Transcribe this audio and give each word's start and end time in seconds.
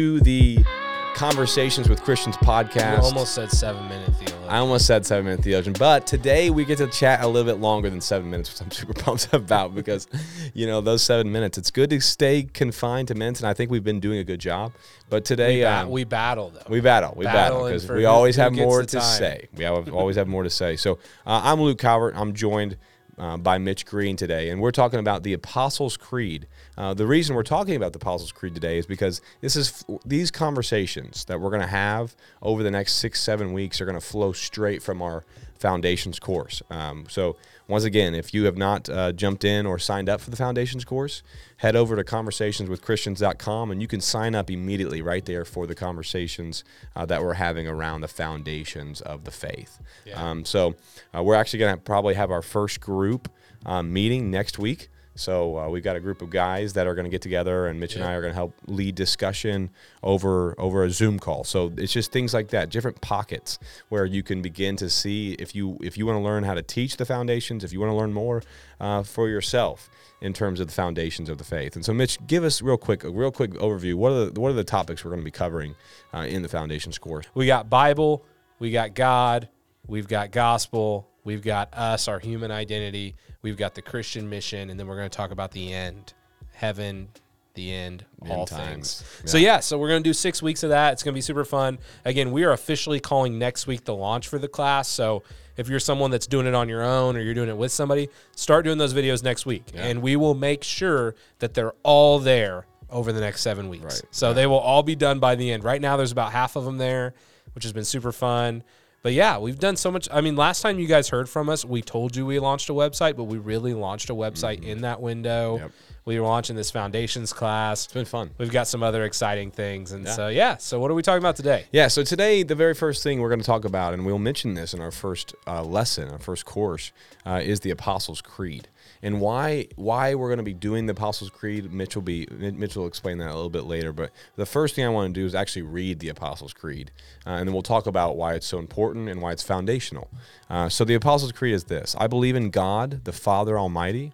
to 0.00 0.18
the 0.20 0.64
Conversations 1.14 1.86
with 1.86 2.02
Christians 2.02 2.34
You 2.40 2.46
podcast. 2.48 3.00
almost 3.00 3.34
said 3.34 3.50
seven 3.50 3.86
minute 3.86 4.08
theologian. 4.16 4.48
I 4.48 4.56
almost 4.56 4.86
said 4.86 5.04
seven 5.04 5.26
minute 5.26 5.44
theologian, 5.44 5.74
but 5.78 6.06
today 6.06 6.48
we 6.48 6.64
get 6.64 6.78
to 6.78 6.86
chat 6.86 7.22
a 7.22 7.26
little 7.26 7.52
bit 7.52 7.60
longer 7.60 7.90
than 7.90 8.00
seven 8.00 8.30
minutes, 8.30 8.50
which 8.50 8.62
I'm 8.62 8.70
super 8.88 8.94
pumped 8.94 9.30
about 9.34 9.74
because, 9.74 10.08
you 10.54 10.66
know, 10.66 10.80
those 10.80 11.02
seven 11.02 11.30
minutes, 11.30 11.58
it's 11.58 11.70
good 11.70 11.90
to 11.90 12.00
stay 12.00 12.44
confined 12.44 13.08
to 13.08 13.14
minutes, 13.14 13.40
and 13.40 13.48
I 13.50 13.52
think 13.52 13.70
we've 13.70 13.84
been 13.84 14.00
doing 14.00 14.20
a 14.20 14.24
good 14.24 14.40
job. 14.40 14.72
But 15.10 15.26
today, 15.26 15.56
we, 15.58 15.62
ba- 15.64 15.80
um, 15.80 15.90
we 15.90 16.04
battle 16.04 16.48
though. 16.48 16.62
we 16.70 16.80
battle. 16.80 17.12
We 17.14 17.26
battle 17.26 17.66
because 17.66 17.86
we 17.86 18.06
always 18.06 18.36
who 18.36 18.42
have 18.42 18.54
more 18.54 18.80
to 18.80 18.86
time. 18.86 19.18
say. 19.18 19.48
We 19.54 19.64
have, 19.64 19.92
always 19.92 20.16
have 20.16 20.28
more 20.28 20.44
to 20.44 20.50
say. 20.50 20.76
So 20.76 20.92
uh, 21.26 21.42
I'm 21.44 21.60
Luke 21.60 21.78
Calvert. 21.78 22.14
I'm 22.16 22.32
joined 22.32 22.78
uh, 23.20 23.36
by 23.36 23.58
Mitch 23.58 23.84
Green 23.84 24.16
today, 24.16 24.48
and 24.48 24.60
we're 24.60 24.70
talking 24.70 24.98
about 24.98 25.22
the 25.22 25.34
Apostles' 25.34 25.98
Creed. 25.98 26.46
Uh, 26.78 26.94
the 26.94 27.06
reason 27.06 27.36
we're 27.36 27.42
talking 27.42 27.76
about 27.76 27.92
the 27.92 27.98
Apostles' 27.98 28.32
Creed 28.32 28.54
today 28.54 28.78
is 28.78 28.86
because 28.86 29.20
this 29.42 29.56
is 29.56 29.84
these 30.06 30.30
conversations 30.30 31.26
that 31.26 31.38
we're 31.38 31.50
going 31.50 31.60
to 31.60 31.68
have 31.68 32.16
over 32.40 32.62
the 32.62 32.70
next 32.70 32.94
six, 32.94 33.20
seven 33.20 33.52
weeks 33.52 33.78
are 33.80 33.84
going 33.84 33.98
to 33.98 34.04
flow 34.04 34.32
straight 34.32 34.82
from 34.82 35.02
our 35.02 35.22
Foundations 35.58 36.18
course. 36.18 36.62
Um, 36.70 37.04
so 37.10 37.36
once 37.70 37.84
again, 37.84 38.14
if 38.14 38.34
you 38.34 38.44
have 38.44 38.56
not 38.56 38.88
uh, 38.90 39.12
jumped 39.12 39.44
in 39.44 39.64
or 39.64 39.78
signed 39.78 40.08
up 40.08 40.20
for 40.20 40.30
the 40.30 40.36
Foundations 40.36 40.84
course, 40.84 41.22
head 41.58 41.76
over 41.76 41.94
to 41.94 42.02
conversationswithchristians.com 42.02 43.70
and 43.70 43.80
you 43.80 43.86
can 43.86 44.00
sign 44.00 44.34
up 44.34 44.50
immediately 44.50 45.00
right 45.00 45.24
there 45.24 45.44
for 45.44 45.66
the 45.66 45.74
conversations 45.74 46.64
uh, 46.96 47.06
that 47.06 47.22
we're 47.22 47.34
having 47.34 47.68
around 47.68 48.00
the 48.00 48.08
foundations 48.08 49.00
of 49.00 49.24
the 49.24 49.30
faith. 49.30 49.78
Um, 50.20 50.44
so 50.44 50.74
uh, 51.16 51.22
we're 51.22 51.36
actually 51.36 51.60
going 51.60 51.76
to 51.76 51.80
probably 51.80 52.14
have 52.14 52.30
our 52.30 52.42
first 52.42 52.80
group 52.80 53.28
um, 53.64 53.92
meeting 53.92 54.30
next 54.30 54.58
week. 54.58 54.88
So 55.20 55.58
uh, 55.58 55.68
we've 55.68 55.82
got 55.82 55.96
a 55.96 56.00
group 56.00 56.22
of 56.22 56.30
guys 56.30 56.72
that 56.72 56.86
are 56.86 56.94
going 56.94 57.04
to 57.04 57.10
get 57.10 57.20
together, 57.20 57.66
and 57.66 57.78
Mitch 57.78 57.94
and 57.94 58.02
I 58.02 58.14
are 58.14 58.22
going 58.22 58.32
to 58.32 58.36
help 58.36 58.54
lead 58.66 58.94
discussion 58.94 59.68
over 60.02 60.58
over 60.58 60.82
a 60.82 60.90
Zoom 60.90 61.18
call. 61.18 61.44
So 61.44 61.72
it's 61.76 61.92
just 61.92 62.10
things 62.10 62.32
like 62.32 62.48
that, 62.48 62.70
different 62.70 63.02
pockets 63.02 63.58
where 63.90 64.06
you 64.06 64.22
can 64.22 64.40
begin 64.40 64.76
to 64.76 64.88
see 64.88 65.34
if 65.34 65.54
you 65.54 65.78
if 65.82 65.98
you 65.98 66.06
want 66.06 66.16
to 66.16 66.22
learn 66.22 66.44
how 66.44 66.54
to 66.54 66.62
teach 66.62 66.96
the 66.96 67.04
foundations, 67.04 67.64
if 67.64 67.72
you 67.72 67.80
want 67.80 67.90
to 67.90 67.96
learn 67.96 68.14
more 68.14 68.42
uh, 68.80 69.02
for 69.02 69.28
yourself 69.28 69.90
in 70.22 70.32
terms 70.32 70.58
of 70.58 70.68
the 70.68 70.72
foundations 70.72 71.28
of 71.28 71.36
the 71.36 71.44
faith. 71.44 71.76
And 71.76 71.84
so, 71.84 71.92
Mitch, 71.92 72.18
give 72.26 72.42
us 72.42 72.62
real 72.62 72.78
quick 72.78 73.04
a 73.04 73.10
real 73.10 73.30
quick 73.30 73.52
overview. 73.52 73.96
What 73.96 74.12
are 74.12 74.30
the 74.30 74.40
what 74.40 74.48
are 74.48 74.54
the 74.54 74.64
topics 74.64 75.04
we're 75.04 75.10
going 75.10 75.20
to 75.20 75.24
be 75.24 75.30
covering 75.30 75.74
uh, 76.14 76.20
in 76.20 76.40
the 76.40 76.48
foundations 76.48 76.98
course? 76.98 77.26
we 77.34 77.46
got 77.46 77.68
Bible, 77.68 78.24
we 78.58 78.70
got 78.70 78.94
God, 78.94 79.50
we've 79.86 80.08
got 80.08 80.30
gospel, 80.30 81.10
we've 81.24 81.42
got 81.42 81.74
us, 81.74 82.08
our 82.08 82.20
human 82.20 82.50
identity, 82.50 83.16
we've 83.42 83.56
got 83.56 83.74
the 83.74 83.82
Christian 83.82 84.28
mission, 84.28 84.70
and 84.70 84.78
then 84.78 84.86
we're 84.86 84.96
going 84.96 85.10
to 85.10 85.16
talk 85.16 85.30
about 85.30 85.52
the 85.52 85.72
end, 85.72 86.14
heaven, 86.52 87.08
the 87.54 87.72
end, 87.72 88.04
all 88.28 88.46
times. 88.46 89.02
things. 89.02 89.30
So 89.30 89.38
yeah, 89.38 89.60
so 89.60 89.78
we're 89.78 89.88
going 89.88 90.02
to 90.02 90.08
do 90.08 90.14
six 90.14 90.42
weeks 90.42 90.62
of 90.62 90.70
that. 90.70 90.92
It's 90.92 91.02
going 91.02 91.12
to 91.12 91.16
be 91.16 91.22
super 91.22 91.44
fun. 91.44 91.78
Again, 92.04 92.32
we 92.32 92.44
are 92.44 92.52
officially 92.52 93.00
calling 93.00 93.38
next 93.38 93.66
week 93.66 93.84
the 93.84 93.94
launch 93.94 94.28
for 94.28 94.38
the 94.38 94.48
class. 94.48 94.88
So 94.88 95.22
if 95.56 95.68
you're 95.68 95.80
someone 95.80 96.10
that's 96.10 96.26
doing 96.26 96.46
it 96.46 96.54
on 96.54 96.68
your 96.68 96.82
own 96.82 97.16
or 97.16 97.20
you're 97.20 97.34
doing 97.34 97.48
it 97.48 97.56
with 97.56 97.72
somebody, 97.72 98.08
start 98.36 98.64
doing 98.64 98.78
those 98.78 98.94
videos 98.94 99.22
next 99.22 99.46
week, 99.46 99.64
and 99.74 100.00
we 100.00 100.16
will 100.16 100.34
make 100.34 100.62
sure 100.64 101.14
that 101.40 101.54
they're 101.54 101.74
all 101.82 102.18
there 102.18 102.66
over 102.88 103.12
the 103.12 103.20
next 103.20 103.42
seven 103.42 103.68
weeks. 103.68 103.84
Right. 103.84 104.02
So 104.10 104.32
they 104.32 104.46
will 104.46 104.58
all 104.58 104.82
be 104.82 104.96
done 104.96 105.18
by 105.20 105.34
the 105.34 105.52
end. 105.52 105.64
Right 105.64 105.80
now, 105.80 105.96
there's 105.96 106.12
about 106.12 106.32
half 106.32 106.56
of 106.56 106.64
them 106.64 106.78
there, 106.78 107.14
which 107.54 107.64
has 107.64 107.72
been 107.72 107.84
super 107.84 108.12
fun. 108.12 108.62
But 109.02 109.14
yeah, 109.14 109.38
we've 109.38 109.58
done 109.58 109.76
so 109.76 109.90
much. 109.90 110.08
I 110.12 110.20
mean, 110.20 110.36
last 110.36 110.60
time 110.60 110.78
you 110.78 110.86
guys 110.86 111.08
heard 111.08 111.28
from 111.28 111.48
us, 111.48 111.64
we 111.64 111.80
told 111.80 112.14
you 112.16 112.26
we 112.26 112.38
launched 112.38 112.68
a 112.68 112.72
website, 112.72 113.16
but 113.16 113.24
we 113.24 113.38
really 113.38 113.72
launched 113.72 114.10
a 114.10 114.14
website 114.14 114.62
in 114.62 114.82
that 114.82 115.00
window. 115.00 115.58
Yep. 115.58 115.72
We 116.04 116.18
were 116.18 116.26
launching 116.26 116.56
this 116.56 116.70
foundations 116.70 117.32
class. 117.32 117.84
It's 117.84 117.94
been 117.94 118.04
fun. 118.04 118.30
We've 118.36 118.50
got 118.50 118.66
some 118.66 118.82
other 118.82 119.04
exciting 119.04 119.50
things. 119.50 119.92
And 119.92 120.08
so, 120.08 120.28
yeah. 120.28 120.56
So, 120.56 120.80
what 120.80 120.90
are 120.90 120.94
we 120.94 121.02
talking 121.02 121.22
about 121.22 121.36
today? 121.36 121.66
Yeah, 121.72 121.88
so 121.88 122.02
today, 122.02 122.42
the 122.42 122.54
very 122.54 122.74
first 122.74 123.02
thing 123.02 123.20
we're 123.20 123.28
going 123.28 123.40
to 123.40 123.46
talk 123.46 123.64
about, 123.64 123.94
and 123.94 124.04
we'll 124.04 124.18
mention 124.18 124.54
this 124.54 124.74
in 124.74 124.80
our 124.80 124.90
first 124.90 125.34
uh, 125.46 125.62
lesson, 125.62 126.08
our 126.10 126.18
first 126.18 126.44
course, 126.44 126.92
uh, 127.24 127.40
is 127.42 127.60
the 127.60 127.70
Apostles' 127.70 128.20
Creed. 128.20 128.68
And 129.02 129.20
why 129.20 129.66
why 129.76 130.14
we're 130.14 130.28
going 130.28 130.38
to 130.38 130.42
be 130.42 130.52
doing 130.52 130.86
the 130.86 130.92
Apostles' 130.92 131.30
Creed, 131.30 131.72
Mitch 131.72 131.94
will, 131.94 132.02
be, 132.02 132.26
Mitch 132.30 132.76
will 132.76 132.86
explain 132.86 133.18
that 133.18 133.30
a 133.30 133.34
little 133.34 133.50
bit 133.50 133.64
later. 133.64 133.92
But 133.92 134.10
the 134.36 134.46
first 134.46 134.74
thing 134.74 134.84
I 134.84 134.90
want 134.90 135.14
to 135.14 135.20
do 135.20 135.24
is 135.24 135.34
actually 135.34 135.62
read 135.62 136.00
the 136.00 136.10
Apostles' 136.10 136.52
Creed. 136.52 136.90
Uh, 137.26 137.30
and 137.30 137.48
then 137.48 137.54
we'll 137.54 137.62
talk 137.62 137.86
about 137.86 138.16
why 138.16 138.34
it's 138.34 138.46
so 138.46 138.58
important 138.58 139.08
and 139.08 139.22
why 139.22 139.32
it's 139.32 139.42
foundational. 139.42 140.10
Uh, 140.50 140.68
so 140.68 140.84
the 140.84 140.94
Apostles' 140.94 141.32
Creed 141.32 141.54
is 141.54 141.64
this 141.64 141.96
I 141.98 142.06
believe 142.06 142.36
in 142.36 142.50
God, 142.50 143.04
the 143.04 143.12
Father 143.12 143.58
Almighty, 143.58 144.12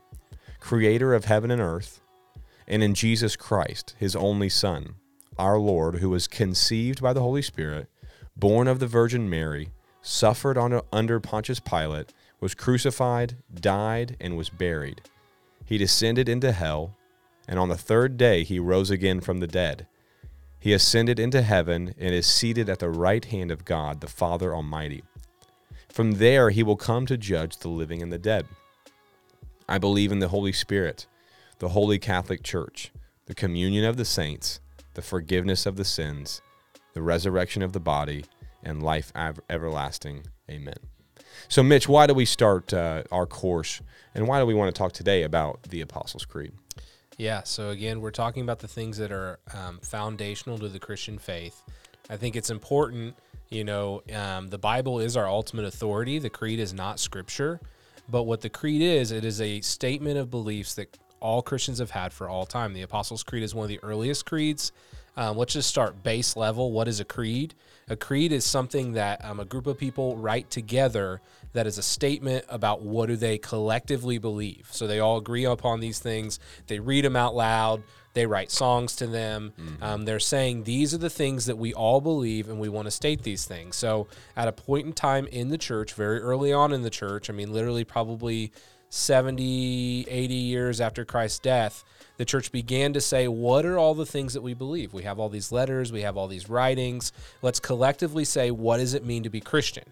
creator 0.61 1.15
of 1.15 1.25
heaven 1.25 1.51
and 1.51 1.61
earth, 1.61 2.01
and 2.69 2.83
in 2.83 2.95
Jesus 2.95 3.37
Christ, 3.37 3.95
his 3.99 4.15
only 4.15 4.49
Son, 4.49 4.95
our 5.39 5.59
Lord, 5.59 5.97
who 5.97 6.11
was 6.11 6.27
conceived 6.27 7.03
by 7.03 7.13
the 7.13 7.23
Holy 7.23 7.43
Spirit, 7.43 7.89
born 8.37 8.69
of 8.69 8.79
the 8.79 8.87
Virgin 8.87 9.29
Mary, 9.29 9.71
suffered 10.03 10.57
under 10.93 11.21
Pontius 11.21 11.61
Pilate, 11.61 12.13
was 12.41 12.55
crucified, 12.55 13.37
died, 13.55 14.17
and 14.21 14.37
was 14.37 14.51
buried. 14.51 15.03
He 15.65 15.79
descended 15.79 16.29
into 16.29 16.53
hell, 16.53 16.97
and 17.49 17.59
on 17.59 17.69
the 17.69 17.77
third 17.77 18.17
day 18.17 18.45
he 18.45 18.59
rose 18.59 18.91
again 18.91 19.21
from 19.21 19.39
the 19.39 19.47
dead. 19.47 19.87
He 20.59 20.73
ascended 20.73 21.19
into 21.19 21.43
heaven 21.43 21.95
and 21.99 22.15
is 22.15 22.27
seated 22.27 22.69
at 22.69 22.81
the 22.81 22.91
right 22.91 23.25
hand 23.25 23.51
of 23.51 23.65
God, 23.65 24.01
the 24.01 24.09
Father 24.09 24.55
Almighty. 24.55 25.03
From 25.89 26.13
there 26.13 26.51
he 26.51 26.63
will 26.63 26.77
come 26.77 27.07
to 27.07 27.17
judge 27.17 27.59
the 27.59 27.69
living 27.69 28.03
and 28.03 28.13
the 28.13 28.19
dead. 28.19 28.47
I 29.69 29.79
believe 29.79 30.13
in 30.13 30.19
the 30.19 30.29
Holy 30.29 30.53
Spirit, 30.53 31.07
the 31.59 31.71
Holy 31.71 31.99
Catholic 31.99 32.43
Church, 32.43 32.93
the 33.27 33.35
communion 33.35 33.85
of 33.85 33.97
the 33.97 34.05
saints, 34.05 34.61
the 34.95 35.03
forgiveness 35.03 35.67
of 35.67 35.77
the 35.77 35.85
sins, 35.85 36.43
the 36.93 37.03
resurrection 37.03 37.63
of 37.63 37.73
the 37.73 37.81
body, 37.81 38.25
and 38.63 38.83
life 38.83 39.13
everlasting. 39.49 40.27
Amen. 40.51 40.96
So, 41.49 41.63
Mitch, 41.63 41.89
why 41.89 42.07
do 42.07 42.15
we 42.15 42.25
start 42.25 42.73
uh, 42.73 43.05
our 43.13 43.27
course, 43.27 43.81
and 44.15 44.27
why 44.27 44.41
do 44.41 44.47
we 44.47 44.55
want 44.55 44.75
to 44.75 44.79
talk 44.79 44.93
today 44.93 45.23
about 45.23 45.63
the 45.65 45.81
Apostles' 45.81 46.25
Creed? 46.25 46.53
Yeah. 47.19 47.43
So, 47.45 47.71
again, 47.71 48.01
we're 48.01 48.11
talking 48.11 48.43
about 48.43 48.59
the 48.59 48.69
things 48.69 48.99
that 48.99 49.13
are 49.13 49.39
um, 49.55 49.79
foundational 49.83 50.59
to 50.59 50.69
the 50.69 50.79
Christian 50.79 51.19
faith. 51.19 51.63
I 52.11 52.17
think 52.17 52.37
it's 52.37 52.51
important, 52.51 53.17
you 53.49 53.65
know, 53.65 54.03
um, 54.15 54.49
the 54.49 54.59
Bible 54.59 55.01
is 55.01 55.17
our 55.17 55.29
ultimate 55.29 55.65
authority. 55.65 56.19
The 56.19 56.31
creed 56.31 56.61
is 56.61 56.73
not 56.73 57.01
scripture. 57.01 57.61
But 58.09 58.25
what 58.25 58.41
the 58.41 58.49
creed 58.49 58.83
is, 58.83 59.11
it 59.11 59.25
is 59.25 59.41
a 59.41 59.61
statement 59.61 60.19
of 60.19 60.31
beliefs 60.31 60.75
that 60.75 60.97
all 61.21 61.43
Christians 61.43 61.79
have 61.79 61.91
had 61.91 62.13
for 62.13 62.29
all 62.29 62.47
time. 62.47 62.73
The 62.73 62.83
Apostles' 62.83 63.25
Creed 63.25 63.43
is 63.43 63.55
one 63.55 63.65
of 63.65 63.69
the 63.69 63.81
earliest 63.83 64.27
creeds. 64.27 64.71
Um, 65.17 65.37
let's 65.37 65.55
just 65.55 65.69
start 65.69 66.03
base 66.03 66.37
level. 66.37 66.73
What 66.73 66.89
is 66.89 67.01
a 67.01 67.05
creed? 67.05 67.55
A 67.89 67.97
creed 67.97 68.33
is 68.33 68.45
something 68.45 68.93
that 68.93 69.25
um, 69.25 69.41
a 69.41 69.45
group 69.45 69.67
of 69.67 69.79
people 69.79 70.17
write 70.17 70.51
together 70.51 71.21
that 71.53 71.67
is 71.67 71.79
a 71.79 71.83
statement 71.83 72.45
about 72.49 72.83
what 72.83 73.07
do 73.07 73.17
they 73.17 73.39
collectively 73.39 74.19
believe. 74.19 74.69
So 74.71 74.87
they 74.87 75.01
all 75.01 75.19
agree 75.19 75.45
upon 75.45 75.81
these 75.81 75.99
things. 75.99 76.39
They 76.67 76.81
read 76.81 77.05
them 77.05 77.17
out 77.17 77.35
loud. 77.35 77.83
They 78.13 78.27
write 78.27 78.51
songs 78.51 78.97
to 78.97 79.07
them. 79.07 79.53
Um, 79.83 80.05
they're 80.07 80.19
saying 80.19 80.65
these 80.65 80.95
are 80.95 80.99
the 80.99 81.11
things 81.11 81.47
that 81.47 81.57
we 81.57 81.75
all 81.75 82.01
believe 82.01 82.49
and 82.49 82.59
we 82.59 82.69
want 82.69 82.87
to 82.87 82.91
state 82.91 83.23
these 83.23 83.45
things. 83.45 83.77
So 83.77 84.09
at 84.35 84.49
a 84.49 84.53
point 84.53 84.87
in 84.87 84.93
time 84.95 85.27
in 85.27 85.51
the 85.51 85.59
church, 85.59 85.93
very 85.93 86.21
early 86.21 86.53
on 86.53 86.73
in 86.73 86.83
the 86.83 86.91
church, 86.91 87.29
I 87.29 87.35
mean, 87.35 87.53
literally 87.53 87.85
probably 87.85 88.53
70, 88.89 90.07
80 90.09 90.35
years 90.35 90.81
after 90.81 91.05
Christ's 91.05 91.41
death, 91.41 91.85
the 92.17 92.25
church 92.25 92.51
began 92.53 92.93
to 92.95 93.01
say, 93.01 93.29
What 93.29 93.65
are 93.67 93.79
all 93.79 93.95
the 93.95 94.07
things 94.07 94.35
that 94.35 94.43
we 94.43 94.55
believe? 94.55 94.93
We 94.93 95.03
have 95.05 95.19
all 95.19 95.29
these 95.29 95.53
letters, 95.53 95.93
we 95.93 96.03
have 96.03 96.17
all 96.17 96.29
these 96.29 96.49
writings. 96.49 97.13
Let's 97.43 97.61
collectively 97.61 98.25
say, 98.25 98.51
What 98.51 98.79
does 98.79 98.95
it 98.95 99.05
mean 99.05 99.23
to 99.23 99.31
be 99.31 99.41
Christian? 99.41 99.85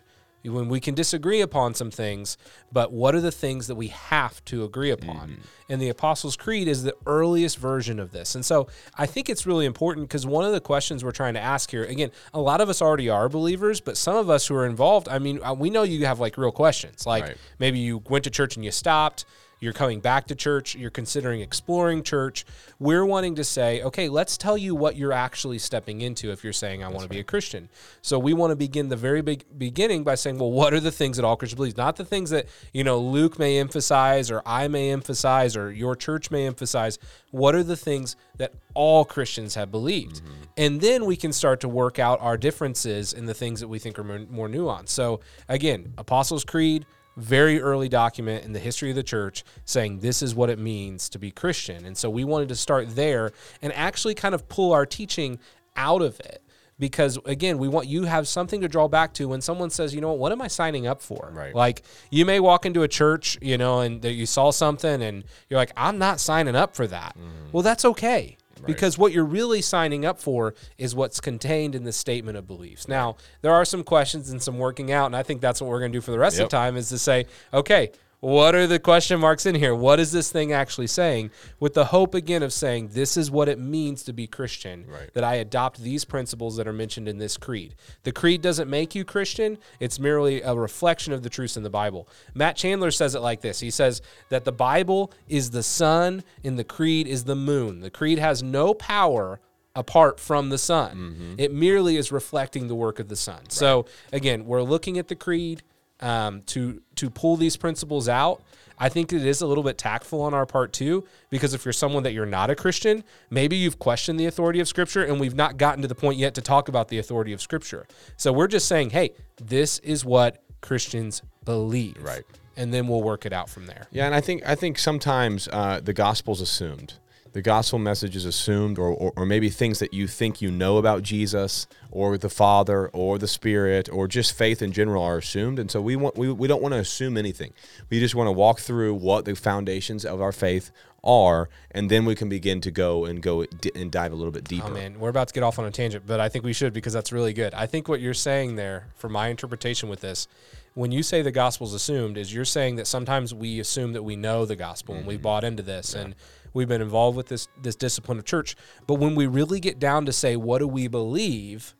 When 0.46 0.68
we 0.68 0.78
can 0.78 0.94
disagree 0.94 1.40
upon 1.40 1.72
some 1.72 1.90
things, 1.90 2.36
but 2.70 2.92
what 2.92 3.14
are 3.14 3.20
the 3.22 3.32
things 3.32 3.66
that 3.68 3.76
we 3.76 3.88
have 3.88 4.44
to 4.44 4.62
agree 4.64 4.90
upon? 4.90 5.38
And 5.70 5.80
the 5.80 5.88
Apostles' 5.88 6.36
Creed 6.36 6.68
is 6.68 6.82
the 6.82 6.94
earliest 7.06 7.56
version 7.56 7.98
of 7.98 8.12
this. 8.12 8.34
And 8.34 8.44
so 8.44 8.68
I 8.98 9.06
think 9.06 9.30
it's 9.30 9.46
really 9.46 9.64
important 9.64 10.06
because 10.06 10.26
one 10.26 10.44
of 10.44 10.52
the 10.52 10.60
questions 10.60 11.02
we're 11.02 11.12
trying 11.12 11.32
to 11.32 11.40
ask 11.40 11.70
here, 11.70 11.84
again, 11.84 12.10
a 12.34 12.40
lot 12.40 12.60
of 12.60 12.68
us 12.68 12.82
already 12.82 13.08
are 13.08 13.30
believers, 13.30 13.80
but 13.80 13.96
some 13.96 14.16
of 14.16 14.28
us 14.28 14.46
who 14.46 14.54
are 14.54 14.66
involved, 14.66 15.08
I 15.08 15.18
mean, 15.18 15.42
uh, 15.42 15.54
we 15.54 15.70
know 15.70 15.82
you 15.82 16.04
have 16.04 16.20
like 16.20 16.36
real 16.36 16.52
questions. 16.52 17.06
Like 17.06 17.24
Right. 17.24 17.36
maybe 17.58 17.78
you 17.78 18.02
went 18.10 18.24
to 18.24 18.30
church 18.30 18.54
and 18.56 18.62
you 18.66 18.70
stopped 18.70 19.24
you're 19.60 19.72
coming 19.72 20.00
back 20.00 20.26
to 20.26 20.34
church, 20.34 20.74
you're 20.74 20.90
considering 20.90 21.40
exploring 21.40 22.02
church. 22.02 22.44
We're 22.78 23.04
wanting 23.04 23.34
to 23.36 23.44
say, 23.44 23.82
okay, 23.82 24.08
let's 24.08 24.36
tell 24.36 24.58
you 24.58 24.74
what 24.74 24.96
you're 24.96 25.12
actually 25.12 25.58
stepping 25.58 26.00
into 26.00 26.30
if 26.30 26.44
you're 26.44 26.52
saying, 26.52 26.82
I 26.82 26.88
want 26.88 27.02
to 27.02 27.08
be 27.08 27.20
a 27.20 27.24
Christian. 27.24 27.68
So 28.02 28.18
we 28.18 28.32
want 28.32 28.50
to 28.50 28.56
begin 28.56 28.88
the 28.88 28.96
very 28.96 29.22
big 29.22 29.44
beginning 29.56 30.04
by 30.04 30.16
saying, 30.16 30.38
well, 30.38 30.52
what 30.52 30.74
are 30.74 30.80
the 30.80 30.92
things 30.92 31.16
that 31.16 31.24
all 31.24 31.36
Christians 31.36 31.56
believe? 31.56 31.76
Not 31.76 31.96
the 31.96 32.04
things 32.04 32.30
that, 32.30 32.46
you 32.72 32.84
know, 32.84 32.98
Luke 32.98 33.38
may 33.38 33.58
emphasize 33.58 34.30
or 34.30 34.42
I 34.44 34.68
may 34.68 34.90
emphasize 34.90 35.56
or 35.56 35.72
your 35.72 35.96
church 35.96 36.30
may 36.30 36.46
emphasize. 36.46 36.98
What 37.30 37.54
are 37.54 37.62
the 37.62 37.76
things 37.76 38.16
that 38.36 38.52
all 38.74 39.04
Christians 39.04 39.54
have 39.54 39.70
believed? 39.70 40.16
Mm-hmm. 40.16 40.42
And 40.56 40.80
then 40.80 41.04
we 41.06 41.16
can 41.16 41.32
start 41.32 41.60
to 41.60 41.68
work 41.68 41.98
out 41.98 42.20
our 42.20 42.36
differences 42.36 43.12
in 43.12 43.26
the 43.26 43.34
things 43.34 43.60
that 43.60 43.68
we 43.68 43.78
think 43.78 43.98
are 43.98 44.04
more, 44.04 44.20
more 44.30 44.48
nuanced. 44.48 44.90
So 44.90 45.20
again, 45.48 45.94
Apostles' 45.98 46.44
Creed, 46.44 46.86
very 47.16 47.60
early 47.60 47.88
document 47.88 48.44
in 48.44 48.52
the 48.52 48.58
history 48.58 48.90
of 48.90 48.96
the 48.96 49.02
church 49.02 49.44
saying 49.64 50.00
this 50.00 50.22
is 50.22 50.34
what 50.34 50.50
it 50.50 50.58
means 50.58 51.08
to 51.10 51.18
be 51.18 51.30
Christian. 51.30 51.84
And 51.84 51.96
so 51.96 52.10
we 52.10 52.24
wanted 52.24 52.48
to 52.48 52.56
start 52.56 52.94
there 52.94 53.32
and 53.62 53.72
actually 53.72 54.14
kind 54.14 54.34
of 54.34 54.48
pull 54.48 54.72
our 54.72 54.86
teaching 54.86 55.38
out 55.76 56.02
of 56.02 56.18
it. 56.20 56.40
Because 56.76 57.18
again 57.24 57.58
we 57.58 57.68
want 57.68 57.86
you 57.86 58.02
have 58.02 58.26
something 58.26 58.60
to 58.60 58.68
draw 58.68 58.88
back 58.88 59.14
to 59.14 59.28
when 59.28 59.40
someone 59.40 59.70
says 59.70 59.94
you 59.94 60.00
know 60.00 60.08
what, 60.08 60.18
what 60.18 60.32
am 60.32 60.42
i 60.42 60.48
signing 60.48 60.88
up 60.88 61.00
for? 61.00 61.30
Right. 61.32 61.54
like 61.54 61.82
you 62.10 62.26
may 62.26 62.40
walk 62.40 62.66
into 62.66 62.82
a 62.82 62.88
church 62.88 63.38
you 63.40 63.56
know 63.56 63.78
and 63.78 64.02
that 64.02 64.14
you 64.14 64.26
saw 64.26 64.50
something 64.50 65.00
and 65.00 65.22
you're 65.48 65.56
like 65.56 65.70
i'm 65.76 65.98
not 65.98 66.18
signing 66.18 66.56
up 66.56 66.74
for 66.74 66.88
that. 66.88 67.16
Mm-hmm. 67.16 67.50
Well 67.52 67.62
that's 67.62 67.84
okay 67.84 68.38
because 68.66 68.96
what 68.98 69.12
you're 69.12 69.24
really 69.24 69.60
signing 69.62 70.04
up 70.04 70.18
for 70.18 70.54
is 70.78 70.94
what's 70.94 71.20
contained 71.20 71.74
in 71.74 71.84
the 71.84 71.92
statement 71.92 72.36
of 72.36 72.46
beliefs 72.46 72.88
now 72.88 73.16
there 73.42 73.52
are 73.52 73.64
some 73.64 73.82
questions 73.84 74.30
and 74.30 74.42
some 74.42 74.58
working 74.58 74.92
out 74.92 75.06
and 75.06 75.16
i 75.16 75.22
think 75.22 75.40
that's 75.40 75.60
what 75.60 75.70
we're 75.70 75.78
going 75.80 75.92
to 75.92 75.96
do 75.96 76.00
for 76.00 76.10
the 76.10 76.18
rest 76.18 76.36
Yep. 76.36 76.44
of 76.46 76.50
the 76.50 76.56
time 76.56 76.76
is 76.76 76.88
to 76.90 76.98
say 76.98 77.26
okay 77.52 77.90
what 78.24 78.54
are 78.54 78.66
the 78.66 78.78
question 78.78 79.20
marks 79.20 79.44
in 79.44 79.54
here? 79.54 79.74
What 79.74 80.00
is 80.00 80.10
this 80.10 80.32
thing 80.32 80.50
actually 80.50 80.86
saying? 80.86 81.30
With 81.60 81.74
the 81.74 81.84
hope 81.84 82.14
again 82.14 82.42
of 82.42 82.54
saying 82.54 82.88
this 82.92 83.18
is 83.18 83.30
what 83.30 83.50
it 83.50 83.58
means 83.58 84.02
to 84.04 84.14
be 84.14 84.26
Christian. 84.26 84.86
Right. 84.88 85.12
That 85.12 85.24
I 85.24 85.34
adopt 85.34 85.82
these 85.82 86.06
principles 86.06 86.56
that 86.56 86.66
are 86.66 86.72
mentioned 86.72 87.06
in 87.06 87.18
this 87.18 87.36
creed. 87.36 87.74
The 88.02 88.12
creed 88.12 88.40
doesn't 88.40 88.70
make 88.70 88.94
you 88.94 89.04
Christian, 89.04 89.58
it's 89.78 89.98
merely 89.98 90.40
a 90.40 90.54
reflection 90.54 91.12
of 91.12 91.22
the 91.22 91.28
truths 91.28 91.58
in 91.58 91.64
the 91.64 91.70
Bible. 91.70 92.08
Matt 92.32 92.56
Chandler 92.56 92.90
says 92.90 93.14
it 93.14 93.20
like 93.20 93.42
this 93.42 93.60
He 93.60 93.70
says 93.70 94.00
that 94.30 94.46
the 94.46 94.52
Bible 94.52 95.12
is 95.28 95.50
the 95.50 95.62
sun 95.62 96.24
and 96.42 96.58
the 96.58 96.64
creed 96.64 97.06
is 97.06 97.24
the 97.24 97.36
moon. 97.36 97.80
The 97.80 97.90
creed 97.90 98.18
has 98.18 98.42
no 98.42 98.72
power 98.72 99.38
apart 99.76 100.18
from 100.18 100.48
the 100.48 100.58
sun. 100.58 100.96
Mm-hmm. 100.96 101.34
It 101.36 101.52
merely 101.52 101.96
is 101.96 102.10
reflecting 102.10 102.68
the 102.68 102.74
work 102.74 102.98
of 103.00 103.08
the 103.08 103.16
sun. 103.16 103.50
So 103.50 103.84
again, 104.12 104.46
we're 104.46 104.62
looking 104.62 104.98
at 104.98 105.08
the 105.08 105.16
creed 105.16 105.62
um, 106.04 106.42
to 106.42 106.80
to 106.96 107.10
pull 107.10 107.36
these 107.36 107.56
principles 107.56 108.08
out. 108.08 108.42
I 108.76 108.88
think 108.88 109.12
it 109.12 109.24
is 109.24 109.40
a 109.40 109.46
little 109.46 109.62
bit 109.62 109.78
tactful 109.78 110.20
on 110.20 110.34
our 110.34 110.46
part 110.46 110.72
too, 110.72 111.04
because 111.30 111.54
if 111.54 111.64
you're 111.64 111.72
someone 111.72 112.02
that 112.02 112.12
you're 112.12 112.26
not 112.26 112.50
a 112.50 112.56
Christian, 112.56 113.04
maybe 113.30 113.56
you've 113.56 113.78
questioned 113.78 114.18
the 114.18 114.26
authority 114.26 114.60
of 114.60 114.68
Scripture, 114.68 115.04
and 115.04 115.20
we've 115.20 115.34
not 115.34 115.56
gotten 115.56 115.80
to 115.82 115.88
the 115.88 115.94
point 115.94 116.18
yet 116.18 116.34
to 116.34 116.42
talk 116.42 116.68
about 116.68 116.88
the 116.88 116.98
authority 116.98 117.32
of 117.32 117.40
Scripture. 117.40 117.86
So 118.16 118.32
we're 118.32 118.48
just 118.48 118.66
saying, 118.66 118.90
hey, 118.90 119.12
this 119.40 119.78
is 119.78 120.04
what 120.04 120.42
Christians 120.60 121.22
believe, 121.44 121.96
Right. 122.02 122.24
And 122.56 122.72
then 122.72 122.86
we'll 122.86 123.02
work 123.02 123.26
it 123.26 123.32
out 123.32 123.50
from 123.50 123.66
there. 123.66 123.88
Yeah, 123.90 124.06
and 124.06 124.14
I 124.14 124.20
think 124.20 124.46
I 124.46 124.54
think 124.54 124.78
sometimes 124.78 125.48
uh, 125.48 125.80
the 125.82 125.92
gospel's 125.92 126.40
assumed. 126.40 126.94
The 127.34 127.42
gospel 127.42 127.80
message 127.80 128.14
is 128.14 128.24
assumed, 128.24 128.78
or, 128.78 128.90
or, 128.90 129.12
or 129.16 129.26
maybe 129.26 129.50
things 129.50 129.80
that 129.80 129.92
you 129.92 130.06
think 130.06 130.40
you 130.40 130.52
know 130.52 130.78
about 130.78 131.02
Jesus, 131.02 131.66
or 131.90 132.16
the 132.16 132.28
Father, 132.28 132.86
or 132.90 133.18
the 133.18 133.26
Spirit, 133.26 133.88
or 133.92 134.06
just 134.06 134.38
faith 134.38 134.62
in 134.62 134.70
general 134.70 135.02
are 135.02 135.18
assumed. 135.18 135.58
And 135.58 135.68
so 135.68 135.80
we 135.80 135.96
want 135.96 136.16
we, 136.16 136.30
we 136.30 136.46
don't 136.46 136.62
want 136.62 136.74
to 136.74 136.78
assume 136.78 137.16
anything. 137.16 137.52
We 137.90 137.98
just 137.98 138.14
want 138.14 138.28
to 138.28 138.32
walk 138.32 138.60
through 138.60 138.94
what 138.94 139.24
the 139.24 139.34
foundations 139.34 140.04
of 140.04 140.20
our 140.20 140.30
faith 140.30 140.70
are, 141.04 141.48
and 141.70 141.90
then 141.90 142.04
we 142.04 142.14
can 142.14 142.28
begin 142.28 142.60
to 142.62 142.70
go 142.70 143.04
and 143.04 143.22
go 143.22 143.44
di- 143.44 143.70
and 143.74 143.92
dive 143.92 144.12
a 144.12 144.16
little 144.16 144.32
bit 144.32 144.44
deeper. 144.44 144.66
Oh 144.66 144.70
man, 144.70 144.98
we're 144.98 145.10
about 145.10 145.28
to 145.28 145.34
get 145.34 145.42
off 145.42 145.58
on 145.58 145.66
a 145.66 145.70
tangent, 145.70 146.04
but 146.06 146.18
I 146.18 146.28
think 146.28 146.44
we 146.44 146.52
should 146.52 146.72
because 146.72 146.92
that's 146.92 147.12
really 147.12 147.32
good. 147.32 147.54
I 147.54 147.66
think 147.66 147.88
what 147.88 148.00
you're 148.00 148.14
saying 148.14 148.56
there, 148.56 148.88
for 148.96 149.08
my 149.08 149.28
interpretation 149.28 149.88
with 149.88 150.00
this, 150.00 150.26
when 150.74 150.90
you 150.90 151.02
say 151.02 151.22
the 151.22 151.30
gospel's 151.30 151.74
assumed, 151.74 152.18
is 152.18 152.34
you're 152.34 152.44
saying 152.44 152.76
that 152.76 152.86
sometimes 152.86 153.32
we 153.32 153.60
assume 153.60 153.92
that 153.92 154.02
we 154.02 154.16
know 154.16 154.44
the 154.44 154.56
gospel 154.56 154.96
and 154.96 155.06
we 155.06 155.16
bought 155.16 155.44
into 155.44 155.62
this 155.62 155.94
and 155.94 156.14
we've 156.52 156.68
been 156.68 156.82
involved 156.82 157.16
with 157.16 157.28
this 157.28 157.48
this 157.62 157.76
discipline 157.76 158.18
of 158.18 158.24
church. 158.24 158.56
But 158.86 158.94
when 158.94 159.14
we 159.14 159.26
really 159.26 159.60
get 159.60 159.78
down 159.78 160.06
to 160.06 160.12
say 160.12 160.36
what 160.36 160.58
do 160.58 160.66
we 160.66 160.88
believe, 160.88 161.74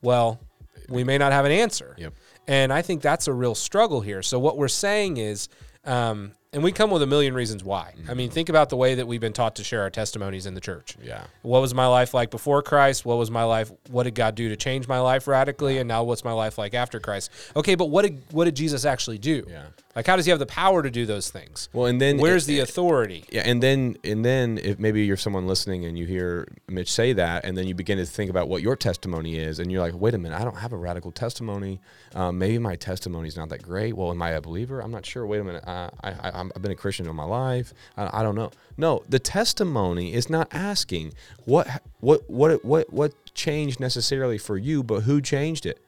well, 0.00 0.40
we 0.88 1.04
may 1.04 1.18
not 1.18 1.32
have 1.32 1.44
an 1.44 1.52
answer. 1.52 1.94
Yep. 1.98 2.14
And 2.46 2.72
I 2.72 2.82
think 2.82 3.02
that's 3.02 3.28
a 3.28 3.32
real 3.32 3.54
struggle 3.54 4.00
here. 4.00 4.22
So 4.22 4.38
what 4.38 4.56
we're 4.56 4.68
saying 4.68 5.18
is, 5.18 5.48
um, 5.84 6.32
and 6.52 6.62
we 6.62 6.72
come 6.72 6.90
with 6.90 7.02
a 7.02 7.06
million 7.06 7.34
reasons 7.34 7.62
why. 7.62 7.92
I 8.08 8.14
mean, 8.14 8.30
think 8.30 8.48
about 8.48 8.70
the 8.70 8.76
way 8.76 8.94
that 8.94 9.06
we've 9.06 9.20
been 9.20 9.34
taught 9.34 9.56
to 9.56 9.64
share 9.64 9.82
our 9.82 9.90
testimonies 9.90 10.46
in 10.46 10.54
the 10.54 10.60
church. 10.60 10.96
Yeah. 11.02 11.24
What 11.42 11.60
was 11.60 11.74
my 11.74 11.86
life 11.86 12.14
like 12.14 12.30
before 12.30 12.62
Christ? 12.62 13.04
What 13.04 13.18
was 13.18 13.30
my 13.30 13.44
life? 13.44 13.70
What 13.90 14.04
did 14.04 14.14
God 14.14 14.34
do 14.34 14.48
to 14.48 14.56
change 14.56 14.88
my 14.88 14.98
life 14.98 15.28
radically? 15.28 15.76
And 15.76 15.86
now 15.86 16.04
what's 16.04 16.24
my 16.24 16.32
life 16.32 16.56
like 16.56 16.72
after 16.72 17.00
Christ? 17.00 17.30
Okay, 17.54 17.74
but 17.74 17.86
what 17.86 18.02
did 18.02 18.22
what 18.30 18.46
did 18.46 18.56
Jesus 18.56 18.86
actually 18.86 19.18
do? 19.18 19.44
Yeah. 19.48 19.66
Like 19.94 20.06
how 20.06 20.14
does 20.14 20.26
he 20.26 20.30
have 20.30 20.38
the 20.38 20.46
power 20.46 20.82
to 20.82 20.90
do 20.90 21.06
those 21.06 21.28
things? 21.28 21.68
Well, 21.72 21.86
and 21.86 22.00
then 22.00 22.18
Where's 22.18 22.46
the 22.46 22.60
authority? 22.60 23.24
Yeah, 23.32 23.42
and 23.44 23.60
then 23.62 23.96
and 24.04 24.24
then 24.24 24.56
if 24.58 24.78
maybe 24.78 25.04
you're 25.04 25.16
someone 25.16 25.46
listening 25.48 25.84
and 25.86 25.98
you 25.98 26.06
hear 26.06 26.46
Mitch 26.68 26.90
say 26.90 27.12
that, 27.14 27.44
and 27.44 27.58
then 27.58 27.66
you 27.66 27.74
begin 27.74 27.98
to 27.98 28.06
think 28.06 28.30
about 28.30 28.48
what 28.48 28.62
your 28.62 28.76
testimony 28.76 29.36
is, 29.36 29.58
and 29.58 29.72
you're 29.72 29.80
like, 29.80 29.94
wait 29.94 30.14
a 30.14 30.18
minute, 30.18 30.40
I 30.40 30.44
don't 30.44 30.58
have 30.58 30.72
a 30.72 30.76
radical 30.76 31.10
testimony. 31.10 31.80
Um, 32.14 32.38
maybe 32.38 32.58
my 32.58 32.76
testimony 32.76 33.26
is 33.26 33.36
not 33.36 33.48
that 33.48 33.62
great. 33.62 33.96
Well, 33.96 34.10
am 34.10 34.22
I 34.22 34.30
a 34.30 34.40
believer? 34.40 34.80
I'm 34.80 34.92
not 34.92 35.04
sure. 35.04 35.26
Wait 35.26 35.40
a 35.40 35.44
minute, 35.44 35.64
I, 35.66 35.90
I 36.04 36.37
I'm- 36.38 36.52
I've 36.56 36.62
been 36.62 36.72
a 36.72 36.76
Christian 36.76 37.06
all 37.06 37.14
my 37.14 37.24
life. 37.24 37.72
I, 37.96 38.20
I 38.20 38.22
don't 38.22 38.34
know. 38.34 38.50
No, 38.76 39.02
the 39.08 39.18
testimony 39.18 40.14
is 40.14 40.30
not 40.30 40.48
asking 40.52 41.12
what 41.44 41.82
what 42.00 42.28
what 42.30 42.64
what 42.64 42.92
what 42.92 43.12
changed 43.34 43.80
necessarily 43.80 44.38
for 44.38 44.56
you, 44.56 44.82
but 44.82 45.00
who 45.00 45.20
changed 45.20 45.66
it. 45.66 45.80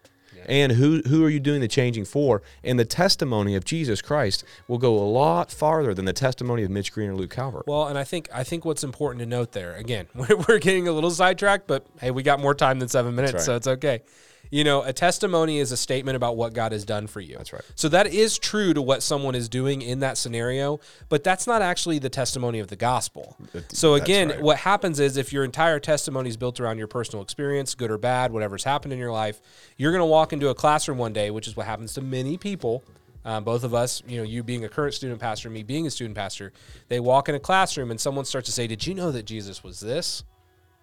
And 0.47 0.73
who 0.73 1.03
who 1.07 1.25
are 1.25 1.29
you 1.29 1.39
doing 1.39 1.61
the 1.61 1.69
changing 1.69 2.07
for? 2.07 2.43
And 2.65 2.79
the 2.79 2.85
testimony 2.85 3.55
of 3.55 3.65
Jesus 3.65 4.03
Christ 4.03 4.43
will 4.67 4.79
go 4.79 4.97
a 4.99 5.05
lot 5.07 5.53
farther 5.53 5.95
than 5.95 6.07
the 6.07 6.13
testimony 6.13 6.63
of 6.65 6.71
Mitch 6.71 6.93
Green 6.93 7.11
or 7.11 7.15
Luke 7.15 7.31
Calvert. 7.31 7.67
Well, 7.67 7.87
and 7.87 7.97
I 7.99 8.05
think 8.05 8.29
I 8.35 8.43
think 8.43 8.65
what's 8.65 8.83
important 8.83 9.21
to 9.21 9.27
note 9.27 9.53
there 9.53 9.75
again, 9.77 10.09
we're, 10.15 10.37
we're 10.49 10.59
getting 10.59 10.89
a 10.89 10.93
little 10.93 11.11
sidetracked, 11.11 11.67
but 11.67 11.87
hey, 12.01 12.11
we 12.11 12.23
got 12.23 12.41
more 12.41 12.55
time 12.55 12.79
than 12.79 12.89
seven 12.89 13.15
minutes, 13.15 13.35
right. 13.35 13.43
so 13.43 13.55
it's 13.55 13.67
okay. 13.67 14.03
You 14.51 14.65
know, 14.65 14.83
a 14.83 14.93
testimony 14.93 15.59
is 15.59 15.71
a 15.71 15.77
statement 15.77 16.17
about 16.17 16.37
what 16.37 16.55
God 16.55 16.73
has 16.73 16.85
done 16.85 17.07
for 17.07 17.21
you. 17.21 17.37
That's 17.37 17.53
right. 17.53 17.63
So 17.77 17.89
that 17.91 18.09
is 18.09 18.39
true 18.39 18.75
to 18.75 18.83
what 18.83 19.03
someone 19.03 19.35
is 19.35 19.49
doing 19.49 19.81
in 19.81 20.01
that 20.01 20.19
scenario, 20.19 20.81
but 21.09 21.23
that's 21.23 21.47
not 21.47 21.63
actually 21.63 22.01
the 22.01 22.09
testimony 22.09 22.59
of 22.59 22.69
the 22.69 22.77
gospel. 22.77 23.37
So 23.69 23.95
again, 23.95 24.31
right. 24.31 24.43
what 24.43 24.59
happens 24.59 24.99
is 24.99 25.17
if 25.17 25.33
your 25.33 25.45
entire 25.45 25.79
testimony 25.79 26.29
is 26.29 26.37
built 26.37 26.59
around 26.59 26.79
your 26.79 26.89
personal 26.89 27.23
experience, 27.23 27.75
good 27.75 27.91
or 27.91 27.99
bad, 27.99 28.33
whatever's 28.33 28.65
happened 28.65 28.93
in 28.93 28.99
your 28.99 29.13
life, 29.13 29.41
you're 29.77 29.93
going 29.93 30.03
to 30.03 30.07
walk 30.07 30.33
into 30.33 30.49
a 30.49 30.55
classroom 30.55 30.99
one 30.99 31.13
day, 31.13 31.31
which 31.31 31.47
is 31.47 31.57
what 31.57 31.67
happens 31.67 31.95
to 31.95 32.01
many 32.01 32.37
people. 32.37 32.83
Um, 33.25 33.45
both 33.45 33.65
of 33.65 33.75
us, 33.75 34.03
you 34.09 34.17
know, 34.17 34.23
you 34.23 34.43
being 34.43 34.65
a 34.65 34.69
current 34.69 34.95
student 34.95 35.21
pastor, 35.21 35.51
me 35.51 35.63
being 35.63 35.87
a 35.87 35.91
student 35.91 36.17
pastor, 36.17 36.53
they 36.89 37.01
walk 37.01 37.29
in 37.29 37.35
a 37.35 37.41
classroom 37.41 37.91
and 37.91 38.01
someone 38.01 38.25
starts 38.25 38.47
to 38.47 38.53
say, 38.53 38.67
"Did 38.67 38.87
you 38.87 38.95
know 38.95 39.13
that 39.13 39.25
Jesus 39.25 39.63
was 39.63 39.81
this? 39.81 40.25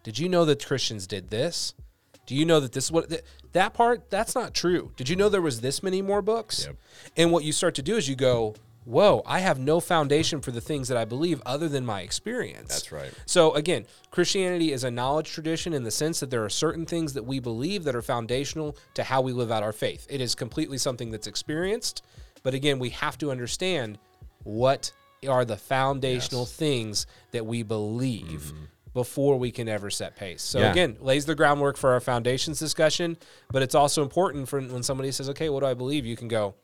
Did 0.04 0.20
you 0.20 0.30
know 0.30 0.46
that 0.46 0.64
Christians 0.64 1.08
did 1.08 1.30
this? 1.32 1.74
Do 2.28 2.36
you 2.36 2.46
know 2.46 2.60
that 2.60 2.74
this 2.74 2.86
is 2.86 2.92
what 2.92 3.10
th- 3.10 3.24
that 3.54 3.74
part? 3.74 4.12
That's 4.12 4.36
not 4.36 4.54
true. 4.54 4.92
Did 4.96 5.10
you 5.10 5.16
know 5.16 5.30
there 5.30 5.42
was 5.42 5.62
this 5.62 5.82
many 5.82 6.02
more 6.04 6.22
books? 6.22 6.66
Yep. 6.66 6.76
And 7.16 7.32
what 7.32 7.44
you 7.44 7.52
start 7.52 7.74
to 7.76 7.82
do 7.82 7.96
is 7.96 8.08
you 8.08 8.16
go, 8.16 8.54
"Whoa, 8.84 9.24
I 9.26 9.40
have 9.40 9.58
no 9.58 9.80
foundation 9.80 10.42
for 10.42 10.52
the 10.52 10.62
things 10.62 10.90
that 10.90 10.98
I 10.98 11.06
believe 11.06 11.42
other 11.46 11.70
than 11.70 11.86
my 11.86 12.02
experience." 12.02 12.70
That's 12.70 12.92
right. 12.92 13.12
So 13.26 13.54
again, 13.56 13.88
Christianity 14.12 14.74
is 14.74 14.84
a 14.84 14.92
knowledge 14.92 15.32
tradition 15.32 15.74
in 15.74 15.84
the 15.84 15.92
sense 15.92 16.20
that 16.20 16.30
there 16.30 16.44
are 16.44 16.50
certain 16.50 16.86
things 16.86 17.14
that 17.14 17.24
we 17.24 17.40
believe 17.40 17.86
that 17.86 17.96
are 17.96 18.02
foundational 18.02 18.76
to 18.94 19.04
how 19.04 19.22
we 19.22 19.32
live 19.32 19.50
out 19.50 19.64
our 19.64 19.74
faith. 19.74 20.06
It 20.10 20.20
is 20.20 20.36
completely 20.36 20.78
something 20.78 21.10
that's 21.10 21.28
experienced, 21.28 22.04
but 22.44 22.54
again, 22.54 22.78
we 22.78 22.90
have 22.90 23.18
to 23.20 23.32
understand 23.32 23.98
what 24.44 24.92
are 25.28 25.46
the 25.46 25.58
foundational 25.58 26.46
things 26.46 27.08
that 27.32 27.46
we 27.46 27.64
believe 27.64 28.54
mm-hmm. 28.54 28.66
Before 28.98 29.38
we 29.38 29.52
can 29.52 29.70
ever 29.70 29.92
set 29.92 30.16
pace. 30.16 30.42
So 30.42 30.58
Yeah. 30.58 30.72
again, 30.72 30.98
lays 31.00 31.26
the 31.28 31.36
groundwork 31.36 31.78
for 31.78 31.92
our 31.92 32.00
foundations 32.00 32.58
discussion, 32.58 33.16
but 33.52 33.62
it's 33.62 33.76
also 33.76 34.02
important 34.02 34.50
for 34.50 34.60
when 34.60 34.82
somebody 34.82 35.12
says, 35.12 35.30
"Okay, 35.30 35.50
what 35.50 35.60
do 35.60 35.68
I 35.68 35.76
believe?" 35.76 36.04
You 36.04 36.16
can 36.16 36.28
go, 36.28 36.56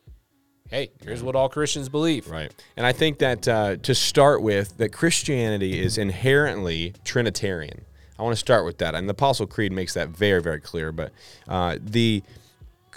"Hey, 0.67 0.89
here's 1.03 1.21
what 1.21 1.35
all 1.35 1.47
Christians 1.47 1.89
believe." 1.89 2.27
Right. 2.27 2.51
And 2.75 2.87
I 2.87 2.91
think 2.91 3.19
that 3.19 3.47
uh, 3.47 3.75
to 3.83 3.93
start 3.93 4.41
with, 4.41 4.77
that 4.77 4.89
Christianity 4.91 5.79
is 5.79 5.99
inherently 5.99 6.93
Trinitarian. 7.03 7.85
I 8.17 8.23
want 8.23 8.33
to 8.33 8.39
start 8.39 8.65
with 8.65 8.79
that. 8.79 8.95
And 8.95 9.07
the 9.07 9.13
Apostle 9.13 9.45
Creed 9.45 9.71
makes 9.71 9.93
that 9.93 10.09
very, 10.09 10.41
very 10.41 10.59
clear. 10.59 10.91
But 10.91 11.11
uh, 11.47 11.77
the 11.79 12.23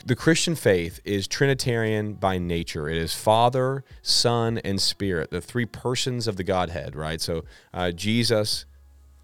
the 0.05 0.15
Christian 0.17 0.55
faith 0.55 1.01
is 1.05 1.27
Trinitarian 1.27 2.13
by 2.15 2.37
nature. 2.39 2.87
It 2.87 2.99
is 2.99 3.15
Father, 3.15 3.83
Son, 4.03 4.59
and 4.59 4.79
Spirit, 4.81 5.31
the 5.31 5.41
three 5.41 5.65
persons 5.65 6.27
of 6.29 6.37
the 6.37 6.45
Godhead, 6.45 6.95
right? 6.95 7.19
So 7.19 7.45
uh, 7.73 7.93
Jesus, 7.93 8.67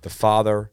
the 0.02 0.11
Father, 0.11 0.71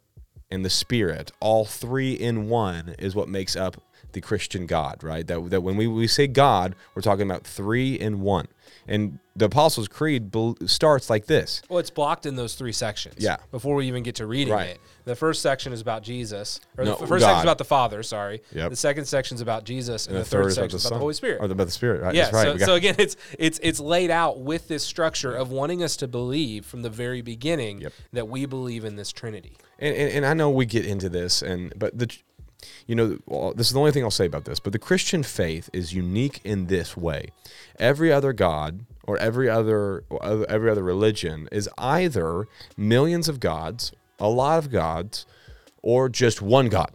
and 0.51 0.65
the 0.65 0.69
Spirit, 0.69 1.31
all 1.39 1.65
three 1.65 2.13
in 2.13 2.50
one, 2.50 2.95
is 3.00 3.15
what 3.15 3.29
makes 3.29 3.55
up 3.55 3.81
the 4.12 4.21
Christian 4.21 4.65
God, 4.65 5.03
right? 5.03 5.25
That, 5.27 5.50
that 5.51 5.62
when 5.62 5.77
we, 5.77 5.88
we 5.88 6.07
say 6.07 6.27
God, 6.27 6.75
we're 6.95 7.01
talking 7.01 7.29
about 7.29 7.43
three 7.43 7.93
in 7.93 8.21
one. 8.21 8.48
And 8.89 9.19
the 9.36 9.46
Apostles' 9.46 9.88
Creed 9.88 10.31
bel- 10.31 10.58
starts 10.65 11.10
like 11.12 11.27
this. 11.27 11.62
Well, 11.69 11.77
it's 11.77 11.91
blocked 11.91 12.25
in 12.25 12.36
those 12.36 12.55
three 12.55 12.72
sections. 12.74 13.15
Yeah. 13.19 13.38
Before 13.51 13.75
we 13.75 13.88
even 13.88 14.01
get 14.03 14.15
to 14.15 14.25
reading 14.25 14.51
Right. 14.53 14.69
it, 14.72 14.79
the 15.05 15.15
first 15.15 15.41
section 15.43 15.72
is 15.72 15.79
about 15.79 16.01
Jesus, 16.01 16.60
or 16.75 16.84
No, 16.86 16.96
the 16.96 17.05
first 17.08 17.24
section 17.24 17.38
is 17.38 17.43
about 17.43 17.60
the 17.60 17.65
Father. 17.65 18.01
Sorry. 18.01 18.41
Yep. 18.51 18.72
The 18.72 18.75
second 18.75 19.05
section 19.05 19.36
is 19.36 19.41
about 19.41 19.63
Jesus, 19.63 20.08
and, 20.08 20.15
And 20.17 20.25
the, 20.25 20.29
third, 20.29 20.48
is 20.48 20.55
section 20.55 20.75
is 20.77 20.86
about 20.86 20.96
the 20.96 21.00
Holy 21.00 21.13
Spirit. 21.13 21.38
Or 21.39 21.48
the, 21.48 21.53
about 21.53 21.67
the 21.67 21.72
Spirit, 21.72 22.01
right? 22.01 22.15
yeah. 22.15 22.24
That's 22.24 22.34
right. 22.34 22.43
So, 22.48 22.58
got- 22.58 22.65
so 22.65 22.74
again, 22.75 22.96
it's 22.98 23.15
it's 23.38 23.60
it's 23.62 23.79
laid 23.79 24.10
out 24.10 24.39
with 24.41 24.67
this 24.67 24.84
structure 24.84 25.34
of 25.36 25.51
wanting 25.51 25.84
us 25.84 25.96
to 25.98 26.08
believe 26.08 26.65
from 26.65 26.81
the 26.81 26.89
very 26.89 27.22
beginning 27.22 27.81
Yep. 27.81 27.93
that 28.13 28.27
we 28.27 28.46
believe 28.48 28.84
in 28.86 28.96
this 28.96 29.12
Trinity. 29.12 29.55
and, 29.77 29.96
and, 29.96 30.12
and 30.12 30.25
I 30.25 30.34
know 30.34 30.50
we 30.50 30.65
get 30.65 30.86
into 30.86 31.10
this, 31.10 31.41
and 31.43 31.72
but 31.77 31.98
the, 31.98 32.12
you 32.88 32.96
know, 32.96 33.54
this 33.54 33.68
is 33.68 33.74
the 33.74 33.80
only 33.80 33.92
thing 33.92 34.04
I'll 34.04 34.12
say 34.12 34.25
about 34.25 34.46
this. 34.46 34.60
But 34.60 34.74
the 34.74 34.80
Christian 34.80 35.24
faith 35.24 35.70
is 35.74 35.94
unique 35.94 36.42
in 36.44 36.68
this 36.68 36.98
way: 36.98 37.30
every 37.80 38.12
other 38.12 38.34
god 38.34 38.86
or 39.04 39.18
every 39.18 39.50
other 39.50 40.04
or 40.10 40.46
every 40.50 40.70
other 40.70 40.84
religion 40.84 41.48
is 41.51 41.70
either 41.78 42.48
millions 42.78 43.28
of 43.28 43.39
gods, 43.39 43.92
a 44.20 44.30
lot 44.30 44.60
of 44.60 44.72
gods, 44.72 45.25
or 45.82 46.10
just 46.10 46.42
one 46.42 46.70
God. 46.70 46.92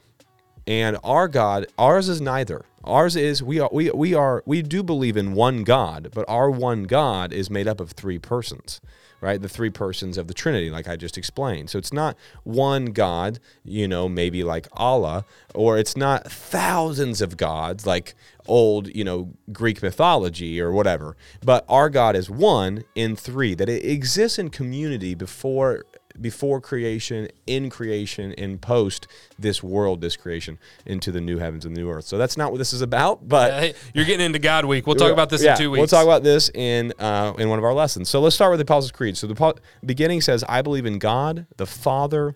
And 0.66 0.97
our 1.04 1.28
God, 1.28 1.66
ours 1.78 2.09
is 2.09 2.21
neither. 2.21 2.64
Ours 2.85 3.16
is 3.16 3.42
we 3.42 3.61
are 3.61 3.71
we 3.73 3.90
we 3.90 4.14
are 4.14 4.42
we 4.47 4.62
do 4.62 4.83
believe 4.83 5.16
in 5.16 5.35
one 5.35 5.64
God, 5.64 6.11
but 6.14 6.25
our 6.28 6.50
one 6.50 6.85
God 6.85 7.33
is 7.33 7.50
made 7.50 7.66
up 7.66 7.80
of 7.80 7.92
three 7.92 8.18
persons, 8.18 8.80
right? 9.24 9.40
The 9.40 9.48
three 9.48 9.70
persons 9.70 10.18
of 10.18 10.28
the 10.28 10.34
Trinity, 10.34 10.70
like 10.70 10.86
I 10.86 10.96
just 10.96 11.16
explained. 11.16 11.70
So 11.70 11.78
it's 11.78 11.94
not 11.94 12.14
one 12.42 12.86
God, 12.92 13.40
you 13.64 13.88
know, 13.88 14.06
maybe 14.06 14.44
like 14.44 14.68
Allah, 14.74 15.24
or 15.54 15.78
it's 15.78 15.96
not 15.96 16.30
thousands 16.30 17.22
of 17.22 17.38
gods 17.38 17.86
like 17.86 18.14
old, 18.46 18.94
you 18.94 19.02
know, 19.02 19.30
Greek 19.50 19.82
mythology 19.82 20.60
or 20.60 20.70
whatever. 20.72 21.16
But 21.42 21.64
our 21.70 21.88
God 21.88 22.14
is 22.14 22.28
one 22.28 22.84
in 22.94 23.16
three, 23.16 23.54
that 23.54 23.70
it 23.70 23.82
exists 23.82 24.38
in 24.38 24.50
community 24.50 25.14
before 25.14 25.86
before 26.21 26.61
creation, 26.61 27.28
in 27.47 27.71
creation, 27.71 28.33
in 28.33 28.59
post 28.59 29.06
this 29.38 29.62
world, 29.62 30.00
this 30.00 30.16
creation, 30.16 30.59
into 30.87 31.11
the 31.11 31.21
new 31.21 31.38
heavens 31.38 31.64
and 31.64 31.75
new 31.75 31.90
earth. 31.90 32.04
So 32.04 32.18
that's 32.18 32.37
not 32.37 32.52
what 32.52 32.59
this 32.59 32.73
is 32.73 32.83
about, 32.83 33.28
but 33.28 33.52
Hey, 33.52 33.75
you're 33.92 34.04
getting 34.04 34.26
into 34.26 34.38
God 34.38 34.64
Week. 34.64 34.87
We'll 34.87 34.97
talk 34.97 35.12
about 35.12 35.30
this 35.30 35.42
yeah, 35.42 35.52
in 35.52 35.59
two 35.59 35.71
weeks. 35.71 35.80
We'll 35.80 35.87
talk 35.88 36.04
about 36.04 36.23
this 36.23 36.50
in 36.54 36.92
uh, 36.99 37.35
in 37.38 37.49
one 37.49 37.59
of 37.59 37.64
our 37.64 37.75
lessons. 37.75 38.09
So 38.09 38.21
let's 38.21 38.35
start 38.35 38.50
with 38.50 38.59
the 38.59 38.64
Apostles' 38.64 38.92
Creed. 38.92 39.16
So 39.16 39.26
the 39.26 39.54
beginning 39.85 40.21
says, 40.21 40.44
"I 40.49 40.62
believe 40.62 40.87
in 40.87 40.99
God, 40.99 41.47
the 41.56 41.66
Father 41.66 42.35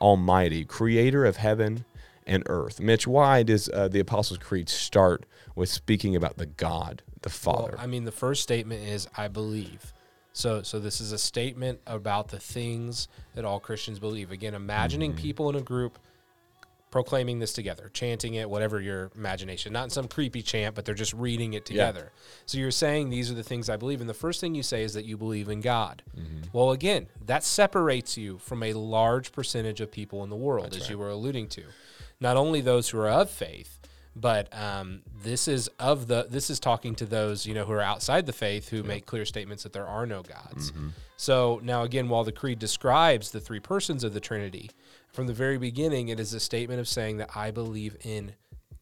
Almighty, 0.00 0.64
Creator 0.64 1.24
of 1.24 1.36
heaven 1.36 1.84
and 2.26 2.42
earth." 2.46 2.80
Mitch, 2.80 3.06
why 3.06 3.42
does 3.42 3.68
uh, 3.70 3.88
the 3.88 4.00
Apostles' 4.00 4.38
Creed 4.38 4.68
start 4.68 5.24
with 5.54 5.68
speaking 5.68 6.16
about 6.16 6.36
the 6.36 6.46
God, 6.46 7.02
the 7.22 7.30
Father? 7.30 7.74
Well, 7.76 7.84
I 7.84 7.86
mean, 7.86 8.04
the 8.04 8.12
first 8.12 8.42
statement 8.42 8.82
is 8.82 9.08
I 9.16 9.28
believe. 9.28 9.92
So, 10.32 10.62
so 10.62 10.78
this 10.78 11.00
is 11.00 11.12
a 11.12 11.18
statement 11.18 11.80
about 11.86 12.28
the 12.28 12.38
things 12.38 13.08
that 13.34 13.44
all 13.44 13.60
Christians 13.60 13.98
believe. 13.98 14.30
Again, 14.30 14.54
imagining 14.54 15.12
Mm-hmm. 15.12 15.20
people 15.20 15.48
in 15.50 15.56
a 15.56 15.60
group 15.60 15.98
proclaiming 16.90 17.38
this 17.38 17.52
together, 17.52 17.88
chanting 17.94 18.34
it, 18.34 18.50
whatever 18.50 18.80
your 18.80 19.12
imagination, 19.14 19.72
not 19.72 19.84
in 19.84 19.90
some 19.90 20.08
creepy 20.08 20.42
chant, 20.42 20.74
but 20.74 20.84
they're 20.84 20.94
just 20.94 21.12
reading 21.12 21.52
it 21.54 21.64
together. 21.64 22.10
So 22.46 22.58
you're 22.58 22.72
saying 22.72 23.10
these 23.10 23.30
are 23.30 23.34
the 23.34 23.44
things 23.44 23.70
I 23.70 23.76
believe, 23.76 24.00
and 24.00 24.10
the 24.10 24.14
first 24.14 24.40
thing 24.40 24.56
you 24.56 24.64
say 24.64 24.82
is 24.82 24.94
that 24.94 25.04
you 25.04 25.16
believe 25.16 25.48
in 25.48 25.60
God. 25.60 26.02
Mm-hmm. 26.18 26.48
Well, 26.52 26.72
again, 26.72 27.06
that 27.26 27.44
separates 27.44 28.16
you 28.16 28.38
from 28.38 28.64
a 28.64 28.72
large 28.72 29.30
percentage 29.30 29.80
of 29.80 29.92
people 29.92 30.24
in 30.24 30.30
the 30.30 30.36
world, 30.36 30.74
as 30.74 30.90
you 30.90 30.98
were 30.98 31.10
alluding 31.10 31.46
to. 31.50 31.62
Not 32.18 32.36
only 32.36 32.60
those 32.60 32.88
who 32.88 32.98
are 32.98 33.08
of 33.08 33.30
faith, 33.30 33.79
but 34.16 34.48
um, 34.58 35.02
this 35.22 35.48
is 35.48 35.68
of 35.78 36.08
the 36.08 36.26
this 36.28 36.50
is 36.50 36.58
talking 36.60 36.94
to 36.96 37.06
those 37.06 37.46
you 37.46 37.54
know 37.54 37.64
who 37.64 37.72
are 37.72 37.80
outside 37.80 38.26
the 38.26 38.32
faith 38.32 38.68
who 38.68 38.82
make 38.82 39.06
clear 39.06 39.24
statements 39.24 39.62
that 39.62 39.72
there 39.72 39.86
are 39.86 40.06
no 40.06 40.22
gods. 40.22 40.72
Mm-hmm. 40.72 40.88
So 41.16 41.60
now 41.62 41.82
again, 41.82 42.08
while 42.08 42.24
the 42.24 42.32
creed 42.32 42.58
describes 42.58 43.30
the 43.30 43.40
three 43.40 43.60
persons 43.60 44.04
of 44.04 44.14
the 44.14 44.20
Trinity, 44.20 44.70
from 45.12 45.26
the 45.26 45.32
very 45.32 45.58
beginning, 45.58 46.08
it 46.08 46.18
is 46.18 46.34
a 46.34 46.40
statement 46.40 46.80
of 46.80 46.88
saying 46.88 47.18
that 47.18 47.30
I 47.36 47.50
believe 47.50 47.96
in 48.02 48.32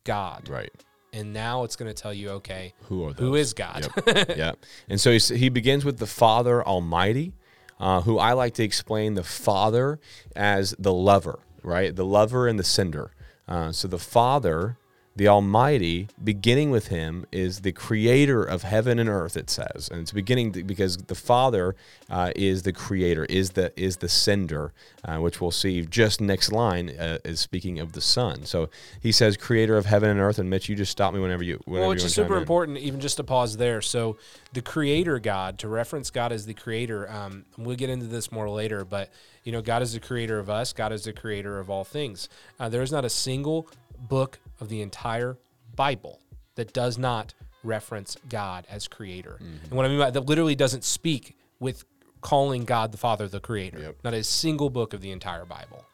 God. 0.04 0.48
right. 0.48 0.72
And 1.10 1.32
now 1.32 1.64
it's 1.64 1.74
going 1.74 1.92
to 1.92 2.00
tell 2.00 2.12
you, 2.12 2.28
okay, 2.30 2.74
Who 2.84 3.04
are 3.04 3.12
who 3.14 3.34
is 3.34 3.54
God? 3.54 3.88
Yep. 4.06 4.28
yep. 4.36 4.58
And 4.90 5.00
so 5.00 5.10
he, 5.10 5.18
he 5.18 5.48
begins 5.48 5.84
with 5.84 5.98
the 5.98 6.06
Father 6.06 6.62
Almighty, 6.62 7.32
uh, 7.80 8.02
who 8.02 8.18
I 8.18 8.34
like 8.34 8.54
to 8.54 8.62
explain 8.62 9.14
the 9.14 9.24
Father 9.24 10.00
as 10.36 10.74
the 10.78 10.92
lover, 10.92 11.40
right? 11.62 11.94
The 11.96 12.04
lover 12.04 12.46
and 12.46 12.58
the 12.58 12.64
sender. 12.64 13.12
Uh, 13.46 13.72
so 13.72 13.88
the 13.88 13.98
Father, 13.98 14.76
the 15.18 15.26
Almighty, 15.26 16.06
beginning 16.22 16.70
with 16.70 16.88
him, 16.88 17.26
is 17.32 17.62
the 17.62 17.72
creator 17.72 18.44
of 18.44 18.62
heaven 18.62 19.00
and 19.00 19.08
earth. 19.08 19.36
It 19.36 19.50
says, 19.50 19.88
and 19.90 20.00
it's 20.00 20.12
beginning 20.12 20.52
to, 20.52 20.62
because 20.62 20.96
the 20.96 21.16
Father 21.16 21.74
uh, 22.08 22.30
is 22.36 22.62
the 22.62 22.72
creator, 22.72 23.24
is 23.24 23.50
the 23.50 23.72
is 23.76 23.96
the 23.96 24.08
sender, 24.08 24.72
uh, 25.04 25.16
which 25.18 25.40
we'll 25.40 25.50
see 25.50 25.84
just 25.84 26.20
next 26.20 26.52
line 26.52 26.90
uh, 26.90 27.18
is 27.24 27.40
speaking 27.40 27.80
of 27.80 27.94
the 27.94 28.00
Son. 28.00 28.44
So 28.44 28.70
he 29.00 29.10
says, 29.10 29.36
creator 29.36 29.76
of 29.76 29.86
heaven 29.86 30.08
and 30.08 30.20
earth. 30.20 30.38
And 30.38 30.48
Mitch, 30.48 30.68
you 30.68 30.76
just 30.76 30.92
stop 30.92 31.12
me 31.12 31.18
whenever 31.18 31.42
you. 31.42 31.60
Whenever 31.64 31.80
Well, 31.80 31.88
which 31.90 32.04
is 32.04 32.14
super 32.14 32.36
in. 32.36 32.42
important, 32.42 32.78
even 32.78 33.00
just 33.00 33.16
to 33.16 33.24
pause 33.24 33.56
there. 33.56 33.80
So, 33.80 34.18
the 34.52 34.62
creator 34.62 35.18
God, 35.18 35.58
to 35.58 35.68
reference 35.68 36.10
God 36.10 36.30
as 36.30 36.46
the 36.46 36.54
creator, 36.54 37.10
um, 37.10 37.44
we'll 37.56 37.76
get 37.76 37.90
into 37.90 38.06
this 38.06 38.30
more 38.30 38.48
later, 38.48 38.84
but 38.84 39.10
you 39.42 39.52
know, 39.52 39.62
God 39.62 39.82
is 39.82 39.94
the 39.94 40.00
creator 40.00 40.38
of 40.38 40.48
us, 40.48 40.72
God 40.72 40.92
is 40.92 41.04
the 41.04 41.12
creator 41.12 41.58
of 41.58 41.70
all 41.70 41.82
things. 41.82 42.28
Uh, 42.60 42.68
there 42.68 42.82
is 42.82 42.92
not 42.92 43.04
a 43.04 43.10
single 43.10 43.68
book 43.98 44.38
of 44.60 44.68
the 44.68 44.80
entire 44.82 45.38
Bible 45.74 46.20
that 46.54 46.72
does 46.72 46.98
not 46.98 47.34
reference 47.62 48.16
God 48.28 48.66
as 48.70 48.88
creator. 48.88 49.36
And 49.40 49.72
what 49.72 49.84
I 49.84 49.88
mean 49.88 49.98
by 49.98 50.10
that 50.10 50.26
literally 50.26 50.54
doesn't 50.54 50.84
speak 50.84 51.36
with 51.60 51.84
calling 52.20 52.64
God 52.64 52.92
the 52.92 52.98
Father 52.98 53.28
the 53.28 53.40
creator. 53.40 53.78
Yep. 53.80 53.96
Not 54.04 54.14
a 54.14 54.24
single 54.24 54.70
book 54.70 54.92
of 54.92 55.00
the 55.00 55.10
entire 55.10 55.44
Bible. 55.44 55.84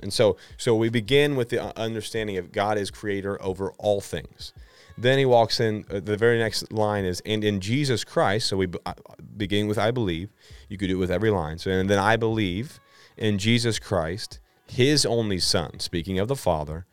And 0.00 0.12
so, 0.12 0.36
so 0.56 0.74
we 0.74 0.88
begin 0.88 1.36
with 1.36 1.50
the 1.50 1.62
uh, 1.62 1.72
understanding 1.76 2.36
of 2.36 2.50
God 2.50 2.78
is 2.78 2.90
creator 2.90 3.40
over 3.40 3.72
all 3.78 4.00
things. 4.00 4.52
Then 4.98 5.18
he 5.18 5.24
walks 5.24 5.60
in. 5.60 5.84
Uh, 5.88 6.00
the 6.00 6.16
very 6.16 6.38
next 6.38 6.72
line 6.72 7.04
is, 7.04 7.22
"And 7.24 7.44
in 7.44 7.60
Jesus 7.60 8.02
Christ." 8.02 8.48
So 8.48 8.56
we 8.56 8.66
b- 8.66 8.80
uh, 8.84 8.94
begin 9.36 9.68
with 9.68 9.78
"I 9.78 9.92
believe." 9.92 10.30
You 10.68 10.78
could 10.78 10.88
do 10.88 10.96
it 10.96 10.98
with 10.98 11.12
every 11.12 11.30
line. 11.30 11.58
So, 11.58 11.70
and 11.70 11.88
then 11.88 11.98
I 11.98 12.16
believe 12.16 12.80
in 13.16 13.38
Jesus 13.38 13.78
Christ, 13.78 14.40
His 14.66 15.06
only 15.06 15.38
Son. 15.38 15.78
Speaking 15.78 16.18
of 16.18 16.26
the 16.26 16.36
Father, 16.36 16.86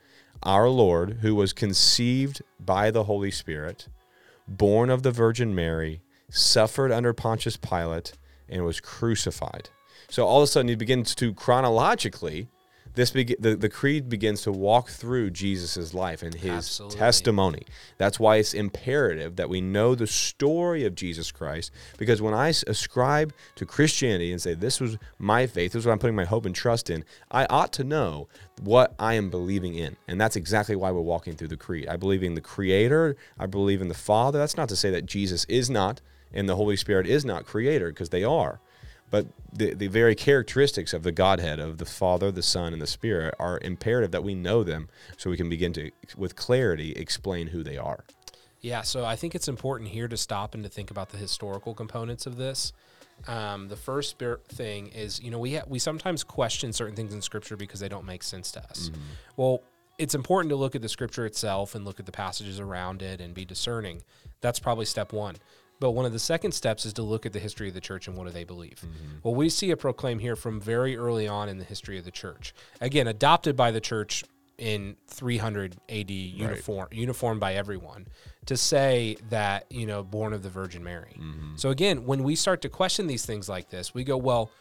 our 0.44 0.70
Lord, 0.70 1.20
who 1.22 1.36
was 1.36 1.54
conceived 1.54 2.42
by 2.60 2.92
the 2.92 3.04
Holy 3.04 3.32
Spirit, 3.32 3.88
born 4.48 4.90
of 4.90 5.04
the 5.04 5.12
Virgin 5.12 5.54
Mary, 5.54 6.02
suffered 6.30 6.92
under 6.92 7.14
Pontius 7.14 7.58
Pilate, 7.58 8.14
and 8.48 8.66
was 8.66 8.80
crucified. 8.80 9.70
So 10.10 10.26
all 10.26 10.40
of 10.40 10.44
a 10.44 10.48
sudden, 10.48 10.70
he 10.70 10.76
begins 10.76 11.14
to 11.16 11.34
chronologically, 11.34 12.48
this 13.00 13.12
beg- 13.12 13.42
the, 13.42 13.56
the 13.56 13.70
creed 13.70 14.10
begins 14.10 14.42
to 14.42 14.52
walk 14.52 14.90
through 14.90 15.30
Jesus' 15.30 15.94
life 15.94 16.22
and 16.22 16.34
his 16.34 16.52
Absolutely. 16.52 16.98
testimony. 16.98 17.64
That's 17.98 18.20
why 18.20 18.36
it's 18.36 18.54
imperative 18.54 19.38
that 19.38 19.50
we 19.50 19.62
know 19.62 19.96
the 19.96 20.06
story 20.06 20.84
of 20.86 20.96
Jesus 20.96 21.32
Christ. 21.32 21.72
Because 21.98 22.22
when 22.22 22.34
I 22.34 22.50
ascribe 22.50 23.34
to 23.56 23.66
Christianity 23.66 24.34
and 24.34 24.42
say, 24.42 24.54
this 24.54 24.82
was 24.82 24.98
my 25.18 25.48
faith, 25.48 25.72
this 25.72 25.82
is 25.82 25.86
what 25.86 25.94
I'm 25.94 26.00
putting 26.00 26.16
my 26.16 26.26
hope 26.26 26.46
and 26.46 26.54
trust 26.54 26.90
in, 26.90 27.06
I 27.32 27.46
ought 27.50 27.72
to 27.74 27.86
know 27.86 28.28
what 28.62 28.96
I 29.00 29.14
am 29.14 29.30
believing 29.30 29.76
in. 29.76 29.96
And 30.10 30.20
that's 30.20 30.36
exactly 30.36 30.76
why 30.76 30.92
we're 30.92 31.00
walking 31.00 31.36
through 31.36 31.48
the 31.48 31.58
creed. 31.58 31.88
I 31.88 31.96
believe 31.96 32.22
in 32.22 32.34
the 32.34 32.42
Creator, 32.42 33.16
I 33.40 33.46
believe 33.46 33.82
in 33.82 33.88
the 33.88 33.94
Father. 33.94 34.40
That's 34.40 34.58
not 34.58 34.68
to 34.70 34.76
say 34.76 34.90
that 34.92 35.06
Jesus 35.06 35.46
is 35.46 35.70
not 35.70 36.02
and 36.34 36.48
the 36.48 36.56
Holy 36.56 36.76
Spirit 36.76 37.08
is 37.08 37.26
not 37.26 37.46
Creator, 37.46 37.90
because 37.90 38.10
they 38.10 38.24
are. 38.24 38.60
But 39.12 39.28
the, 39.52 39.74
the 39.74 39.88
very 39.88 40.16
characteristics 40.16 40.94
of 40.94 41.04
the 41.04 41.12
Godhead, 41.12 41.60
of 41.60 41.78
the 41.78 41.86
Father, 41.86 42.32
the 42.32 42.44
Son, 42.44 42.74
and 42.74 42.82
the 42.82 42.88
Spirit, 42.88 43.34
are 43.40 43.60
imperative 43.62 44.12
that 44.12 44.24
we 44.24 44.36
know 44.36 44.64
them 44.64 44.90
so 45.18 45.30
we 45.30 45.38
can 45.38 45.50
begin 45.50 45.74
to, 45.74 45.92
with 46.16 46.36
clarity, 46.36 46.92
explain 46.94 47.48
who 47.48 47.64
they 47.64 47.78
are. 47.78 48.06
Yeah, 48.62 48.82
so 48.82 49.06
I 49.06 49.16
think 49.16 49.36
it's 49.36 49.48
important 49.48 49.90
here 49.90 50.08
to 50.08 50.18
stop 50.18 50.54
and 50.54 50.64
to 50.64 50.70
think 50.70 50.92
about 50.92 51.10
the 51.10 51.18
historical 51.18 51.74
components 51.74 52.26
of 52.26 52.36
this. 52.36 52.74
Um, 53.28 53.68
the 53.68 53.76
first 53.76 54.22
thing 54.50 54.88
is, 54.88 55.22
you 55.22 55.32
know, 55.32 55.40
we 55.40 55.56
ha- 55.56 55.66
we 55.68 55.80
sometimes 55.80 56.24
question 56.24 56.72
certain 56.72 56.96
things 56.96 57.14
in 57.14 57.22
Scripture 57.22 57.58
because 57.58 57.80
they 57.80 57.90
don't 57.90 58.06
make 58.06 58.24
sense 58.24 58.52
to 58.52 58.64
us. 58.64 58.92
Well, 59.36 59.62
it's 59.98 60.16
important 60.16 60.50
to 60.52 60.56
look 60.56 60.76
at 60.76 60.82
the 60.82 60.90
Scripture 60.90 61.26
itself 61.26 61.76
and 61.76 61.84
look 61.84 62.00
at 62.00 62.06
the 62.06 62.12
passages 62.12 62.60
around 62.60 63.02
it 63.02 63.20
and 63.20 63.34
be 63.34 63.44
discerning. 63.44 64.04
That's 64.40 64.60
probably 64.60 64.86
step 64.86 65.12
one. 65.12 65.36
But 65.80 65.92
one 65.92 66.06
of 66.06 66.12
the 66.12 66.20
second 66.20 66.52
steps 66.52 66.86
is 66.86 66.94
to 66.94 67.04
look 67.04 67.26
at 67.26 67.34
the 67.34 67.40
history 67.40 67.70
of 67.70 67.74
the 67.74 67.82
church 67.82 68.08
and 68.08 68.18
what 68.18 68.28
do 68.28 68.32
they 68.32 68.44
believe. 68.44 68.82
Mm-hmm. 68.86 69.18
Well, 69.24 69.36
we 69.36 69.50
see 69.50 69.72
a 69.72 69.78
proclaim 69.78 70.20
here 70.20 70.36
from 70.36 70.60
very 70.60 70.98
early 70.98 71.28
on 71.28 71.48
in 71.48 71.58
the 71.58 71.64
history 71.64 71.98
of 71.98 72.06
the 72.06 72.12
church. 72.12 72.54
Again, 72.82 73.08
adopted 73.08 73.56
by 73.56 73.72
the 73.72 73.80
church 73.80 74.24
in 74.58 74.98
300 75.08 75.78
AD, 75.88 76.12
uniform 76.12 76.90
uniformed 76.92 77.40
by 77.40 77.56
everyone, 77.56 78.08
to 78.46 78.58
say 78.58 79.18
that 79.30 79.66
you 79.70 79.86
know 79.86 80.04
born 80.04 80.34
of 80.34 80.44
the 80.44 80.50
Virgin 80.50 80.84
Mary. 80.84 81.16
Mm-hmm. 81.18 81.56
So 81.56 81.70
again, 81.70 82.06
when 82.06 82.24
we 82.24 82.36
start 82.36 82.62
to 82.64 82.70
question 82.70 83.08
these 83.08 83.26
things 83.26 83.48
like 83.48 83.70
this, 83.70 83.94
we 83.94 84.04
go, 84.04 84.18
well, 84.18 84.52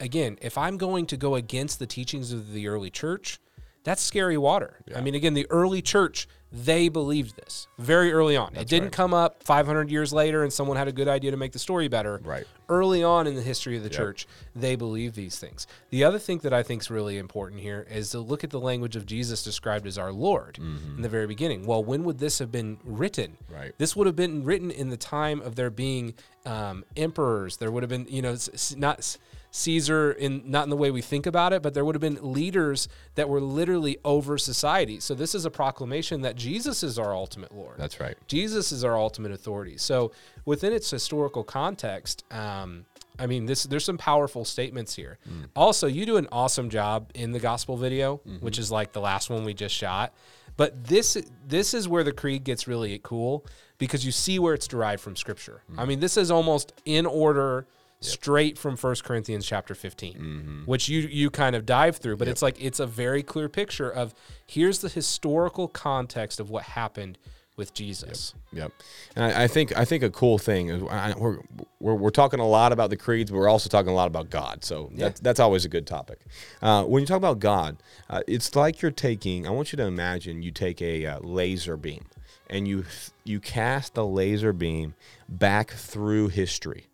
again, 0.00 0.38
if 0.42 0.58
I'm 0.58 0.76
going 0.76 1.06
to 1.06 1.16
go 1.16 1.36
against 1.36 1.78
the 1.78 1.86
teachings 1.86 2.32
of 2.32 2.52
the 2.52 2.66
early 2.66 2.90
church, 2.90 3.38
that's 3.84 4.02
scary 4.02 4.38
water. 4.38 4.78
I 4.94 5.00
mean, 5.00 5.14
again, 5.14 5.34
the 5.34 5.46
early 5.50 5.82
church, 5.82 6.26
they 6.50 6.88
believed 6.88 7.36
this 7.36 7.66
very 7.78 8.12
early 8.12 8.36
on. 8.36 8.54
it 8.54 8.68
didn't 8.68 8.84
right. 8.84 8.92
come 8.92 9.12
up 9.12 9.42
500 9.42 9.90
years 9.90 10.12
later 10.12 10.42
and 10.42 10.52
someone 10.52 10.76
had 10.76 10.88
a 10.88 10.92
good 10.92 11.08
idea 11.08 11.32
to 11.32 11.36
make 11.36 11.52
the 11.52 11.58
story 11.58 11.88
better. 11.88 12.20
Right. 12.24 12.46
Early 12.68 13.02
on 13.02 13.26
in 13.26 13.34
the 13.34 13.42
history 13.42 13.76
of 13.76 13.82
the 13.82 13.90
church, 13.90 14.26
they 14.56 14.74
believed 14.74 15.16
these 15.16 15.38
things. 15.38 15.66
The 15.90 16.04
other 16.04 16.18
thing 16.18 16.38
that 16.38 16.54
I 16.54 16.62
think 16.62 16.80
is 16.80 16.90
really 16.90 17.18
important 17.18 17.60
here 17.60 17.86
is 17.90 18.10
to 18.10 18.20
look 18.20 18.42
at 18.42 18.50
the 18.50 18.60
language 18.60 18.96
of 18.96 19.04
Jesus 19.04 19.42
described 19.42 19.86
as 19.86 19.98
our 19.98 20.12
Lord 20.12 20.58
in 20.96 21.02
the 21.02 21.08
very 21.08 21.26
beginning. 21.26 21.66
Well, 21.66 21.84
when 21.84 22.04
would 22.04 22.18
this 22.18 22.38
have 22.38 22.50
been 22.50 22.78
written? 22.84 23.36
Right. 23.50 23.74
This 23.76 23.94
would 23.96 24.06
have 24.06 24.16
been 24.16 24.44
written 24.44 24.70
in 24.70 24.88
the 24.88 24.96
time 24.96 25.42
of 25.42 25.56
there 25.56 25.70
being 25.70 26.14
um, 26.46 26.84
emperors. 26.96 27.58
There 27.58 27.70
would 27.70 27.82
have 27.82 27.90
been, 27.90 28.06
you 28.08 28.22
know, 28.22 28.36
not 28.76 29.18
Caesar 29.56 30.10
in 30.10 30.42
not 30.46 30.64
in 30.64 30.70
the 30.70 30.76
way 30.76 30.90
we 30.90 31.00
think 31.00 31.26
about 31.26 31.52
it, 31.52 31.62
but 31.62 31.74
there 31.74 31.84
would 31.84 31.94
have 31.94 32.02
been 32.02 32.18
leaders 32.20 32.88
that 33.14 33.28
were 33.28 33.40
literally 33.40 33.98
over 34.04 34.36
society. 34.36 34.98
So 34.98 35.14
this 35.14 35.32
is 35.32 35.44
a 35.44 35.50
proclamation 35.50 36.22
that 36.22 36.34
Jesus 36.34 36.82
is 36.82 36.98
our 36.98 37.14
ultimate 37.14 37.54
Lord. 37.54 37.76
That's 37.78 38.00
right. 38.00 38.16
Jesus 38.26 38.72
is 38.72 38.82
our 38.82 38.98
ultimate 38.98 39.30
authority. 39.30 39.78
So 39.78 40.10
within 40.44 40.72
its 40.72 40.90
historical 40.90 41.44
context, 41.44 42.24
um, 42.32 42.84
I 43.16 43.28
mean, 43.28 43.46
this 43.46 43.62
there's 43.62 43.84
some 43.84 43.96
powerful 43.96 44.44
statements 44.44 44.96
here. 44.96 45.18
Mm. 45.30 45.46
Also, 45.54 45.86
you 45.86 46.04
do 46.04 46.16
an 46.16 46.26
awesome 46.32 46.68
job 46.68 47.12
in 47.14 47.30
the 47.30 47.38
gospel 47.38 47.76
video, 47.76 48.16
mm-hmm. 48.16 48.44
which 48.44 48.58
is 48.58 48.72
like 48.72 48.92
the 48.92 49.00
last 49.00 49.30
one 49.30 49.44
we 49.44 49.54
just 49.54 49.74
shot. 49.74 50.12
But 50.56 50.82
this 50.82 51.16
this 51.46 51.74
is 51.74 51.86
where 51.86 52.02
the 52.02 52.12
creed 52.12 52.42
gets 52.42 52.66
really 52.66 53.00
cool 53.04 53.46
because 53.78 54.04
you 54.04 54.10
see 54.10 54.40
where 54.40 54.52
it's 54.52 54.66
derived 54.66 55.00
from 55.00 55.14
scripture. 55.14 55.62
Mm. 55.72 55.78
I 55.78 55.84
mean, 55.84 56.00
this 56.00 56.16
is 56.16 56.32
almost 56.32 56.72
in 56.84 57.06
order 57.06 57.68
straight 58.04 58.58
from 58.58 58.76
1 58.76 58.96
Corinthians 59.04 59.46
chapter 59.46 59.74
15, 59.74 60.62
which 60.66 60.88
you 60.88 61.00
you 61.00 61.30
kind 61.30 61.56
of 61.56 61.66
dive 61.66 61.96
through, 61.96 62.16
but 62.16 62.28
it's 62.28 62.42
like 62.42 62.62
it's 62.62 62.80
a 62.80 62.86
very 62.86 63.22
clear 63.22 63.48
picture 63.48 63.90
of 63.90 64.14
here's 64.46 64.78
the 64.80 64.88
historical 64.88 65.68
context 65.68 66.40
of 66.40 66.50
what 66.50 66.64
happened 66.64 67.18
with 67.56 67.72
Jesus. 67.72 68.34
Yep, 68.52 68.72
and 69.14 69.24
I, 69.24 69.44
I 69.44 69.46
think 69.48 69.76
I 69.76 69.84
think 69.84 70.02
a 70.02 70.10
cool 70.10 70.38
thing 70.38 70.68
is 70.68 70.82
I, 70.90 71.14
we're, 71.16 71.38
we're 71.80 71.94
we're 71.94 72.10
talking 72.10 72.40
a 72.40 72.46
lot 72.46 72.72
about 72.72 72.90
the 72.90 72.96
creeds, 72.96 73.30
but 73.30 73.36
we're 73.36 73.48
also 73.48 73.68
talking 73.68 73.90
a 73.90 73.94
lot 73.94 74.08
about 74.08 74.30
God. 74.30 74.64
So 74.64 74.90
that's 74.94 75.20
that's 75.20 75.40
always 75.40 75.64
a 75.64 75.68
good 75.68 75.86
topic. 75.86 76.20
Uh, 76.60 76.84
when 76.84 77.00
you 77.00 77.06
talk 77.06 77.18
about 77.18 77.38
God, 77.38 77.76
uh, 78.10 78.22
it's 78.26 78.54
like 78.56 78.82
you're 78.82 78.90
taking. 78.90 79.46
I 79.46 79.50
want 79.50 79.72
you 79.72 79.76
to 79.76 79.84
imagine 79.84 80.42
you 80.42 80.50
take 80.50 80.82
a 80.82 81.06
uh, 81.06 81.20
laser 81.20 81.76
beam 81.76 82.06
and 82.50 82.68
you 82.68 82.84
you 83.24 83.40
cast 83.40 83.94
the 83.94 84.06
laser 84.06 84.52
beam 84.52 84.94
back 85.28 85.70
through 85.70 86.28
history. 86.28 86.86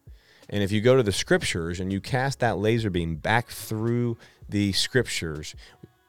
And 0.50 0.62
if 0.62 0.72
you 0.72 0.80
go 0.80 0.96
to 0.96 1.02
the 1.02 1.12
scriptures 1.12 1.80
and 1.80 1.92
you 1.92 2.00
cast 2.00 2.40
that 2.40 2.58
laser 2.58 2.90
beam 2.90 3.16
back 3.16 3.48
through 3.48 4.18
the 4.48 4.72
scriptures, 4.72 5.54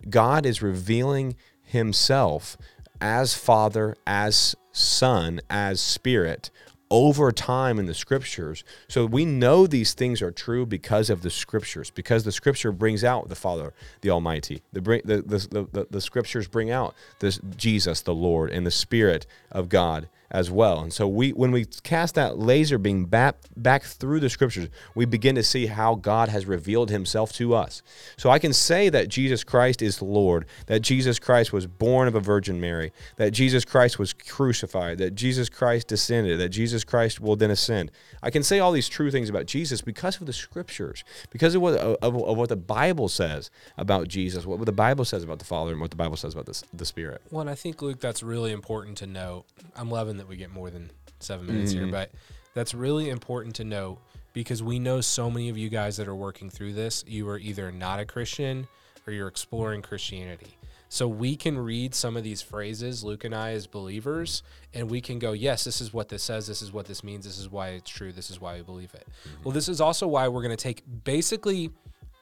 God 0.10 0.46
is 0.46 0.62
revealing 0.62 1.36
himself 1.64 2.58
as 3.00 3.34
Father, 3.34 3.96
as 4.06 4.56
Son, 4.72 5.42
as 5.50 5.80
Spirit 5.80 6.50
over 6.92 7.32
time 7.32 7.80
in 7.80 7.86
the 7.86 7.94
scriptures. 7.94 8.66
So 8.90 9.06
we 9.06 9.24
know 9.24 9.66
these 9.66 9.94
things 9.94 10.22
are 10.22 10.32
true 10.32 10.66
because 10.66 11.10
of 11.10 11.22
the 11.22 11.30
scriptures, 11.30 11.90
because 11.90 12.26
the 12.26 12.34
scripture 12.34 12.74
brings 12.74 13.04
out 13.04 13.30
the 13.30 13.36
Father, 13.36 13.74
the 14.02 14.10
Almighty. 14.10 14.62
The, 14.74 14.82
the, 14.82 15.22
the, 15.22 15.68
the, 15.72 15.88
the 15.90 16.02
scriptures 16.02 16.50
bring 16.50 16.70
out 16.70 16.94
this 17.20 17.40
Jesus, 17.56 18.02
the 18.02 18.14
Lord, 18.14 18.52
and 18.52 18.68
the 18.68 18.72
Spirit 18.72 19.26
of 19.52 19.70
God 19.70 20.10
as 20.32 20.50
well. 20.50 20.80
And 20.80 20.94
so 20.94 21.08
we 21.08 21.32
when 21.32 21.52
we 21.52 21.66
cast 21.84 22.16
that 22.16 22.40
laser 22.40 22.78
beam 22.78 23.06
back 23.06 23.36
back 23.58 23.84
through 23.84 24.22
the 24.22 24.30
scriptures, 24.30 24.70
we 24.96 25.06
begin 25.06 25.36
to 25.36 25.44
see 25.44 25.68
how 25.68 25.96
God 25.96 26.30
has 26.30 26.46
revealed 26.46 26.90
himself 26.90 27.34
to 27.34 27.54
us. 27.54 27.82
So 28.18 28.30
I 28.30 28.40
can 28.40 28.54
say 28.54 28.90
that 28.90 29.10
Jesus 29.10 29.44
Christ 29.44 29.82
is 29.82 30.02
Lord, 30.02 30.46
that 30.68 30.80
Jesus 30.80 31.20
Christ 31.20 31.52
was 31.52 31.68
born 31.68 32.08
of 32.08 32.16
a 32.16 32.22
virgin 32.22 32.62
Mary, 32.62 32.94
that 33.18 33.32
Jesus 33.32 33.66
Christ 33.66 34.00
was 34.00 34.14
crucified, 34.14 34.98
that 35.00 35.16
Jesus 35.16 35.50
Christ 35.50 35.90
descended, 35.90 36.40
that 36.40 36.50
Jesus 36.50 36.86
Christ 36.86 37.20
will 37.20 37.36
then 37.36 37.52
ascend. 37.52 37.92
I 38.24 38.30
can 38.30 38.44
say 38.44 38.60
all 38.60 38.72
these 38.72 38.88
true 38.88 39.12
things 39.12 39.30
about 39.30 39.46
Jesus 39.46 39.82
because 39.82 40.20
of 40.22 40.28
the 40.28 40.34
scriptures, 40.34 41.04
because 41.30 41.56
of 41.56 41.62
what 41.62 41.76
of, 41.76 42.16
of 42.16 42.38
what 42.38 42.50
the 42.50 42.56
Bible 42.56 43.10
says 43.10 43.52
about 43.78 44.08
Jesus, 44.08 44.46
what 44.46 44.66
the 44.66 44.72
Bible 44.72 45.04
says 45.04 45.24
about 45.24 45.40
the 45.40 45.46
Father 45.46 45.74
and 45.74 45.82
what 45.82 45.92
the 45.92 45.98
Bible 45.98 46.16
says 46.16 46.34
about 46.34 46.46
the, 46.46 46.64
the 46.74 46.86
Spirit. 46.86 47.22
Well, 47.32 47.42
and 47.42 47.50
I 47.50 47.56
think 47.56 47.82
Luke, 47.82 48.00
that's 48.00 48.24
really 48.24 48.54
important 48.54 48.98
to 49.00 49.08
note. 49.08 49.44
I'm 49.76 49.90
loving 49.90 50.21
that 50.22 50.28
we 50.28 50.38
get 50.38 50.52
more 50.52 50.70
than 50.70 50.92
seven 51.20 51.48
minutes 51.48 51.72
here, 51.72 51.84
mm-hmm. 51.84 51.92
but 51.92 52.12
that's 52.54 52.74
really 52.74 53.10
important 53.10 53.56
to 53.56 53.64
note 53.64 54.00
because 54.34 54.62
we 54.64 54.80
know 54.80 55.02
so 55.02 55.30
many 55.30 55.50
of 55.50 55.58
you 55.58 55.68
guys 55.68 55.98
that 55.98 56.08
are 56.08 56.16
working 56.16 56.50
through 56.50 56.74
this, 56.74 57.04
you 57.08 57.28
are 57.28 57.40
either 57.40 57.72
not 57.72 58.00
a 58.00 58.06
Christian 58.06 58.68
or 59.06 59.14
you're 59.14 59.28
exploring 59.28 59.82
Christianity. 59.82 60.58
So 60.90 61.08
we 61.08 61.38
can 61.38 61.58
read 61.58 61.96
some 61.96 62.18
of 62.18 62.24
these 62.24 62.42
phrases, 62.42 63.04
Luke 63.04 63.24
and 63.24 63.34
I 63.34 63.52
as 63.52 63.66
believers, 63.66 64.44
and 64.74 64.92
we 64.92 65.00
can 65.00 65.20
go, 65.20 65.32
yes, 65.32 65.64
this 65.64 65.80
is 65.80 65.94
what 65.94 66.10
this 66.10 66.22
says, 66.22 66.48
this 66.48 66.62
is 66.62 66.72
what 66.74 66.86
this 66.86 67.04
means, 67.04 67.26
this 67.26 67.40
is 67.40 67.50
why 67.50 67.70
it's 67.70 67.90
true, 67.90 68.12
this 68.12 68.30
is 68.30 68.42
why 68.42 68.58
we 68.58 68.62
believe 68.62 68.94
it. 68.94 69.08
Mm-hmm. 69.08 69.44
Well, 69.44 69.54
this 69.54 69.70
is 69.70 69.80
also 69.80 70.06
why 70.06 70.28
we're 70.28 70.42
going 70.42 70.56
to 70.56 70.62
take 70.62 70.84
basically 71.04 71.72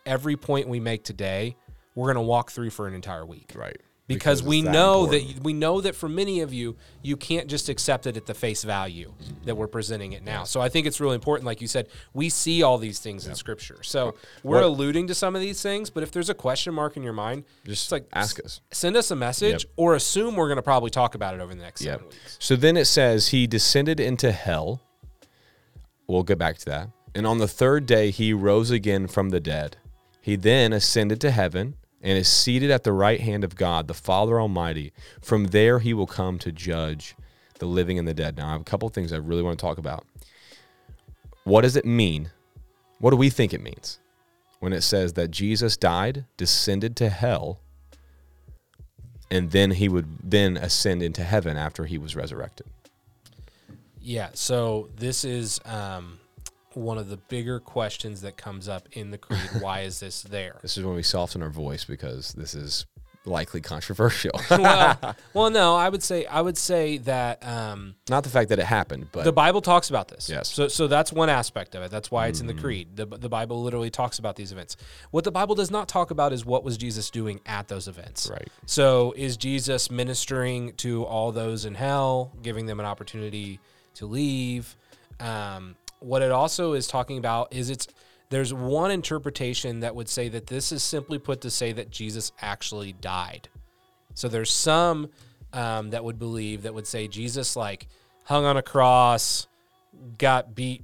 every 0.05 0.37
point 0.37 0.67
we 0.67 0.79
make 0.79 1.03
today, 1.03 1.55
we're 1.95 2.13
going 2.13 2.23
to 2.23 2.29
walk 2.29 2.51
through 2.51 2.69
for 2.69 2.87
an 2.87 2.93
entire 2.93 3.25
week 3.25 3.53
Right. 3.55 3.81
Because, 4.09 4.39
it's 4.39 4.47
we 4.47 4.61
that 4.63 4.71
know 4.71 5.03
important. 5.05 5.35
that 5.37 5.43
we 5.43 5.53
know 5.53 5.79
that 5.79 5.95
for 5.95 6.09
many 6.09 6.41
of 6.41 6.51
you 6.53 6.75
you 7.01 7.15
can't 7.15 7.47
just 7.47 7.69
accept 7.69 8.05
it 8.07 8.17
at 8.17 8.25
the 8.25 8.33
face 8.33 8.63
value 8.63 9.13
that 9.45 9.55
we're 9.55 9.67
presenting 9.67 10.11
it 10.11 10.23
now 10.23 10.43
so 10.43 10.59
i 10.59 10.67
think 10.67 10.85
it's 10.85 10.99
really 10.99 11.15
important 11.15 11.45
like 11.45 11.61
you 11.61 11.67
said 11.67 11.87
we 12.13 12.27
see 12.27 12.61
all 12.63 12.77
these 12.77 12.99
things 12.99 13.25
in 13.27 13.35
scripture 13.35 13.81
so 13.83 14.15
we're 14.43 14.55
What- 14.57 14.63
alluding 14.65 15.07
to 15.07 15.15
some 15.15 15.35
of 15.35 15.41
these 15.41 15.61
things 15.61 15.89
but 15.89 16.03
if 16.03 16.11
there's 16.11 16.29
a 16.29 16.33
question 16.33 16.73
mark 16.73 16.97
in 16.97 17.03
your 17.03 17.13
mind 17.13 17.45
Just 17.65 17.91
like 17.91 18.05
ask 18.11 18.43
us. 18.43 18.59
send 18.71 18.97
us 18.97 19.11
a 19.11 19.15
message 19.15 19.63
Yep. 19.65 19.73
or 19.77 19.95
assume 19.95 20.35
we're 20.35 20.47
going 20.47 20.57
to 20.57 20.61
probably 20.63 20.89
talk 20.89 21.15
about 21.15 21.35
it 21.35 21.39
over 21.39 21.55
the 21.55 21.61
next 21.61 21.81
seven 21.81 22.05
weeks 22.07 22.35
So 22.39 22.55
then 22.55 22.75
it 22.75 22.85
says 22.85 23.29
he 23.29 23.47
descended 23.47 23.99
into 23.99 24.31
hell. 24.31 24.81
We'll 26.07 26.23
get 26.23 26.37
back 26.39 26.57
to 26.59 26.65
that. 26.65 26.89
And 27.15 27.27
on 27.27 27.37
the 27.37 27.47
third 27.47 27.85
day 27.85 28.09
he 28.11 28.33
rose 28.33 28.71
again 28.71 29.07
from 29.07 29.29
the 29.29 29.39
dead. 29.39 29.77
He 30.21 30.35
then 30.35 30.73
ascended 30.73 31.21
to 31.21 31.31
heaven 31.31 31.75
and 32.01 32.17
is 32.17 32.27
seated 32.27 32.71
at 32.71 32.83
the 32.83 32.93
right 32.93 33.19
hand 33.19 33.43
of 33.43 33.55
God, 33.55 33.87
the 33.87 33.93
Father 33.93 34.39
Almighty. 34.39 34.93
From 35.21 35.45
there 35.45 35.79
he 35.79 35.93
will 35.93 36.07
come 36.07 36.39
to 36.39 36.51
judge 36.51 37.15
the 37.59 37.65
living 37.65 37.99
and 37.99 38.07
the 38.07 38.13
dead. 38.13 38.37
Now 38.37 38.49
I 38.49 38.51
have 38.53 38.61
a 38.61 38.65
couple 38.65 38.89
things 38.89 39.11
I 39.11 39.17
really 39.17 39.43
want 39.43 39.59
to 39.59 39.65
talk 39.65 39.77
about. 39.77 40.05
What 41.43 41.61
does 41.61 41.75
it 41.75 41.85
mean? 41.85 42.31
What 42.99 43.11
do 43.11 43.17
we 43.17 43.29
think 43.29 43.53
it 43.53 43.61
means 43.61 43.99
when 44.59 44.73
it 44.73 44.81
says 44.81 45.13
that 45.13 45.31
Jesus 45.31 45.77
died, 45.77 46.25
descended 46.37 46.95
to 46.97 47.09
hell, 47.09 47.59
and 49.31 49.51
then 49.51 49.71
he 49.71 49.87
would 49.87 50.07
then 50.23 50.57
ascend 50.57 51.01
into 51.01 51.23
heaven 51.23 51.55
after 51.55 51.85
he 51.85 51.97
was 51.97 52.15
resurrected. 52.15 52.67
yeah 54.01 54.29
so 54.33 54.89
this 54.97 55.23
is 55.23 55.59
um, 55.65 56.19
one 56.73 56.97
of 56.97 57.09
the 57.09 57.17
bigger 57.17 57.59
questions 57.59 58.21
that 58.21 58.37
comes 58.37 58.67
up 58.67 58.87
in 58.91 59.11
the 59.11 59.17
creed 59.17 59.39
why 59.59 59.81
is 59.81 59.99
this 59.99 60.21
there 60.21 60.59
This 60.61 60.77
is 60.77 60.83
when 60.83 60.95
we 60.95 61.03
soften 61.03 61.41
our 61.41 61.49
voice 61.49 61.85
because 61.85 62.33
this 62.33 62.53
is 62.53 62.85
likely 63.25 63.61
controversial. 63.61 64.31
well, 64.49 65.15
well 65.33 65.49
no 65.49 65.75
i 65.75 65.89
would 65.89 66.01
say 66.01 66.25
i 66.25 66.41
would 66.41 66.57
say 66.57 66.97
that 66.99 67.45
um, 67.45 67.95
Not 68.09 68.23
the 68.23 68.29
fact 68.29 68.49
that 68.49 68.59
it 68.59 68.65
happened, 68.65 69.09
but 69.11 69.23
the 69.23 69.31
Bible 69.31 69.61
talks 69.61 69.89
about 69.89 70.07
this. 70.07 70.29
Yes. 70.29 70.51
Mm-hmm. 70.51 70.63
So, 70.63 70.67
so 70.67 70.87
that's 70.87 71.11
one 71.11 71.29
aspect 71.29 71.75
of 71.75 71.83
it. 71.83 71.91
That's 71.91 72.09
why 72.09 72.27
it's 72.27 72.41
in 72.41 72.47
the 72.47 72.53
creed. 72.53 72.95
The, 72.95 73.05
the 73.05 73.29
Bible 73.29 73.61
literally 73.61 73.89
talks 73.89 74.19
about 74.19 74.35
these 74.35 74.51
events. 74.51 74.77
What 75.11 75.23
the 75.23 75.31
Bible 75.31 75.55
does 75.55 75.71
not 75.71 75.87
talk 75.87 76.11
about 76.11 76.33
is 76.33 76.45
what 76.45 76.63
was 76.63 76.77
Jesus 76.77 77.09
doing 77.09 77.39
at 77.45 77.67
those 77.67 77.87
events. 77.87 78.29
Right. 78.29 78.47
So, 78.65 79.13
is 79.15 79.37
Jesus 79.37 79.91
ministering 79.91 80.73
to 80.77 81.03
all 81.05 81.31
those 81.31 81.65
in 81.65 81.75
hell, 81.75 82.31
giving 82.41 82.65
them 82.65 82.79
an 82.79 82.85
opportunity 82.85 83.59
to 83.95 84.05
leave? 84.05 84.75
Um, 85.19 85.75
what 85.99 86.21
it 86.21 86.31
also 86.31 86.73
is 86.73 86.87
talking 86.87 87.17
about 87.17 87.53
is 87.53 87.69
it's 87.69 87.87
there's 88.29 88.53
one 88.53 88.91
interpretation 88.91 89.79
that 89.79 89.95
would 89.95 90.07
say 90.07 90.29
that 90.29 90.47
this 90.47 90.71
is 90.71 90.83
simply 90.83 91.17
put 91.17 91.41
to 91.41 91.49
say 91.49 91.71
that 91.73 91.89
Jesus 91.89 92.31
actually 92.41 92.93
died. 92.93 93.49
So 94.13 94.27
there's 94.27 94.51
some 94.51 95.09
um, 95.51 95.89
that 95.91 96.03
would 96.03 96.19
believe 96.19 96.63
that 96.63 96.73
would 96.73 96.85
say 96.85 97.07
Jesus 97.07 97.55
like 97.55 97.87
hung 98.25 98.45
on 98.45 98.57
a 98.57 98.61
cross, 98.61 99.47
got 100.17 100.53
beat 100.53 100.83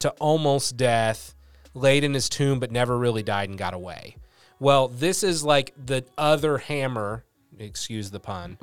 to 0.00 0.10
almost 0.20 0.76
death, 0.76 1.34
laid 1.72 2.04
in 2.04 2.12
his 2.12 2.28
tomb, 2.28 2.60
but 2.60 2.70
never 2.70 2.96
really 2.98 3.22
died 3.22 3.48
and 3.48 3.58
got 3.58 3.72
away. 3.72 4.16
Well, 4.58 4.88
this 4.88 5.22
is 5.22 5.42
like 5.44 5.72
the 5.82 6.04
other 6.18 6.58
hammer, 6.58 7.24
excuse 7.58 8.10
the 8.10 8.20
pun, 8.20 8.58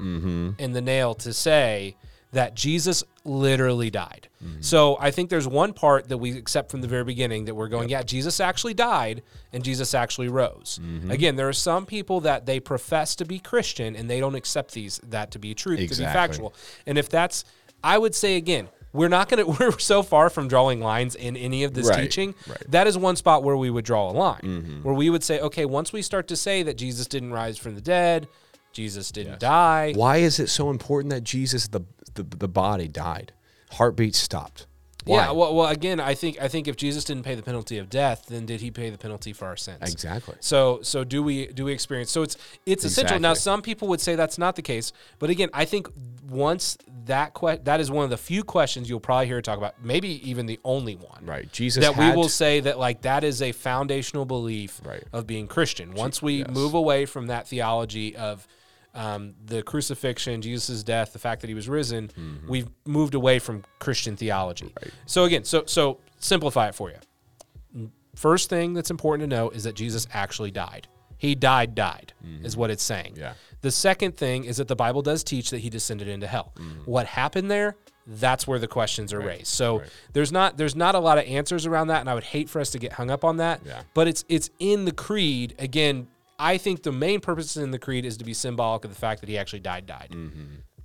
in 0.59 0.73
the 0.73 0.81
nail 0.81 1.15
to 1.15 1.33
say 1.33 1.95
that 2.33 2.55
Jesus 2.55 3.03
literally 3.23 3.89
died. 3.89 4.27
So 4.59 4.97
I 4.99 5.09
think 5.11 5.29
there's 5.29 5.47
one 5.47 5.71
part 5.71 6.09
that 6.09 6.17
we 6.17 6.37
accept 6.37 6.69
from 6.69 6.81
the 6.81 6.87
very 6.87 7.05
beginning 7.05 7.45
that 7.45 7.55
we're 7.55 7.69
going, 7.69 7.87
yeah, 7.87 8.03
Jesus 8.03 8.41
actually 8.41 8.73
died 8.73 9.23
and 9.53 9.63
Jesus 9.63 9.93
actually 9.93 10.27
rose. 10.27 10.81
Again, 11.09 11.37
there 11.37 11.47
are 11.47 11.53
some 11.53 11.85
people 11.85 12.19
that 12.21 12.45
they 12.45 12.59
profess 12.59 13.15
to 13.17 13.25
be 13.25 13.39
Christian 13.39 13.95
and 13.95 14.09
they 14.09 14.19
don't 14.19 14.35
accept 14.35 14.73
these 14.73 14.99
that 15.07 15.31
to 15.31 15.39
be 15.39 15.53
truth, 15.53 15.79
to 15.79 15.87
be 15.97 16.03
factual. 16.03 16.53
And 16.85 16.97
if 16.97 17.07
that's, 17.07 17.45
I 17.81 17.97
would 17.97 18.13
say 18.15 18.35
again, 18.35 18.67
we're 18.91 19.07
not 19.09 19.29
going 19.29 19.45
to, 19.45 19.57
we're 19.59 19.79
so 19.79 20.03
far 20.03 20.29
from 20.29 20.49
drawing 20.49 20.81
lines 20.81 21.15
in 21.15 21.37
any 21.37 21.63
of 21.63 21.73
this 21.73 21.87
Right, 21.87 22.01
teaching. 22.01 22.35
right. 22.47 22.59
Mm-hmm. 22.59 22.71
That 22.71 22.87
is 22.87 22.97
one 22.97 23.15
spot 23.15 23.43
where 23.43 23.55
we 23.55 23.69
would 23.69 23.85
draw 23.85 24.09
a 24.09 24.13
line, 24.13 24.81
where 24.83 24.93
we 24.93 25.09
would 25.09 25.23
say, 25.23 25.39
okay, 25.39 25.65
once 25.65 25.93
we 25.93 26.01
start 26.01 26.27
to 26.27 26.35
say 26.35 26.63
that 26.63 26.75
Jesus 26.77 27.07
didn't 27.07 27.31
rise 27.31 27.57
from 27.57 27.75
the 27.75 27.81
dead, 27.81 28.27
Jesus 28.73 29.11
didn't 29.11 29.39
die. 29.39 29.93
why 29.95 30.17
is 30.17 30.39
it 30.39 30.47
so 30.49 30.69
important 30.71 31.11
that 31.13 31.23
Jesus, 31.23 31.67
the 31.67 31.81
the, 32.15 32.23
the 32.23 32.47
body, 32.47 32.87
died? 32.87 33.33
Heartbeat 33.71 34.15
stopped. 34.15 34.67
Why? 35.05 35.25
Yeah, 35.25 35.31
well, 35.31 35.53
well, 35.53 35.67
again, 35.67 35.99
I 35.99 36.13
think 36.13 36.41
I 36.41 36.47
think 36.47 36.67
if 36.69 36.77
Jesus 36.77 37.03
didn't 37.03 37.23
pay 37.23 37.35
the 37.35 37.43
penalty 37.43 37.77
of 37.77 37.89
death, 37.89 38.27
then 38.29 38.45
did 38.45 38.61
he 38.61 38.71
pay 38.71 38.89
the 38.89 38.97
penalty 38.97 39.33
for 39.33 39.45
our 39.45 39.57
sins? 39.57 39.91
exactly. 39.91 40.35
So 40.39 40.79
so 40.81 41.03
do 41.03 41.21
we 41.21 41.47
do 41.47 41.65
we 41.65 41.73
experience 41.73 42.09
so 42.09 42.21
it's 42.21 42.37
it's 42.65 42.85
essential. 42.85 43.19
Now 43.19 43.33
some 43.33 43.61
people 43.61 43.89
would 43.89 43.99
say 43.99 44.15
that's 44.15 44.37
not 44.37 44.55
the 44.55 44.61
case, 44.61 44.93
but 45.19 45.29
again, 45.29 45.49
I 45.53 45.65
think 45.65 45.89
once 46.29 46.77
that 47.05 47.33
que- 47.33 47.59
that 47.65 47.81
is 47.81 47.91
one 47.91 48.05
of 48.05 48.11
the 48.11 48.17
few 48.17 48.45
questions 48.45 48.89
you'll 48.89 49.01
probably 49.01 49.25
hear 49.27 49.41
talk 49.41 49.57
about, 49.57 49.83
maybe 49.83 50.29
even 50.29 50.45
the 50.45 50.59
only 50.63 50.95
one. 50.95 51.25
Right. 51.25 51.51
Jesus 51.51 51.83
That 51.83 51.97
we 51.97 52.15
will 52.15 52.29
say 52.29 52.61
that 52.61 52.79
like 52.79 53.01
that 53.01 53.25
is 53.25 53.41
a 53.41 53.51
foundational 53.51 54.23
belief 54.23 54.79
Right. 54.85 55.03
of 55.11 55.27
being 55.27 55.47
Christian. 55.47 55.95
Once 55.95 56.21
we 56.21 56.39
yes. 56.39 56.49
move 56.49 56.75
away 56.75 57.05
from 57.05 57.27
that 57.27 57.49
theology 57.49 58.15
of 58.15 58.47
um, 58.95 59.33
the 59.45 59.63
crucifixion, 59.63 60.41
Jesus' 60.41 60.83
death, 60.83 61.13
the 61.13 61.19
fact 61.19 61.41
that 61.41 61.47
he 61.47 61.53
was 61.53 61.67
risen, 61.67 62.09
Mm-hmm. 62.09 62.47
we've 62.47 62.67
moved 62.85 63.15
away 63.15 63.39
from 63.39 63.63
Christian 63.79 64.15
theology. 64.15 64.73
So 65.05 65.23
again, 65.25 65.43
so 65.45 65.63
so 65.65 65.99
simplify 66.19 66.67
it 66.69 66.75
for 66.75 66.91
you. 66.91 67.91
first 68.15 68.49
thing 68.49 68.73
that's 68.73 68.91
important 68.91 69.29
to 69.29 69.35
know 69.35 69.49
is 69.49 69.63
that 69.63 69.75
Jesus 69.75 70.07
actually 70.13 70.51
died. 70.51 70.87
He 71.17 71.35
died, 71.35 71.73
died, 71.73 72.13
is 72.43 72.57
what 72.57 72.69
it's 72.69 72.83
saying. 72.83 73.13
Mm-hmm. 73.13 73.21
Yeah. 73.21 73.33
The 73.61 73.71
second 73.71 74.17
thing 74.17 74.43
is 74.43 74.57
that 74.57 74.67
the 74.67 74.75
Bible 74.75 75.01
does 75.01 75.23
teach 75.23 75.51
that 75.51 75.59
he 75.59 75.69
descended 75.69 76.07
into 76.09 76.27
hell. 76.27 76.51
Mm-hmm. 76.57 76.81
What 76.81 77.05
happened 77.07 77.49
there? 77.49 77.77
That's 78.05 78.45
where 78.45 78.59
the 78.59 78.67
questions 78.67 79.13
are 79.13 79.21
raised. 79.21 79.47
So 79.47 79.79
right. 79.79 79.89
there's 80.11 80.33
not 80.33 80.57
there's 80.57 80.75
not 80.75 80.93
a 80.95 80.99
lot 80.99 81.17
of 81.17 81.23
answers 81.25 81.65
around 81.65 81.87
that, 81.87 82.01
and 82.01 82.09
I 82.09 82.13
would 82.13 82.25
hate 82.25 82.49
for 82.49 82.59
us 82.59 82.71
to 82.71 82.79
get 82.79 82.91
hung 82.93 83.09
up 83.09 83.23
on 83.23 83.37
that. 83.37 83.61
Yeah. 83.65 83.83
But 83.93 84.09
it's 84.09 84.25
it's 84.27 84.49
in 84.59 84.83
the 84.83 84.91
creed. 84.91 85.55
Again, 85.57 86.07
I 86.43 86.57
think 86.57 86.83
the 86.83 86.91
main 86.91 87.21
purpose 87.21 87.55
in 87.55 87.71
the 87.71 87.79
creed 87.79 88.03
is 88.03 88.17
to 88.17 88.25
be 88.25 88.33
symbolic 88.33 88.83
of 88.83 88.91
the 88.91 88.99
fact 88.99 89.21
that 89.21 89.29
he 89.29 89.37
actually 89.37 89.61
died, 89.61 89.85
died. 89.85 90.13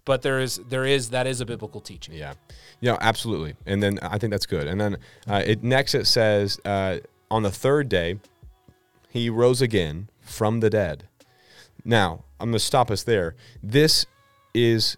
But 0.05 0.23
there 0.23 0.39
is 0.39 0.61
there 0.69 0.85
is 0.85 1.11
that 1.11 1.27
is 1.27 1.41
a 1.41 1.47
biblical 1.47 1.81
teaching. 1.81 2.15
Yeah, 2.15 2.35
yeah, 2.81 2.97
absolutely. 3.01 3.57
And 3.67 3.83
then 3.83 3.99
I 4.01 4.19
think 4.19 4.31
that's 4.31 4.47
good. 4.47 4.69
And 4.69 4.81
then 4.81 4.97
uh, 5.27 5.43
it 5.45 5.65
next 5.65 5.95
it 5.95 6.07
says 6.07 6.61
uh, 6.65 6.99
on 7.31 7.43
the 7.43 7.51
third 7.51 7.89
day, 7.89 8.21
he 9.11 9.29
rose 9.29 9.61
again 9.61 10.09
from 10.21 10.61
the 10.61 10.71
dead. 10.71 11.09
Now 11.85 12.25
I'm 12.39 12.51
going 12.51 12.53
to 12.53 12.61
stop 12.61 12.91
us 12.91 13.03
there. 13.03 13.35
This 13.61 14.07
is 14.55 14.97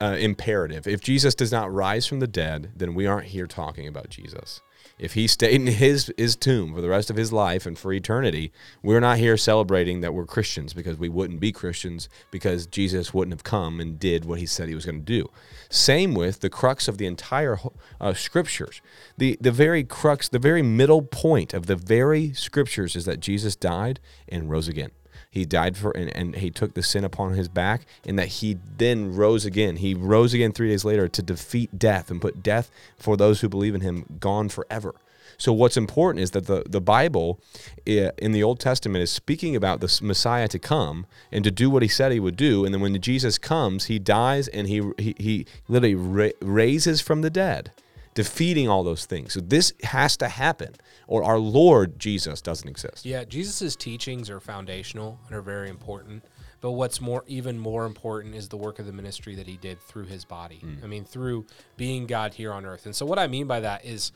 uh, 0.00 0.16
imperative. 0.18 0.86
If 0.88 1.00
Jesus 1.00 1.34
does 1.34 1.52
not 1.52 1.72
rise 1.72 2.06
from 2.06 2.18
the 2.20 2.26
dead, 2.26 2.72
then 2.76 2.94
we 2.94 3.06
aren't 3.06 3.28
here 3.28 3.46
talking 3.46 3.86
about 3.86 4.10
Jesus. 4.10 4.60
If 4.98 5.14
he 5.14 5.26
stayed 5.26 5.54
in 5.54 5.66
his 5.66 6.12
his 6.16 6.36
tomb 6.36 6.74
for 6.74 6.80
the 6.80 6.88
rest 6.88 7.10
of 7.10 7.16
his 7.16 7.32
life 7.32 7.66
and 7.66 7.78
for 7.78 7.92
eternity, 7.92 8.52
we're 8.82 9.00
not 9.00 9.18
here 9.18 9.36
celebrating 9.36 10.00
that 10.00 10.14
we're 10.14 10.26
Christians 10.26 10.72
because 10.72 10.96
we 10.96 11.08
wouldn't 11.08 11.40
be 11.40 11.52
Christians 11.52 12.08
because 12.30 12.66
Jesus 12.66 13.12
wouldn't 13.12 13.34
have 13.34 13.44
come 13.44 13.80
and 13.80 13.98
did 13.98 14.24
what 14.24 14.38
he 14.38 14.46
said 14.46 14.68
he 14.68 14.74
was 14.74 14.86
going 14.86 15.00
to 15.00 15.04
do. 15.04 15.30
Same 15.68 16.14
with 16.14 16.40
the 16.40 16.50
crux 16.50 16.88
of 16.88 16.98
the 16.98 17.06
entire 17.06 17.58
uh, 18.00 18.14
scriptures. 18.14 18.80
The 19.18 19.36
the 19.40 19.52
very 19.52 19.84
crux, 19.84 20.28
the 20.28 20.38
very 20.38 20.62
middle 20.62 21.02
point 21.02 21.52
of 21.52 21.66
the 21.66 21.76
very 21.76 22.32
scriptures 22.32 22.96
is 22.96 23.04
that 23.04 23.20
Jesus 23.20 23.54
died 23.56 24.00
and 24.28 24.48
rose 24.50 24.68
again. 24.68 24.92
He 25.36 25.44
died 25.44 25.76
for 25.76 25.90
and, 25.90 26.14
and 26.16 26.36
he 26.36 26.50
took 26.50 26.74
the 26.74 26.82
sin 26.82 27.04
upon 27.04 27.34
his 27.34 27.48
back, 27.48 27.86
and 28.06 28.18
that 28.18 28.28
he 28.28 28.56
then 28.78 29.14
rose 29.14 29.44
again. 29.44 29.76
He 29.76 29.94
rose 29.94 30.32
again 30.34 30.52
three 30.52 30.70
days 30.70 30.84
later 30.84 31.08
to 31.08 31.22
defeat 31.22 31.78
death 31.78 32.10
and 32.10 32.20
put 32.20 32.42
death 32.42 32.70
for 32.96 33.16
those 33.16 33.40
who 33.40 33.48
believe 33.48 33.74
in 33.74 33.82
him 33.82 34.04
gone 34.18 34.48
forever. 34.48 34.94
So 35.38 35.52
what's 35.52 35.76
important 35.76 36.22
is 36.22 36.30
that 36.30 36.46
the, 36.46 36.62
the 36.66 36.80
Bible 36.80 37.38
in 37.84 38.32
the 38.32 38.42
Old 38.42 38.58
Testament 38.58 39.02
is 39.02 39.10
speaking 39.10 39.54
about 39.54 39.80
the 39.80 39.98
Messiah 40.02 40.48
to 40.48 40.58
come 40.58 41.04
and 41.30 41.44
to 41.44 41.50
do 41.50 41.68
what 41.68 41.82
he 41.82 41.88
said 41.88 42.10
he 42.10 42.20
would 42.20 42.36
do. 42.36 42.64
And 42.64 42.72
then 42.72 42.80
when 42.80 42.98
Jesus 43.00 43.36
comes, 43.36 43.84
he 43.84 43.98
dies 43.98 44.48
and 44.48 44.66
he, 44.66 44.90
he, 44.98 45.14
he 45.18 45.46
literally 45.68 45.94
ra- 45.94 46.38
raises 46.40 47.02
from 47.02 47.20
the 47.20 47.28
dead, 47.28 47.70
defeating 48.16 48.66
all 48.66 48.82
those 48.82 49.04
things. 49.04 49.34
So 49.34 49.40
this 49.40 49.74
has 49.82 50.16
to 50.16 50.28
happen 50.28 50.74
or 51.06 51.22
our 51.22 51.38
Lord 51.38 51.98
Jesus 51.98 52.40
doesn't 52.40 52.68
exist. 52.68 53.04
Yeah, 53.04 53.24
Jesus' 53.24 53.76
teachings 53.76 54.30
are 54.30 54.40
foundational 54.40 55.20
and 55.26 55.36
are 55.36 55.42
very 55.42 55.68
important. 55.68 56.24
But 56.62 56.72
what's 56.72 57.00
more, 57.00 57.22
even 57.26 57.58
more 57.58 57.84
important, 57.84 58.34
is 58.34 58.48
the 58.48 58.56
work 58.56 58.78
of 58.78 58.86
the 58.86 58.92
ministry 58.92 59.34
that 59.34 59.46
he 59.46 59.58
did 59.58 59.78
through 59.82 60.06
his 60.06 60.24
body. 60.24 60.62
Mm. 60.64 60.82
I 60.82 60.86
mean, 60.86 61.04
through 61.04 61.46
being 61.76 62.06
God 62.06 62.32
here 62.32 62.52
on 62.52 62.64
earth. 62.64 62.86
And 62.86 62.96
so, 62.96 63.04
what 63.04 63.18
I 63.18 63.26
mean 63.26 63.46
by 63.46 63.60
that 63.60 63.84
is 63.84 64.10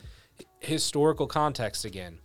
historical 0.61 1.27
context 1.27 1.85
again. 1.85 2.19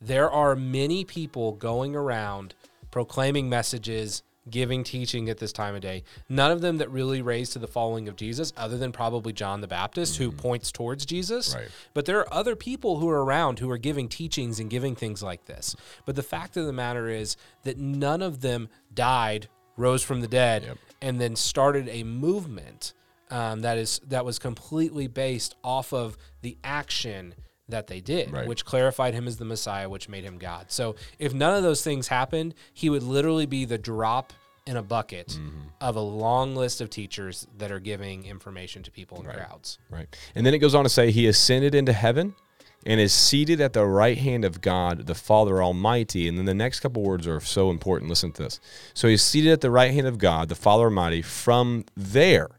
There 0.00 0.30
are 0.30 0.54
many 0.54 1.06
people 1.06 1.52
going 1.52 1.96
around 1.96 2.54
proclaiming 2.90 3.48
messages, 3.48 4.22
giving 4.50 4.82
teaching 4.84 5.28
at 5.28 5.38
this 5.38 5.52
time 5.52 5.74
of 5.74 5.80
day. 5.80 6.02
None 6.28 6.50
of 6.50 6.60
them 6.60 6.78
that 6.78 6.90
really 6.90 7.22
raised 7.22 7.52
to 7.52 7.58
the 7.58 7.68
following 7.68 8.08
of 8.08 8.16
Jesus, 8.16 8.52
other 8.56 8.76
than 8.76 8.90
probably 8.92 9.32
John 9.32 9.60
the 9.60 9.68
Baptist, 9.68 10.16
who 10.16 10.32
points 10.32 10.72
towards 10.72 11.06
Jesus. 11.06 11.54
Right. 11.54 11.68
But 11.94 12.06
there 12.06 12.18
are 12.18 12.34
other 12.34 12.56
people 12.56 12.98
who 12.98 13.08
are 13.08 13.24
around 13.24 13.60
who 13.60 13.70
are 13.70 13.78
giving 13.78 14.08
teachings 14.08 14.58
and 14.58 14.68
giving 14.68 14.94
things 14.96 15.22
like 15.22 15.44
this. 15.44 15.76
But 16.06 16.16
the 16.16 16.22
fact 16.22 16.56
of 16.56 16.66
the 16.66 16.72
matter 16.72 17.08
is 17.08 17.36
that 17.62 17.78
none 17.78 18.20
of 18.22 18.40
them 18.40 18.68
died, 18.92 19.48
rose 19.76 20.02
from 20.02 20.20
the 20.20 20.28
dead, 20.28 20.64
Yep. 20.64 20.78
and 21.00 21.20
then 21.20 21.36
started 21.36 21.88
a 21.88 22.02
movement 22.02 22.92
um, 23.30 23.60
that 23.60 23.78
is 23.78 23.98
that 24.08 24.26
was 24.26 24.38
completely 24.38 25.06
based 25.06 25.54
off 25.64 25.94
of 25.94 26.18
the 26.42 26.58
action 26.62 27.34
that 27.68 27.86
they 27.86 28.00
did, 28.00 28.30
Right. 28.32 28.46
which 28.46 28.64
clarified 28.64 29.14
him 29.14 29.26
as 29.26 29.36
the 29.38 29.44
Messiah, 29.44 29.88
which 29.88 30.08
made 30.08 30.24
him 30.24 30.38
God. 30.38 30.66
So 30.70 30.96
if 31.18 31.32
none 31.32 31.54
of 31.56 31.62
those 31.62 31.82
things 31.82 32.08
happened, 32.08 32.54
he 32.72 32.90
would 32.90 33.02
literally 33.02 33.46
be 33.46 33.64
the 33.64 33.78
drop 33.78 34.32
in 34.66 34.76
a 34.76 34.82
bucket 34.82 35.28
Mm-hmm. 35.28 35.60
of 35.80 35.96
a 35.96 36.00
long 36.00 36.54
list 36.54 36.80
of 36.80 36.88
teachers 36.90 37.46
that 37.58 37.72
are 37.72 37.80
giving 37.80 38.24
information 38.26 38.82
to 38.84 38.90
people 38.90 39.18
in 39.20 39.24
crowds. 39.24 39.78
Right. 39.90 40.06
And 40.34 40.44
then 40.46 40.54
it 40.54 40.58
goes 40.58 40.74
on 40.74 40.84
to 40.84 40.90
say, 40.90 41.10
He 41.10 41.26
ascended 41.26 41.74
into 41.74 41.92
heaven 41.92 42.34
and 42.86 43.00
is 43.00 43.12
seated 43.12 43.60
at 43.60 43.72
the 43.72 43.86
right 43.86 44.18
hand 44.18 44.44
of 44.44 44.60
God, 44.60 45.06
the 45.06 45.14
Father 45.14 45.62
Almighty. 45.62 46.28
And 46.28 46.36
then 46.38 46.44
the 46.44 46.54
next 46.54 46.80
couple 46.80 47.02
words 47.02 47.26
are 47.26 47.40
so 47.40 47.70
important. 47.70 48.08
Listen 48.08 48.32
to 48.32 48.42
this. 48.44 48.60
So 48.94 49.08
He's 49.08 49.22
seated 49.22 49.52
at 49.52 49.60
the 49.62 49.70
right 49.70 49.92
hand 49.92 50.06
of 50.06 50.18
God, 50.18 50.48
the 50.48 50.54
Father 50.56 50.84
Almighty. 50.84 51.22
From 51.22 51.84
there, 51.96 52.50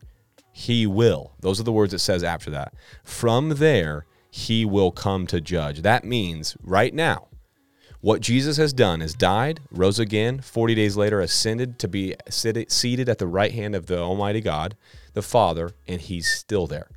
He 0.52 0.86
will. 0.88 1.34
Those 1.40 1.60
are 1.60 1.64
the 1.64 1.72
words 1.74 1.94
it 1.94 2.00
says 2.00 2.24
after 2.24 2.50
that. 2.52 2.74
From 3.04 3.50
there, 3.50 4.06
He 4.36 4.66
will 4.66 4.90
come 4.90 5.28
to 5.28 5.40
judge. 5.40 5.84
That 5.84 6.04
means 6.04 6.58
right 6.64 6.92
now, 6.92 7.28
what 8.02 8.20
Jesus 8.20 8.58
has 8.58 8.74
done 8.74 9.00
is 9.00 9.14
died, 9.14 9.60
rose 9.70 10.00
again, 10.00 10.42
40 10.42 10.74
days 10.74 10.98
later 10.98 11.22
ascended 11.22 11.78
to 11.78 11.88
be 11.88 12.16
seated 12.28 13.10
at 13.10 13.20
the 13.20 13.28
right 13.28 13.52
hand 13.52 13.76
of 13.76 13.86
the 13.86 14.00
Almighty 14.00 14.42
God, 14.42 14.76
the 15.14 15.22
Father, 15.22 15.74
and 15.88 16.02
he's 16.02 16.34
still 16.34 16.66
there. 16.66 16.90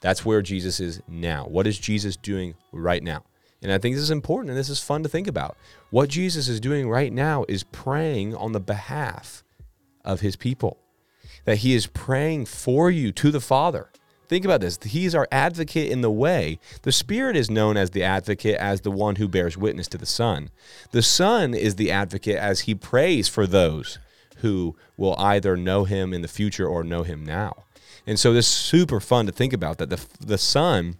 That's 0.00 0.24
where 0.24 0.42
Jesus 0.42 0.80
is 0.80 1.00
now. 1.06 1.44
What 1.44 1.68
is 1.68 1.78
Jesus 1.78 2.16
doing 2.16 2.54
right 2.72 3.04
now? 3.04 3.22
And 3.62 3.70
I 3.70 3.78
think 3.78 3.94
this 3.94 4.02
is 4.02 4.10
important 4.10 4.50
and 4.50 4.58
this 4.58 4.68
is 4.68 4.82
fun 4.82 5.04
to 5.04 5.08
think 5.08 5.28
about. 5.28 5.56
What 5.90 6.08
Jesus 6.08 6.48
is 6.48 6.58
doing 6.58 6.88
right 6.88 7.12
now 7.12 7.44
is 7.48 7.62
praying 7.62 8.34
on 8.34 8.50
the 8.50 8.60
behalf 8.60 9.44
of 10.04 10.18
his 10.18 10.34
people, 10.34 10.78
that 11.44 11.58
he 11.58 11.74
is 11.74 11.86
praying 11.86 12.46
for 12.46 12.90
you 12.90 13.12
to 13.12 13.30
the 13.30 13.40
Father. 13.40 13.88
Think 14.32 14.46
about 14.46 14.62
this. 14.62 14.78
He's 14.82 15.14
our 15.14 15.28
advocate 15.30 15.92
in 15.92 16.00
the 16.00 16.10
way. 16.10 16.58
The 16.84 16.90
Spirit 16.90 17.36
is 17.36 17.50
known 17.50 17.76
as 17.76 17.90
the 17.90 18.02
advocate, 18.02 18.56
as 18.56 18.80
the 18.80 18.90
one 18.90 19.16
who 19.16 19.28
bears 19.28 19.58
witness 19.58 19.88
to 19.88 19.98
the 19.98 20.06
Son. 20.06 20.48
The 20.90 21.02
Son 21.02 21.52
is 21.52 21.74
the 21.74 21.90
advocate 21.90 22.38
as 22.38 22.60
he 22.60 22.74
prays 22.74 23.28
for 23.28 23.46
those 23.46 23.98
who 24.36 24.74
will 24.96 25.14
either 25.18 25.54
know 25.54 25.84
him 25.84 26.14
in 26.14 26.22
the 26.22 26.28
future 26.28 26.66
or 26.66 26.82
know 26.82 27.02
him 27.02 27.26
now. 27.26 27.64
And 28.06 28.18
so 28.18 28.32
this 28.32 28.46
is 28.46 28.54
super 28.54 29.00
fun 29.00 29.26
to 29.26 29.32
think 29.32 29.52
about 29.52 29.76
that 29.76 29.90
the, 29.90 30.02
the 30.18 30.38
Son 30.38 30.96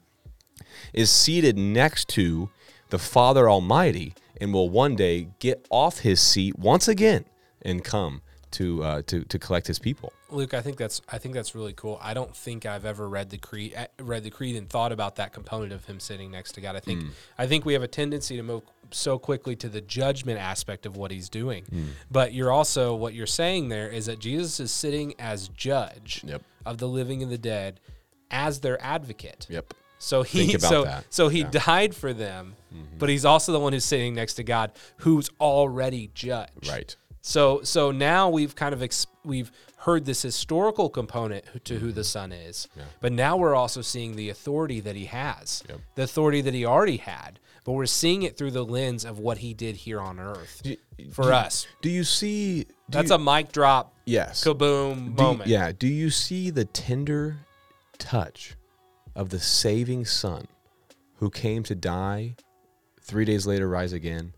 is 0.93 1.11
seated 1.11 1.57
next 1.57 2.09
to 2.09 2.51
the 2.91 2.99
Father 2.99 3.49
Almighty 3.49 4.13
and 4.43 4.53
will 4.53 4.69
one 4.69 4.95
day 4.95 5.29
get 5.39 5.67
off 5.71 6.01
his 6.01 6.21
seat 6.21 6.59
once 6.59 6.87
again 6.87 7.25
and 7.63 7.83
come 7.83 8.21
to 8.51 8.85
uh, 8.85 9.03
to 9.07 9.25
to 9.25 9.39
collect 9.39 9.69
his 9.69 9.79
people. 9.79 10.13
Luke, 10.33 10.55
I 10.55 10.61
think 10.61 10.77
that's 10.77 11.01
I 11.11 11.19
think 11.19 11.35
that's 11.35 11.55
really 11.55 11.73
cool. 11.73 11.99
I 12.03 12.15
don't 12.15 12.35
think 12.35 12.67
I've 12.67 12.85
ever 12.85 13.09
read 13.09 13.31
the 13.31 13.39
creed 13.39 13.73
eh, 13.75 13.87
read 14.01 14.25
the 14.25 14.31
creed 14.31 14.57
and 14.57 14.69
thought 14.69 14.93
about 14.93 15.17
that 15.17 15.33
component 15.33 15.73
of 15.73 15.85
him 15.85 16.01
sitting 16.01 16.31
next 16.31 16.53
to 16.53 16.61
God. 16.61 16.77
I 16.77 16.81
think 16.81 17.03
hmm. 17.03 17.09
I 17.39 17.47
think 17.47 17.65
we 17.65 17.73
have 17.73 17.83
a 17.83 17.89
tendency 17.89 18.37
to 18.37 18.43
move 18.43 18.63
so 18.91 19.19
quickly 19.19 19.57
to 19.57 19.69
the 19.69 19.81
judgment 19.81 20.39
aspect 20.39 20.87
of 20.87 20.97
what 20.97 21.11
he's 21.11 21.29
doing. 21.29 21.65
Hmm. 21.65 21.85
But 22.11 22.33
you're 22.33 22.53
also 22.53 22.95
what 22.95 23.15
you're 23.15 23.27
saying 23.27 23.69
there 23.69 23.89
is 23.89 24.07
that 24.07 24.19
Jesus 24.19 24.61
is 24.61 24.71
sitting 24.71 25.15
as 25.19 25.49
judge 25.49 26.23
Yep. 26.25 26.43
of 26.67 26.79
the 26.79 26.89
living 26.89 27.23
and 27.23 27.31
the 27.31 27.39
dead 27.39 27.81
as 28.31 28.61
their 28.61 28.81
advocate. 28.83 29.47
Yep. 29.49 29.75
So 29.99 30.25
he 30.25 30.59
so 30.59 30.85
that. 30.85 31.05
so 31.11 31.29
he 31.29 31.41
Yeah. 31.41 31.51
died 31.51 31.95
for 31.95 32.13
them, 32.13 32.57
mm-hmm. 32.75 32.99
but 32.99 33.09
he's 33.09 33.25
also 33.25 33.53
the 33.53 33.61
one 33.61 33.73
who's 33.73 33.85
sitting 33.85 34.15
next 34.15 34.35
to 34.35 34.43
God 34.43 34.73
who's 34.99 35.31
already 35.41 36.11
judged. 36.13 36.69
Right. 36.69 36.97
So 37.23 37.63
so 37.63 37.91
now 37.93 38.29
we've 38.29 38.55
kind 38.55 38.75
of 38.75 38.83
ex- 38.83 39.07
we've 39.25 39.51
heard 39.79 40.05
this 40.05 40.23
historical 40.23 40.89
component 40.91 41.45
to 41.65 41.75
Mm-hmm. 41.75 41.85
who 41.87 41.93
the 41.93 42.05
son 42.05 42.33
is, 42.33 42.69
but 43.01 43.13
now 43.13 43.37
we're 43.37 43.55
also 43.55 43.81
seeing 43.81 44.17
the 44.17 44.29
authority 44.29 44.81
that 44.81 44.95
he 44.97 45.07
has, 45.07 45.63
Yep. 45.69 45.81
the 45.95 46.03
authority 46.03 46.41
that 46.43 46.53
he 46.55 46.65
already 46.67 46.99
had, 46.99 47.39
but 47.65 47.73
we're 47.73 47.87
seeing 47.87 48.23
it 48.23 48.37
through 48.37 48.51
the 48.53 48.65
lens 48.65 49.05
of 49.05 49.19
what 49.19 49.39
he 49.39 49.55
did 49.55 49.77
here 49.77 50.01
on 50.01 50.19
earth 50.21 50.63
for 51.13 51.33
us. 51.33 51.67
Do 51.81 51.89
you 51.91 52.05
see? 52.05 52.65
do 52.65 52.71
That's 52.91 53.11
you- 53.11 53.17
a 53.17 53.19
mic 53.19 53.53
drop, 53.53 53.95
yes. 54.05 54.43
kaboom 54.45 54.95
Do 55.17 55.23
you- 55.23 55.29
moment. 55.29 55.49
yeah. 55.49 55.73
Do 55.73 55.87
you 55.89 56.11
see 56.11 56.51
the 56.51 56.65
tender 56.65 57.39
touch 57.99 58.55
of 59.15 59.31
the 59.31 59.39
saving 59.41 60.05
Son, 60.07 60.47
who 61.17 61.31
came 61.31 61.63
to 61.65 61.75
die, 61.77 62.35
three 63.01 63.25
days 63.25 63.47
later 63.47 63.69
rise 63.69 63.93
again, 63.93 64.33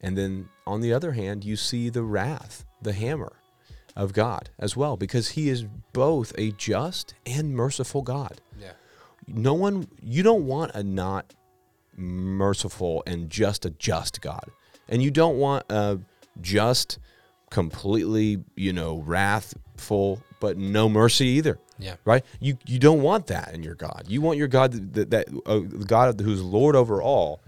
and 0.00 0.16
then 0.18 0.48
on 0.66 0.80
the 0.80 0.92
other 0.92 1.12
hand, 1.12 1.44
you 1.44 1.56
see 1.56 1.88
the 1.88 2.02
wrath, 2.02 2.64
the 2.80 2.92
hammer 2.92 3.32
of 3.96 4.12
God 4.12 4.50
as 4.58 4.76
well, 4.76 4.96
because 4.96 5.30
He 5.30 5.48
is 5.48 5.64
both 5.92 6.32
a 6.38 6.52
just 6.52 7.14
and 7.26 7.54
merciful 7.54 8.02
God. 8.02 8.40
Yeah. 8.60 8.72
no 9.26 9.54
one 9.54 9.88
you 10.02 10.22
don't 10.22 10.46
want 10.46 10.72
a 10.74 10.82
not 10.82 11.34
merciful 11.96 13.02
and 13.06 13.28
just 13.30 13.64
a 13.64 13.70
just 13.70 14.20
god 14.20 14.46
and 14.88 15.02
you 15.02 15.10
don't 15.10 15.36
want 15.38 15.64
a 15.70 15.98
just 16.40 16.98
completely 17.50 18.42
you 18.56 18.72
know 18.72 18.98
wrathful 19.00 20.22
but 20.40 20.56
no 20.56 20.88
mercy 20.88 21.26
either 21.26 21.58
Yeah. 21.78 21.96
right 22.04 22.24
you 22.40 22.56
you 22.66 22.78
don't 22.78 23.02
want 23.02 23.26
that 23.26 23.52
in 23.54 23.62
your 23.62 23.74
god 23.74 24.04
you 24.08 24.20
want 24.22 24.38
your 24.38 24.48
god 24.48 24.72
that 24.94 25.10
that 25.10 25.28
uh, 25.46 25.58
god 25.86 26.20
who's 26.20 26.42
lord 26.42 26.74
over 26.74 27.02
all 27.02 27.42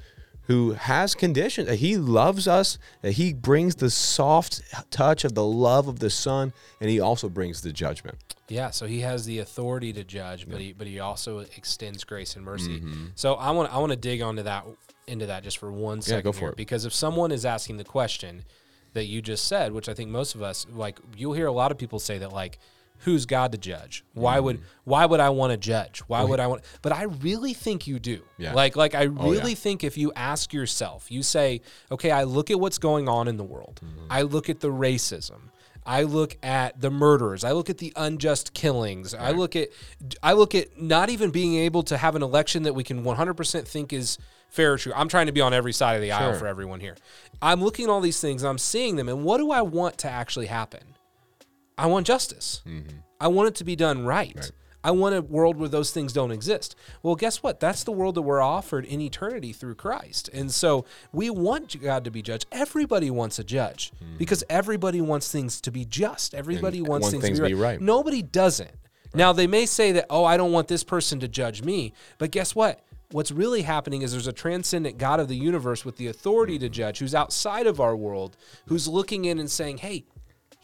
who 0.46 0.72
has 0.72 1.14
conditions. 1.14 1.70
He 1.78 1.96
loves 1.96 2.46
us. 2.46 2.78
That 3.02 3.12
He 3.12 3.32
brings 3.32 3.76
the 3.76 3.90
soft 3.90 4.62
touch 4.90 5.24
of 5.24 5.34
the 5.34 5.44
love 5.44 5.88
of 5.88 5.98
the 5.98 6.10
Son, 6.10 6.52
and 6.80 6.90
He 6.90 7.00
also 7.00 7.28
brings 7.28 7.62
the 7.62 7.72
judgment. 7.72 8.18
Yeah, 8.48 8.70
so 8.70 8.86
he 8.86 9.00
has 9.00 9.24
the 9.24 9.38
authority 9.38 9.92
to 9.94 10.04
judge, 10.04 10.46
but 10.46 10.60
he 10.60 10.74
but 10.74 10.86
he 10.86 11.00
also 11.00 11.38
extends 11.38 12.04
grace 12.04 12.36
and 12.36 12.44
mercy. 12.44 12.80
Mm-hmm. 12.80 13.06
So 13.14 13.34
I 13.34 13.50
want 13.52 13.72
I 13.72 13.78
want 13.78 13.92
to 13.92 13.96
dig 13.96 14.20
onto 14.20 14.42
that 14.42 14.66
into 15.06 15.26
that 15.26 15.44
just 15.44 15.56
for 15.58 15.72
one 15.72 16.02
second 16.02 16.18
Yeah, 16.18 16.22
go 16.22 16.32
for 16.32 16.40
here, 16.40 16.48
it. 16.50 16.56
because 16.56 16.84
if 16.84 16.92
someone 16.92 17.32
is 17.32 17.46
asking 17.46 17.78
the 17.78 17.84
question 17.84 18.44
that 18.92 19.06
you 19.06 19.22
just 19.22 19.48
said, 19.48 19.72
which 19.72 19.88
I 19.88 19.94
think 19.94 20.10
most 20.10 20.34
of 20.34 20.42
us 20.42 20.66
like, 20.70 20.98
you'll 21.16 21.32
hear 21.32 21.46
a 21.46 21.52
lot 21.52 21.72
of 21.72 21.78
people 21.78 21.98
say 21.98 22.18
that 22.18 22.32
like, 22.32 22.58
who's 22.98 23.26
God 23.26 23.52
to 23.52 23.58
judge? 23.58 24.04
Why 24.14 24.40
would 24.40 24.56
Mm-hmm. 24.56 24.66
why 24.90 25.06
would 25.06 25.20
I 25.20 25.30
want 25.30 25.50
to 25.52 25.56
judge? 25.56 26.00
Why 26.06 26.24
would 26.24 26.40
I 26.40 26.46
want? 26.46 26.62
But 26.82 26.92
I 26.92 27.02
really 27.04 27.52
think 27.54 27.86
you 27.86 27.98
do. 27.98 28.22
Yeah. 28.38 28.54
Like 28.54 28.76
like 28.76 28.94
I 28.94 29.06
Oh, 29.06 29.10
yeah. 29.26 29.38
really 29.40 29.54
think 29.54 29.84
if 29.84 29.98
you 29.98 30.12
ask 30.16 30.52
yourself, 30.52 31.10
you 31.10 31.22
say, 31.22 31.60
okay, 31.90 32.10
I 32.10 32.24
look 32.24 32.50
at 32.50 32.58
what's 32.58 32.78
going 32.78 33.08
on 33.08 33.28
in 33.28 33.36
the 33.36 33.44
world. 33.44 33.80
Mm-hmm. 33.84 34.06
I 34.10 34.22
look 34.22 34.48
at 34.48 34.60
the 34.60 34.70
racism. 34.70 35.50
I 35.86 36.04
look 36.04 36.38
at 36.42 36.80
the 36.80 36.90
murders. 36.90 37.44
I 37.44 37.52
look 37.52 37.68
at 37.68 37.76
the 37.76 37.92
unjust 37.94 38.54
killings. 38.54 39.12
I 39.12 39.32
look 39.32 39.54
at 39.54 39.68
I 40.22 40.32
look 40.32 40.54
at 40.54 40.80
not 40.80 41.10
even 41.10 41.30
being 41.30 41.56
able 41.56 41.82
to 41.84 41.98
have 41.98 42.16
an 42.16 42.22
election 42.22 42.62
that 42.62 42.72
we 42.74 42.82
can 42.84 43.04
100% 43.04 43.66
think 43.66 43.92
is 43.92 44.16
fair 44.48 44.72
or 44.72 44.78
true. 44.78 44.92
I'm 44.96 45.08
trying 45.08 45.26
to 45.26 45.32
be 45.32 45.42
on 45.42 45.52
every 45.52 45.74
side 45.74 45.96
of 45.96 46.00
the 46.00 46.12
aisle 46.12 46.32
for 46.38 46.46
everyone 46.46 46.80
here. 46.80 46.96
I'm 47.42 47.62
looking 47.62 47.84
at 47.84 47.90
all 47.90 48.00
these 48.00 48.18
things 48.20 48.42
and 48.42 48.48
I'm 48.48 48.56
seeing 48.56 48.96
them 48.96 49.10
and 49.10 49.24
what 49.24 49.38
do 49.38 49.50
I 49.50 49.60
want 49.60 49.98
to 49.98 50.08
actually 50.08 50.46
happen? 50.46 50.80
I 51.76 51.86
want 51.86 52.06
justice. 52.06 52.62
Mm-hmm. 52.66 52.98
I 53.20 53.28
want 53.28 53.48
it 53.48 53.54
to 53.56 53.64
be 53.64 53.76
done 53.76 54.04
right. 54.04 54.50
I 54.84 54.90
want 54.90 55.14
a 55.14 55.22
world 55.22 55.56
where 55.56 55.68
those 55.68 55.92
things 55.92 56.12
don't 56.12 56.30
exist. 56.30 56.76
Well, 57.02 57.16
guess 57.16 57.42
what? 57.42 57.58
That's 57.58 57.84
the 57.84 57.90
world 57.90 58.16
that 58.16 58.22
we're 58.22 58.42
offered 58.42 58.84
in 58.84 59.00
eternity 59.00 59.52
through 59.54 59.76
Christ. 59.76 60.28
And 60.34 60.52
so 60.52 60.84
we 61.10 61.30
want 61.30 61.80
God 61.80 62.04
to 62.04 62.10
be 62.10 62.20
judged. 62.20 62.44
Everybody 62.52 63.10
wants 63.10 63.38
a 63.38 63.44
judge 63.44 63.92
mm-hmm. 63.96 64.18
because 64.18 64.44
everybody 64.50 65.00
wants 65.00 65.32
things 65.32 65.58
to 65.62 65.70
be 65.70 65.86
just. 65.86 66.34
Everybody 66.34 66.78
And 66.78 66.88
wants 66.88 67.10
things, 67.10 67.24
things 67.24 67.38
to 67.38 67.44
be 67.44 67.48
be 67.48 67.54
right. 67.54 67.72
right. 67.72 67.80
Nobody 67.80 68.20
doesn't. 68.20 68.70
Now, 69.14 69.32
they 69.32 69.46
may 69.46 69.64
say 69.64 69.92
that, 69.92 70.06
oh, 70.10 70.24
I 70.24 70.36
don't 70.36 70.52
want 70.52 70.68
this 70.68 70.84
person 70.84 71.20
to 71.20 71.28
judge 71.28 71.62
me. 71.62 71.94
But 72.18 72.30
guess 72.30 72.54
what? 72.54 72.80
What's 73.10 73.30
really 73.30 73.62
happening 73.62 74.02
is 74.02 74.10
there's 74.12 74.26
a 74.26 74.32
transcendent 74.32 74.98
God 74.98 75.20
of 75.20 75.28
the 75.28 75.36
universe 75.36 75.84
with 75.84 75.96
the 75.96 76.08
authority 76.08 76.54
mm-hmm. 76.54 76.64
to 76.64 76.68
judge 76.68 76.98
who's 76.98 77.14
outside 77.14 77.66
of 77.66 77.80
our 77.80 77.96
world, 77.96 78.36
who's 78.66 78.88
looking 78.88 79.24
in 79.24 79.38
and 79.38 79.50
saying, 79.50 79.78
hey, 79.78 80.04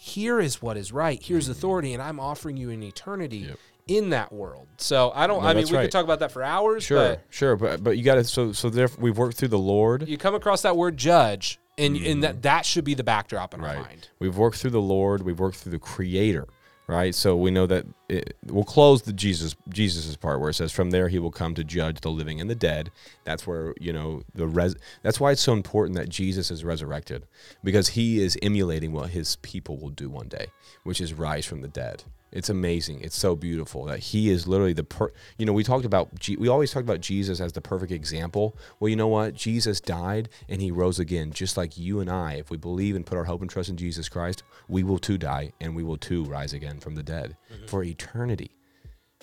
here 0.02 0.40
is 0.40 0.62
what 0.62 0.78
is 0.78 0.92
right. 0.92 1.22
Here's 1.22 1.44
mm-hmm. 1.44 1.52
authority, 1.52 1.92
and 1.92 2.02
I'm 2.02 2.18
offering 2.18 2.56
you 2.56 2.70
an 2.70 2.82
eternity 2.82 3.50
in 3.86 4.08
that 4.10 4.32
world. 4.32 4.66
So 4.78 5.12
I 5.14 5.26
don't. 5.26 5.42
No, 5.42 5.48
I 5.48 5.52
mean, 5.52 5.66
we 5.66 5.76
right. 5.76 5.82
could 5.82 5.92
talk 5.92 6.04
about 6.04 6.20
that 6.20 6.32
for 6.32 6.42
hours. 6.42 6.84
Sure, 6.84 7.10
But 7.10 7.24
sure, 7.28 7.54
but 7.54 7.84
but 7.84 7.98
you 7.98 8.02
got 8.02 8.14
to 8.14 8.24
so 8.24 8.52
so 8.52 8.70
therefore 8.70 9.02
we've 9.02 9.18
worked 9.18 9.36
through 9.36 9.48
the 9.48 9.58
Lord. 9.58 10.08
you 10.08 10.16
come 10.16 10.34
across 10.34 10.62
that 10.62 10.74
word 10.74 10.96
judge, 10.96 11.60
and 11.76 11.98
and 11.98 12.22
that 12.22 12.32
mm-hmm. 12.32 12.40
that 12.40 12.64
should 12.64 12.84
be 12.84 12.94
the 12.94 13.04
backdrop 13.04 13.52
in 13.52 13.60
our 13.60 13.74
mind. 13.74 14.08
We've 14.18 14.38
worked 14.38 14.56
through 14.56 14.70
the 14.70 14.80
Lord. 14.80 15.22
We've 15.22 15.38
worked 15.38 15.58
through 15.58 15.72
the 15.72 15.78
Creator. 15.78 16.48
Right. 16.90 17.14
So 17.14 17.36
we 17.36 17.52
know 17.52 17.66
that 17.66 17.86
it, 18.08 18.36
we'll 18.46 18.64
close 18.64 19.02
the 19.02 19.12
Jesus 19.12 19.54
Jesus's 19.68 20.16
part 20.16 20.40
where 20.40 20.50
it 20.50 20.54
says, 20.54 20.72
"From 20.72 20.90
there 20.90 21.06
he 21.06 21.20
will 21.20 21.30
come 21.30 21.54
to 21.54 21.62
judge 21.62 22.00
the 22.00 22.10
living 22.10 22.40
and 22.40 22.50
the 22.50 22.56
dead." 22.56 22.90
That's 23.22 23.46
where 23.46 23.74
you 23.80 23.92
know 23.92 24.24
the 24.34 24.48
res. 24.48 24.74
That's 25.02 25.20
why 25.20 25.30
it's 25.30 25.40
so 25.40 25.52
important 25.52 25.96
that 25.96 26.08
Jesus 26.08 26.50
is 26.50 26.64
resurrected 26.64 27.26
because 27.62 27.90
he 27.90 28.20
is 28.20 28.36
emulating 28.42 28.90
what 28.90 29.10
his 29.10 29.36
people 29.36 29.78
will 29.78 29.90
do 29.90 30.10
one 30.10 30.26
day, 30.26 30.46
which 30.82 31.00
is 31.00 31.14
rise 31.14 31.46
from 31.46 31.60
the 31.60 31.68
dead. 31.68 32.02
It's 32.32 32.48
amazing. 32.48 33.00
It's 33.00 33.16
so 33.16 33.34
beautiful 33.34 33.84
that 33.86 33.98
he 33.98 34.30
is 34.30 34.46
literally 34.46 34.72
the 34.72 34.84
per. 34.84 35.10
You 35.36 35.46
know, 35.46 35.52
we 35.52 35.64
talked 35.64 35.84
about 35.84 36.18
Je- 36.18 36.36
we 36.36 36.48
always 36.48 36.70
talk 36.70 36.82
about 36.82 37.00
Jesus 37.00 37.40
as 37.40 37.52
the 37.52 37.60
perfect 37.60 37.90
example. 37.90 38.56
Well, 38.78 38.88
you 38.88 38.96
know 38.96 39.08
what? 39.08 39.34
Jesus 39.34 39.80
died 39.80 40.28
and 40.48 40.62
he 40.62 40.70
rose 40.70 40.98
again, 40.98 41.32
just 41.32 41.56
like 41.56 41.76
you 41.76 41.98
and 41.98 42.08
I. 42.08 42.34
If 42.34 42.50
we 42.50 42.56
believe 42.56 42.94
and 42.94 43.04
put 43.04 43.18
our 43.18 43.24
hope 43.24 43.40
and 43.40 43.50
trust 43.50 43.68
in 43.68 43.76
Jesus 43.76 44.08
Christ, 44.08 44.42
we 44.70 44.82
will 44.82 44.98
too 44.98 45.18
die 45.18 45.52
and 45.60 45.74
we 45.74 45.82
will 45.82 45.96
too 45.96 46.24
rise 46.24 46.52
again 46.52 46.80
from 46.80 46.94
the 46.94 47.02
dead 47.02 47.36
mm-hmm. 47.52 47.66
for 47.66 47.82
eternity. 47.82 48.52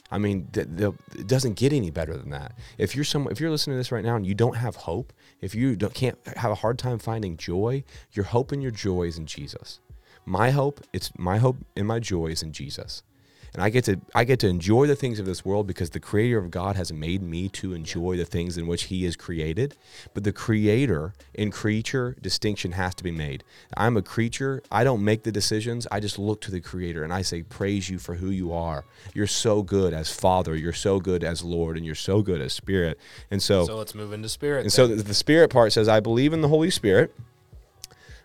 I 0.09 0.17
mean, 0.17 0.47
th- 0.53 0.67
it 1.15 1.27
doesn't 1.27 1.55
get 1.55 1.73
any 1.73 1.89
better 1.89 2.15
than 2.15 2.29
that. 2.29 2.57
If 2.77 2.95
you're 2.95 3.03
some, 3.03 3.27
if 3.29 3.39
you're 3.39 3.49
listening 3.49 3.75
to 3.75 3.77
this 3.77 3.91
right 3.91 4.05
now 4.05 4.15
and 4.15 4.25
you 4.25 4.33
don't 4.33 4.55
have 4.55 4.75
hope, 4.75 5.11
if 5.41 5.53
you 5.53 5.75
don't, 5.75 5.93
can't 5.93 6.17
have 6.37 6.51
a 6.51 6.55
hard 6.55 6.79
time 6.79 6.97
finding 6.97 7.35
joy, 7.35 7.83
your 8.13 8.25
hope 8.25 8.51
and 8.51 8.61
your 8.61 8.71
joy 8.71 9.03
is 9.03 9.17
in 9.17 9.25
Jesus. 9.25 9.79
My 10.25 10.51
hope, 10.51 10.81
it's 10.93 11.11
my 11.17 11.37
hope 11.37 11.57
and 11.75 11.87
my 11.87 11.99
joy 11.99 12.27
is 12.27 12.43
in 12.43 12.53
Jesus. 12.53 13.03
And 13.57 13.63
I 13.63 13.71
get 13.71 13.85
to 13.85 13.99
I 14.13 14.23
get 14.23 14.39
to 14.41 14.47
enjoy 14.47 14.85
the 14.85 14.95
things 14.95 15.17
of 15.19 15.25
this 15.25 15.43
world 15.43 15.65
because 15.65 15.89
the 15.89 15.99
creator 15.99 16.37
of 16.37 16.51
God 16.51 16.75
has 16.75 16.93
made 16.93 17.23
me 17.23 17.49
to 17.49 17.73
enjoy 17.73 18.15
the 18.15 18.23
things 18.23 18.55
in 18.55 18.67
which 18.67 18.83
he 18.83 19.03
is 19.03 19.15
created. 19.15 19.75
But 20.13 20.23
the 20.23 20.31
creator 20.31 21.15
and 21.33 21.51
creature 21.51 22.15
distinction 22.21 22.73
has 22.73 22.93
to 22.93 23.03
be 23.03 23.09
made. 23.09 23.43
I'm 23.75 23.97
a 23.97 24.03
creature. 24.03 24.61
I 24.71 24.83
don't 24.83 25.03
make 25.03 25.23
the 25.23 25.31
decisions. 25.31 25.87
I 25.91 25.99
just 25.99 26.19
look 26.19 26.39
to 26.41 26.51
the 26.51 26.61
creator 26.61 27.03
and 27.03 27.11
I 27.11 27.23
say 27.23 27.41
praise 27.41 27.89
you 27.89 27.97
for 27.97 28.13
who 28.13 28.29
you 28.29 28.53
are. 28.53 28.85
You're 29.15 29.25
so 29.25 29.63
good 29.63 29.91
as 29.91 30.11
father, 30.11 30.55
you're 30.55 30.71
so 30.71 30.99
good 30.99 31.23
as 31.23 31.43
Lord, 31.43 31.77
and 31.77 31.85
you're 31.85 31.95
so 31.95 32.21
good 32.21 32.41
as 32.41 32.53
spirit. 32.53 32.99
And 33.31 33.41
so, 33.41 33.65
So 33.65 33.75
let's 33.75 33.95
move 33.95 34.13
into 34.13 34.29
spirit. 34.29 34.57
and 34.57 34.65
then. 34.65 34.69
so 34.69 34.85
the, 34.85 35.01
the 35.01 35.15
spirit 35.15 35.49
part 35.49 35.73
says, 35.73 35.87
I 35.87 35.99
believe 35.99 36.31
in 36.31 36.41
the 36.41 36.47
Holy 36.47 36.69
Spirit, 36.69 37.11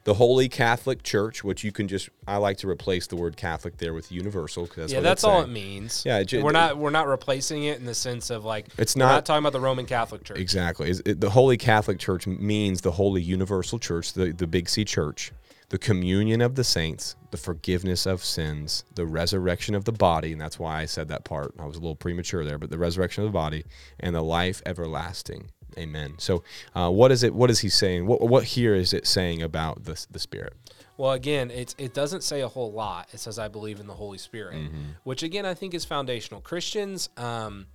the 0.04 0.14
Holy 0.14 0.48
Catholic 0.48 1.02
Church, 1.02 1.44
which 1.44 1.62
you 1.62 1.70
can 1.70 1.86
just, 1.86 2.08
I 2.26 2.38
like 2.38 2.56
to 2.58 2.68
replace 2.68 3.06
the 3.06 3.14
word 3.16 3.36
Catholic 3.36 3.76
there 3.76 3.94
with 3.94 4.10
universal 4.10 4.64
because 4.64 4.76
that's 4.76 4.92
yeah, 4.92 5.00
that's 5.00 5.22
all 5.22 5.40
saying. 5.42 5.50
it 5.50 5.52
means. 5.52 6.02
Yeah, 6.04 6.18
it 6.18 6.32
we're 6.42 6.50
not 6.52 6.76
we're 6.76 6.90
not 6.90 7.06
replacing 7.06 7.64
it 7.64 7.78
in 7.78 7.84
the 7.84 7.94
sense 7.94 8.30
of 8.30 8.44
like 8.44 8.66
It's 8.78 8.96
we're 8.96 9.00
not- 9.04 9.24
talking 9.24 9.42
about 9.42 9.52
the 9.52 9.60
Roman 9.60 9.86
Catholic 9.86 10.24
Church. 10.24 10.38
Exactly. 10.38 10.90
It- 10.90 11.20
the 11.20 11.30
Holy 11.30 11.56
Catholic 11.56 11.98
Church 11.98 12.26
means 12.26 12.80
the 12.80 12.90
Holy 12.92 13.22
Universal 13.22 13.78
Church, 13.78 14.12
the, 14.12 14.32
the 14.32 14.46
Big 14.46 14.68
C 14.68 14.84
Church, 14.84 15.30
the 15.68 15.78
communion 15.78 16.40
of 16.40 16.56
the 16.56 16.64
saints, 16.64 17.14
the 17.30 17.36
forgiveness 17.36 18.04
of 18.04 18.24
sins, 18.24 18.84
the 18.96 19.06
resurrection 19.06 19.74
of 19.74 19.84
the 19.84 19.92
body, 19.92 20.32
and 20.32 20.40
that's 20.40 20.58
why 20.58 20.80
I 20.80 20.84
said 20.86 21.08
that 21.08 21.24
part. 21.24 21.54
I 21.58 21.64
was 21.64 21.76
a 21.76 21.80
little 21.80 21.96
premature 21.96 22.44
there, 22.44 22.58
but 22.58 22.70
the 22.70 22.78
resurrection 22.78 23.22
of 23.24 23.28
the 23.28 23.32
body 23.32 23.64
and 24.00 24.14
the 24.14 24.22
life 24.22 24.60
everlasting. 24.66 25.50
Amen. 25.78 26.14
So, 26.18 26.42
uh, 26.74 26.90
what 26.90 27.10
is 27.12 27.22
it? 27.22 27.34
What 27.34 27.50
is 27.50 27.60
he 27.60 27.68
saying? 27.68 28.06
What, 28.06 28.20
what 28.20 28.44
here 28.44 28.74
is 28.74 28.92
it 28.92 29.06
saying 29.06 29.42
about 29.42 29.84
the, 29.84 30.04
the 30.10 30.18
Spirit? 30.18 30.54
Well, 30.98 31.12
again, 31.12 31.50
it's 31.50 31.74
it 31.78 31.94
doesn't 31.94 32.22
say 32.22 32.42
a 32.42 32.48
whole 32.48 32.72
lot. 32.72 33.08
It 33.12 33.18
says 33.20 33.38
I 33.38 33.48
believe 33.48 33.80
in 33.80 33.86
the 33.86 33.94
Holy 33.94 34.18
Spirit, 34.18 34.56
Mm-hmm. 34.56 34.82
which 35.04 35.22
again 35.22 35.46
I 35.46 35.54
think 35.54 35.74
is 35.74 35.84
foundational. 35.84 36.40
Christians, 36.42 37.08
um, 37.16 37.66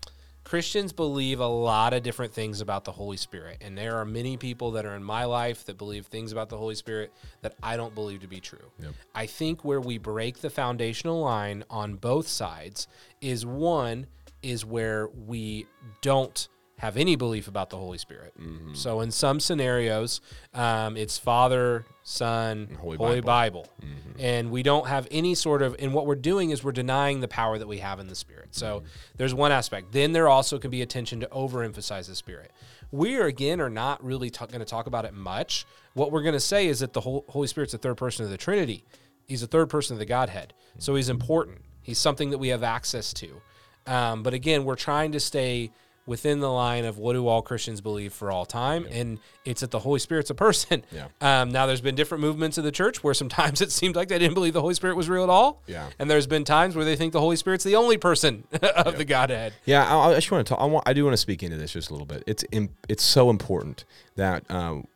Christians 0.43 0.93
believe 0.93 1.41
a 1.41 1.47
lot 1.47 1.93
of 1.93 2.03
different 2.03 2.31
things 2.33 2.61
about 2.61 2.85
the 2.85 2.91
Holy 2.93 3.17
Spirit, 3.17 3.57
and 3.59 3.77
there 3.77 3.97
are 3.97 4.05
many 4.05 4.37
people 4.37 4.71
that 4.71 4.85
are 4.85 4.95
in 4.95 5.03
my 5.03 5.25
life 5.25 5.65
that 5.65 5.77
believe 5.77 6.05
things 6.05 6.31
about 6.31 6.47
the 6.47 6.55
Holy 6.57 6.75
Spirit 6.75 7.11
that 7.41 7.55
I 7.61 7.75
don't 7.75 7.93
believe 7.93 8.21
to 8.21 8.27
be 8.27 8.39
true. 8.39 8.71
I 9.13 9.25
think 9.25 9.65
where 9.65 9.81
we 9.81 9.97
break 9.97 10.39
the 10.39 10.49
foundational 10.49 11.19
line 11.21 11.65
on 11.69 11.95
both 11.95 12.27
sides 12.29 12.87
is 13.19 13.45
one 13.45 14.07
is 14.41 14.63
where 14.63 15.09
we 15.09 15.65
don't 16.01 16.47
have 16.77 16.95
any 16.95 17.15
belief 17.15 17.47
about 17.47 17.71
the 17.71 17.77
Holy 17.77 17.97
Spirit. 17.97 18.33
Mm-hmm. 18.39 18.75
So 18.75 19.01
in 19.01 19.09
some 19.09 19.39
scenarios, 19.39 20.21
um, 20.53 20.95
it's 20.95 21.17
Father, 21.17 21.85
Son, 22.03 22.77
Holy 22.79 22.97
Holy, 22.97 23.21
Bible. 23.21 23.67
Bible, 23.79 23.89
and 24.19 24.51
we 24.51 24.61
don't 24.61 24.87
have 24.87 25.07
any 25.09 25.33
sort 25.33 25.61
of. 25.61 25.75
And 25.79 25.93
what 25.93 26.05
we're 26.05 26.15
doing 26.15 26.51
is 26.51 26.63
we're 26.63 26.71
denying 26.71 27.19
the 27.19 27.27
power 27.27 27.57
that 27.57 27.67
we 27.67 27.79
have 27.79 27.99
in 27.99 28.07
the 28.07 28.15
Spirit. 28.15 28.49
So 28.51 28.83
there's 29.17 29.33
one 29.33 29.51
aspect. 29.51 29.91
Then 29.91 30.11
there 30.11 30.27
also 30.27 30.59
can 30.59 30.69
be 30.69 30.81
a 30.83 30.85
tension 30.85 31.19
to 31.21 31.27
overemphasize 31.27 32.07
the 32.07 32.15
Spirit. 32.15 32.51
We 32.91 33.17
are 33.17 33.25
again 33.25 33.59
are 33.59 33.69
not 33.69 34.03
really 34.03 34.29
ta- 34.29 34.45
going 34.45 34.59
to 34.59 34.65
talk 34.65 34.87
about 34.87 35.03
it 35.03 35.13
much. 35.13 35.65
What 35.93 36.11
we're 36.11 36.21
going 36.21 36.33
to 36.33 36.39
say 36.39 36.67
is 36.67 36.79
that 36.79 36.93
the 36.93 37.01
Hol- 37.01 37.25
Holy 37.27 37.47
Spirit's 37.47 37.71
the 37.71 37.79
third 37.79 37.97
person 37.97 38.23
of 38.23 38.31
the 38.31 38.37
Trinity. 38.37 38.85
He's 39.25 39.41
the 39.41 39.47
third 39.47 39.69
person 39.69 39.95
of 39.95 39.99
the 39.99 40.05
Godhead. 40.05 40.53
So 40.77 40.95
he's 40.95 41.09
important. 41.09 41.57
He's 41.81 41.97
something 41.97 42.29
that 42.29 42.37
we 42.37 42.49
have 42.49 42.63
access 42.63 43.13
to. 43.13 43.41
Um, 43.87 44.21
but 44.21 44.33
again, 44.33 44.63
we're 44.63 44.75
trying 44.75 45.13
to 45.13 45.19
stay 45.19 45.71
within 46.07 46.39
the 46.39 46.49
line 46.49 46.85
of 46.85 46.97
what 46.97 47.13
do 47.13 47.27
all 47.27 47.43
Christians 47.43 47.81
believe 47.81 48.13
for 48.13 48.31
all 48.31 48.45
time, 48.45 48.87
and 48.89 49.19
it's 49.45 49.61
that 49.61 49.69
the 49.69 49.79
Holy 49.79 49.99
Spirit's 49.99 50.31
a 50.31 50.35
person. 50.35 50.83
Yeah. 50.91 51.07
Um, 51.27 51.49
now, 51.49 51.65
there's 51.65 51.81
been 51.81 51.95
different 51.95 52.21
movements 52.21 52.57
of 52.57 52.63
the 52.63 52.71
church 52.71 53.03
where 53.03 53.13
sometimes 53.13 53.59
it 53.61 53.71
seemed 53.71 53.97
like 53.97 54.07
they 54.07 54.17
didn't 54.17 54.33
believe 54.33 54.53
the 54.53 54.61
Holy 54.61 54.75
Spirit 54.75 54.95
was 54.95 55.09
real 55.09 55.23
at 55.23 55.29
all. 55.29 55.61
Yeah. 55.67 55.89
And 55.99 56.09
there's 56.09 56.25
been 56.25 56.45
times 56.45 56.73
where 56.73 56.85
they 56.85 56.95
think 56.95 57.11
the 57.11 57.19
Holy 57.19 57.35
Spirit's 57.35 57.65
the 57.65 57.75
only 57.75 57.97
person 57.97 58.45
of 58.61 58.97
the 58.97 59.03
Godhead. 59.03 59.53
Yeah, 59.65 59.85
I, 59.85 60.11
I 60.11 60.15
just 60.15 60.31
want 60.31 60.47
to 60.47 60.53
talk. 60.53 60.61
I 60.61 60.65
want. 60.65 60.87
I 60.87 60.93
do 60.93 61.03
want 61.03 61.13
to 61.13 61.17
speak 61.17 61.43
into 61.43 61.57
this 61.57 61.73
just 61.73 61.89
a 61.89 61.93
little 61.93 62.05
bit. 62.05 62.23
It's 62.25 62.45
it's 62.87 63.03
so 63.03 63.29
important 63.29 63.83
that 64.15 64.49
um, 64.49 64.87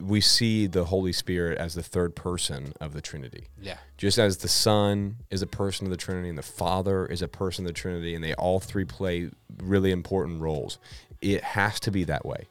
we 0.00 0.20
see 0.20 0.66
the 0.66 0.84
Holy 0.84 1.12
Spirit 1.12 1.58
as 1.58 1.74
the 1.74 1.82
third 1.82 2.14
person 2.14 2.72
of 2.80 2.92
the 2.92 3.00
Trinity. 3.00 3.48
Yeah. 3.60 3.78
Just 3.96 4.18
as 4.18 4.38
the 4.38 4.48
Son 4.48 5.16
is 5.30 5.42
a 5.42 5.46
person 5.46 5.86
of 5.86 5.90
the 5.90 5.96
Trinity 5.96 6.28
and 6.28 6.38
the 6.38 6.42
Father 6.42 7.06
is 7.06 7.22
a 7.22 7.28
person 7.28 7.64
of 7.64 7.68
the 7.68 7.74
Trinity, 7.74 8.14
and 8.14 8.22
they 8.22 8.34
all 8.34 8.60
three 8.60 8.84
play 8.84 9.30
really 9.62 9.90
important 9.90 10.40
roles. 10.40 10.78
It 11.20 11.42
has 11.42 11.80
to 11.80 11.90
be 11.90 12.04
that 12.04 12.24
way. 12.24 12.46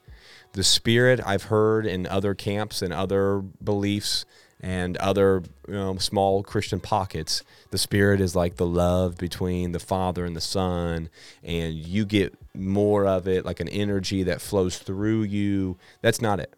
The 0.53 0.63
Spirit, 0.63 1.21
I've 1.25 1.43
heard 1.43 1.85
in 1.85 2.07
other 2.07 2.33
camps 2.33 2.81
and 2.81 2.91
other 2.91 3.39
beliefs 3.63 4.25
and 4.59 4.97
other 4.97 5.43
you 5.67 5.73
know, 5.73 5.97
small 5.97 6.41
Christian 6.43 6.79
pockets, 6.79 7.43
the 7.69 7.77
Spirit 7.77 8.19
is 8.19 8.35
like 8.35 8.55
the 8.55 8.65
love 8.65 9.17
between 9.17 9.71
the 9.71 9.79
Father 9.79 10.25
and 10.25 10.35
the 10.35 10.41
Son, 10.41 11.09
and 11.43 11.75
you 11.75 12.05
get 12.05 12.33
more 12.55 13.05
of 13.05 13.27
it, 13.27 13.45
like 13.45 13.59
an 13.59 13.69
energy 13.69 14.23
that 14.23 14.41
flows 14.41 14.79
through 14.79 15.23
you. 15.23 15.77
That's 16.01 16.21
not 16.21 16.39
it. 16.39 16.53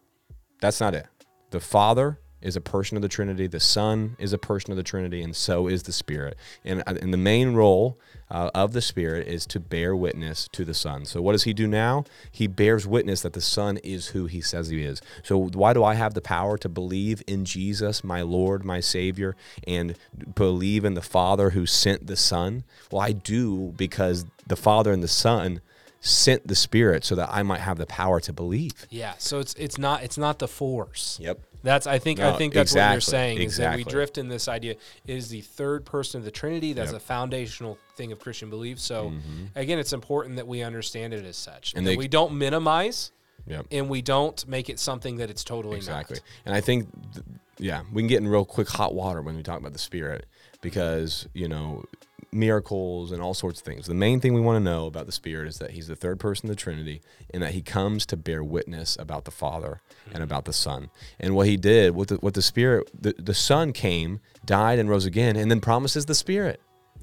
That's 0.60 0.80
not 0.80 0.94
it. 0.94 1.06
The 1.50 1.60
Father 1.60 2.18
is 2.42 2.56
a 2.56 2.60
person 2.60 2.96
of 2.96 3.02
the 3.02 3.08
Trinity. 3.08 3.46
The 3.46 3.60
Son 3.60 4.16
is 4.18 4.32
a 4.32 4.38
person 4.38 4.70
of 4.70 4.76
the 4.76 4.82
Trinity, 4.82 5.22
and 5.22 5.34
so 5.36 5.66
is 5.66 5.82
the 5.82 5.92
Spirit. 5.92 6.36
And, 6.64 6.80
uh, 6.86 6.94
and 7.00 7.12
the 7.12 7.18
main 7.18 7.52
role 7.52 7.98
uh, 8.30 8.50
of 8.54 8.72
the 8.72 8.80
Spirit 8.80 9.26
is 9.26 9.46
to 9.46 9.60
bear 9.60 9.94
witness 9.94 10.48
to 10.52 10.64
the 10.64 10.74
Son. 10.74 11.04
So 11.04 11.20
what 11.20 11.32
does 11.32 11.44
He 11.44 11.52
do 11.52 11.66
now? 11.66 12.04
He 12.30 12.46
bears 12.46 12.86
witness 12.86 13.22
that 13.22 13.34
the 13.34 13.40
Son 13.40 13.76
is 13.78 14.08
who 14.08 14.26
He 14.26 14.40
says 14.40 14.68
He 14.68 14.82
is. 14.82 15.02
So 15.22 15.48
why 15.48 15.72
do 15.72 15.84
I 15.84 15.94
have 15.94 16.14
the 16.14 16.20
power 16.20 16.56
to 16.58 16.68
believe 16.68 17.22
in 17.26 17.44
Jesus, 17.44 18.02
my 18.02 18.22
Lord, 18.22 18.64
my 18.64 18.80
Savior, 18.80 19.36
and 19.66 19.96
believe 20.34 20.84
in 20.84 20.94
the 20.94 21.02
Father 21.02 21.50
who 21.50 21.66
sent 21.66 22.06
the 22.06 22.16
Son? 22.16 22.64
Well, 22.90 23.02
I 23.02 23.12
do 23.12 23.74
because 23.76 24.24
the 24.46 24.56
Father 24.56 24.92
and 24.92 25.02
the 25.02 25.08
Son 25.08 25.60
sent 26.00 26.46
the 26.46 26.54
Spirit 26.54 27.04
so 27.04 27.14
that 27.14 27.28
I 27.30 27.42
might 27.42 27.60
have 27.60 27.76
the 27.78 27.86
power 27.86 28.20
to 28.20 28.32
believe. 28.32 28.86
Yeah. 28.90 29.14
So 29.18 29.38
it's 29.38 29.54
it's 29.54 29.78
not 29.78 30.02
it's 30.02 30.16
not 30.18 30.38
the 30.38 30.48
force. 30.48 31.18
Yep. 31.20 31.40
That's 31.62 31.86
I 31.86 31.98
think 31.98 32.20
I 32.20 32.36
think 32.36 32.54
that's 32.54 32.74
what 32.74 32.80
you're 32.80 32.94
exactly, 32.94 33.10
saying 33.10 33.38
is 33.42 33.56
that 33.58 33.76
we 33.76 33.84
drift 33.84 34.16
in 34.16 34.28
this 34.28 34.48
idea 34.48 34.72
it 34.72 34.78
is 35.14 35.28
the 35.28 35.42
third 35.42 35.84
person 35.84 36.18
of 36.18 36.24
the 36.24 36.30
Trinity. 36.30 36.72
That's 36.72 36.92
Yep. 36.92 37.02
a 37.02 37.04
foundational 37.04 37.78
thing 37.96 38.12
of 38.12 38.18
Christian 38.18 38.48
belief. 38.48 38.80
So 38.80 39.10
mm-hmm. 39.10 39.44
again, 39.54 39.78
it's 39.78 39.92
important 39.92 40.36
that 40.36 40.46
we 40.46 40.62
understand 40.62 41.12
it 41.12 41.24
as 41.26 41.36
such, 41.36 41.74
And 41.74 41.86
they- 41.86 41.92
that 41.92 41.98
we 41.98 42.08
don't 42.08 42.32
minimize 42.32 43.12
Yep. 43.46 43.66
and 43.70 43.88
we 43.88 44.00
don't 44.00 44.46
make 44.48 44.70
it 44.70 44.78
something 44.78 45.16
that 45.16 45.28
it's 45.28 45.44
totally 45.44 45.76
Exactly. 45.76 46.16
not. 46.16 46.22
And 46.46 46.54
I 46.54 46.60
think, 46.60 46.88
th- 47.14 47.24
yeah, 47.58 47.82
we 47.92 48.00
can 48.02 48.06
get 48.06 48.18
in 48.18 48.28
real 48.28 48.44
quick 48.44 48.68
hot 48.68 48.94
water 48.94 49.20
when 49.22 49.36
we 49.36 49.42
talk 49.42 49.58
about 49.58 49.72
the 49.72 49.78
Spirit 49.78 50.26
because, 50.62 51.26
you 51.34 51.48
know, 51.48 51.84
miracles 52.32 53.12
and 53.12 53.20
all 53.22 53.34
sorts 53.34 53.60
of 53.60 53.64
things. 53.64 53.86
The 53.86 53.94
main 53.94 54.20
thing 54.20 54.34
we 54.34 54.40
want 54.40 54.56
to 54.56 54.64
know 54.64 54.86
about 54.86 55.06
the 55.06 55.12
Spirit 55.12 55.48
is 55.48 55.58
that 55.58 55.72
He's 55.72 55.88
the 55.88 55.96
third 55.96 56.20
person 56.20 56.46
of 56.46 56.56
the 56.56 56.60
Trinity 56.60 57.00
and 57.32 57.42
that 57.42 57.52
He 57.52 57.62
comes 57.62 58.06
to 58.06 58.16
bear 58.16 58.42
witness 58.42 58.96
about 58.98 59.24
the 59.24 59.30
Father 59.30 59.80
and 60.12 60.22
about 60.22 60.44
the 60.44 60.52
Son. 60.52 60.90
And 61.18 61.34
what 61.34 61.46
He 61.46 61.56
did, 61.56 61.94
what 61.94 62.08
the, 62.08 62.16
what 62.16 62.34
the 62.34 62.42
Spirit, 62.42 62.90
the, 62.98 63.14
the 63.18 63.34
Son 63.34 63.72
came, 63.72 64.20
died, 64.44 64.78
and 64.78 64.88
rose 64.88 65.06
again, 65.06 65.36
and 65.36 65.50
then 65.50 65.60
promises 65.60 66.06
the 66.06 66.14
Spirit. 66.14 66.60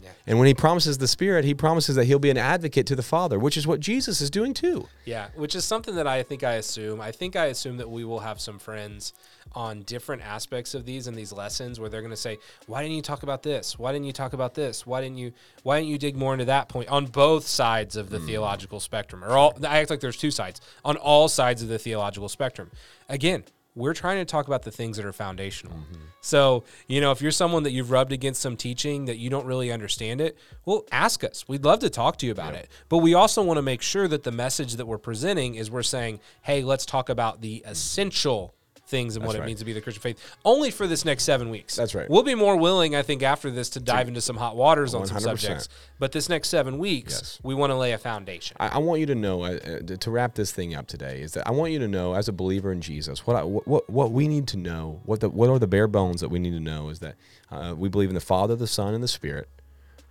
Yeah. 0.07 0.13
And 0.27 0.39
when 0.39 0.47
he 0.47 0.53
promises 0.53 0.97
the 0.97 1.07
Spirit, 1.07 1.45
he 1.45 1.53
promises 1.53 1.95
that 1.95 2.05
he'll 2.05 2.19
be 2.19 2.29
an 2.29 2.37
advocate 2.37 2.85
to 2.87 2.95
the 2.95 3.03
Father, 3.03 3.37
which 3.37 3.57
is 3.57 3.67
what 3.67 3.79
Jesus 3.79 4.21
is 4.21 4.29
doing 4.29 4.53
too. 4.53 4.87
Yeah, 5.05 5.27
which 5.35 5.55
is 5.55 5.65
something 5.65 5.95
that 5.95 6.07
I 6.07 6.23
think 6.23 6.43
I 6.43 6.53
assume. 6.53 7.01
I 7.01 7.11
think 7.11 7.35
I 7.35 7.45
assume 7.45 7.77
that 7.77 7.89
we 7.89 8.03
will 8.03 8.19
have 8.19 8.39
some 8.39 8.59
friends 8.59 9.13
on 9.53 9.81
different 9.83 10.21
aspects 10.21 10.73
of 10.73 10.85
these 10.85 11.07
and 11.07 11.15
these 11.15 11.31
lessons 11.31 11.79
where 11.79 11.89
they're 11.89 12.01
going 12.01 12.11
to 12.11 12.17
say, 12.17 12.37
"Why 12.65 12.81
didn't 12.81 12.95
you 12.95 13.01
talk 13.01 13.23
about 13.23 13.43
this? 13.43 13.77
Why 13.77 13.91
didn't 13.91 14.05
you 14.05 14.13
talk 14.13 14.33
about 14.33 14.53
this? 14.53 14.85
Why 14.85 15.01
didn't 15.01 15.17
you 15.17 15.33
why 15.63 15.79
didn't 15.79 15.89
you 15.89 15.97
dig 15.97 16.15
more 16.15 16.33
into 16.33 16.45
that 16.45 16.69
point?" 16.69 16.89
On 16.89 17.05
both 17.05 17.47
sides 17.47 17.95
of 17.95 18.09
the 18.09 18.19
hmm. 18.19 18.27
theological 18.27 18.79
spectrum. 18.79 19.23
Or 19.23 19.31
all 19.31 19.57
I 19.65 19.79
act 19.79 19.89
like 19.89 19.99
there's 19.99 20.17
two 20.17 20.31
sides. 20.31 20.61
On 20.85 20.97
all 20.97 21.27
sides 21.27 21.61
of 21.61 21.67
the 21.67 21.79
theological 21.79 22.29
spectrum. 22.29 22.71
Again, 23.09 23.43
we're 23.77 23.93
trying 23.93 24.17
to 24.17 24.25
talk 24.25 24.47
about 24.47 24.63
the 24.63 24.71
things 24.71 24.97
that 24.97 25.05
are 25.05 25.13
foundational. 25.13 25.73
Mm-hmm. 25.77 26.01
So, 26.19 26.63
you 26.87 26.99
know, 26.99 27.11
if 27.11 27.21
you're 27.21 27.31
someone 27.31 27.63
that 27.63 27.71
you've 27.71 27.91
rubbed 27.91 28.11
against 28.11 28.41
some 28.41 28.57
teaching 28.57 29.05
that 29.05 29.17
you 29.17 29.29
don't 29.29 29.45
really 29.45 29.71
understand 29.71 30.19
it, 30.19 30.37
well, 30.65 30.83
ask 30.91 31.23
us. 31.23 31.45
We'd 31.47 31.63
love 31.63 31.79
to 31.79 31.89
talk 31.89 32.17
to 32.17 32.25
you 32.25 32.31
about 32.31 32.55
it. 32.55 32.69
But 32.89 32.97
we 32.97 33.13
also 33.13 33.43
want 33.43 33.57
to 33.57 33.61
make 33.61 33.81
sure 33.81 34.07
that 34.07 34.23
the 34.23 34.31
message 34.31 34.73
that 34.73 34.87
we're 34.87 34.97
presenting 34.97 35.55
is 35.55 35.69
we're 35.69 35.83
saying, 35.83 36.19
hey, 36.41 36.63
let's 36.63 36.85
talk 36.85 37.07
about 37.09 37.41
the 37.41 37.63
essential 37.65 38.55
things 38.87 39.15
and 39.15 39.25
what 39.25 39.35
it 39.35 39.45
means 39.45 39.59
to 39.59 39.65
be 39.65 39.73
the 39.73 39.81
Christian 39.81 40.01
faith 40.01 40.35
only 40.45 40.71
for 40.71 40.87
this 40.87 41.03
next 41.05 41.23
seven 41.23 41.49
weeks. 41.49 41.75
That's 41.75 41.93
right. 41.93 42.09
We'll 42.09 42.23
be 42.23 42.35
more 42.35 42.55
willing, 42.55 42.95
I 42.95 43.01
think, 43.01 43.21
after 43.21 43.51
this 43.51 43.69
to 43.71 43.79
dive 43.79 44.07
into 44.07 44.21
some 44.21 44.37
hot 44.37 44.55
waters 44.55 44.93
on 44.93 45.05
some 45.05 45.17
100%. 45.17 45.21
subjects. 45.21 45.69
But 45.99 46.11
this 46.13 46.29
next 46.29 46.49
seven 46.49 46.77
weeks, 46.77 47.13
Yes. 47.13 47.39
we 47.43 47.53
want 47.53 47.71
to 47.71 47.75
lay 47.75 47.91
a 47.91 47.97
foundation. 47.97 48.55
I, 48.59 48.67
I 48.69 48.77
want 48.77 48.99
you 48.99 49.05
to 49.07 49.15
know 49.15 49.43
uh, 49.43 49.59
uh, 49.91 49.95
to 49.97 50.11
wrap 50.11 50.35
this 50.35 50.51
thing 50.51 50.73
up 50.73 50.87
today 50.87 51.21
is 51.21 51.33
that 51.33 51.47
I 51.47 51.51
want 51.51 51.71
you 51.71 51.79
to 51.79 51.87
know 51.87 52.13
as 52.15 52.27
a 52.27 52.33
believer 52.33 52.71
in 52.71 52.81
Jesus 52.81 53.27
what 53.27 53.35
I, 53.35 53.41
what 53.43 53.89
what 53.89 54.11
we 54.11 54.27
need 54.27 54.47
to 54.49 54.57
know 54.57 55.01
what 55.05 55.19
the 55.19 55.29
what 55.29 55.49
are 55.49 55.59
the 55.59 55.67
bare 55.67 55.87
bones 55.87 56.21
that 56.21 56.29
we 56.29 56.39
need 56.39 56.51
to 56.51 56.59
know 56.59 56.89
is 56.89 56.99
that 56.99 57.15
uh, 57.51 57.73
we 57.77 57.89
believe 57.89 58.09
in 58.09 58.15
the 58.15 58.21
Father, 58.21 58.55
the 58.55 58.67
Son, 58.67 58.93
and 58.93 59.03
the 59.03 59.07
Spirit. 59.07 59.49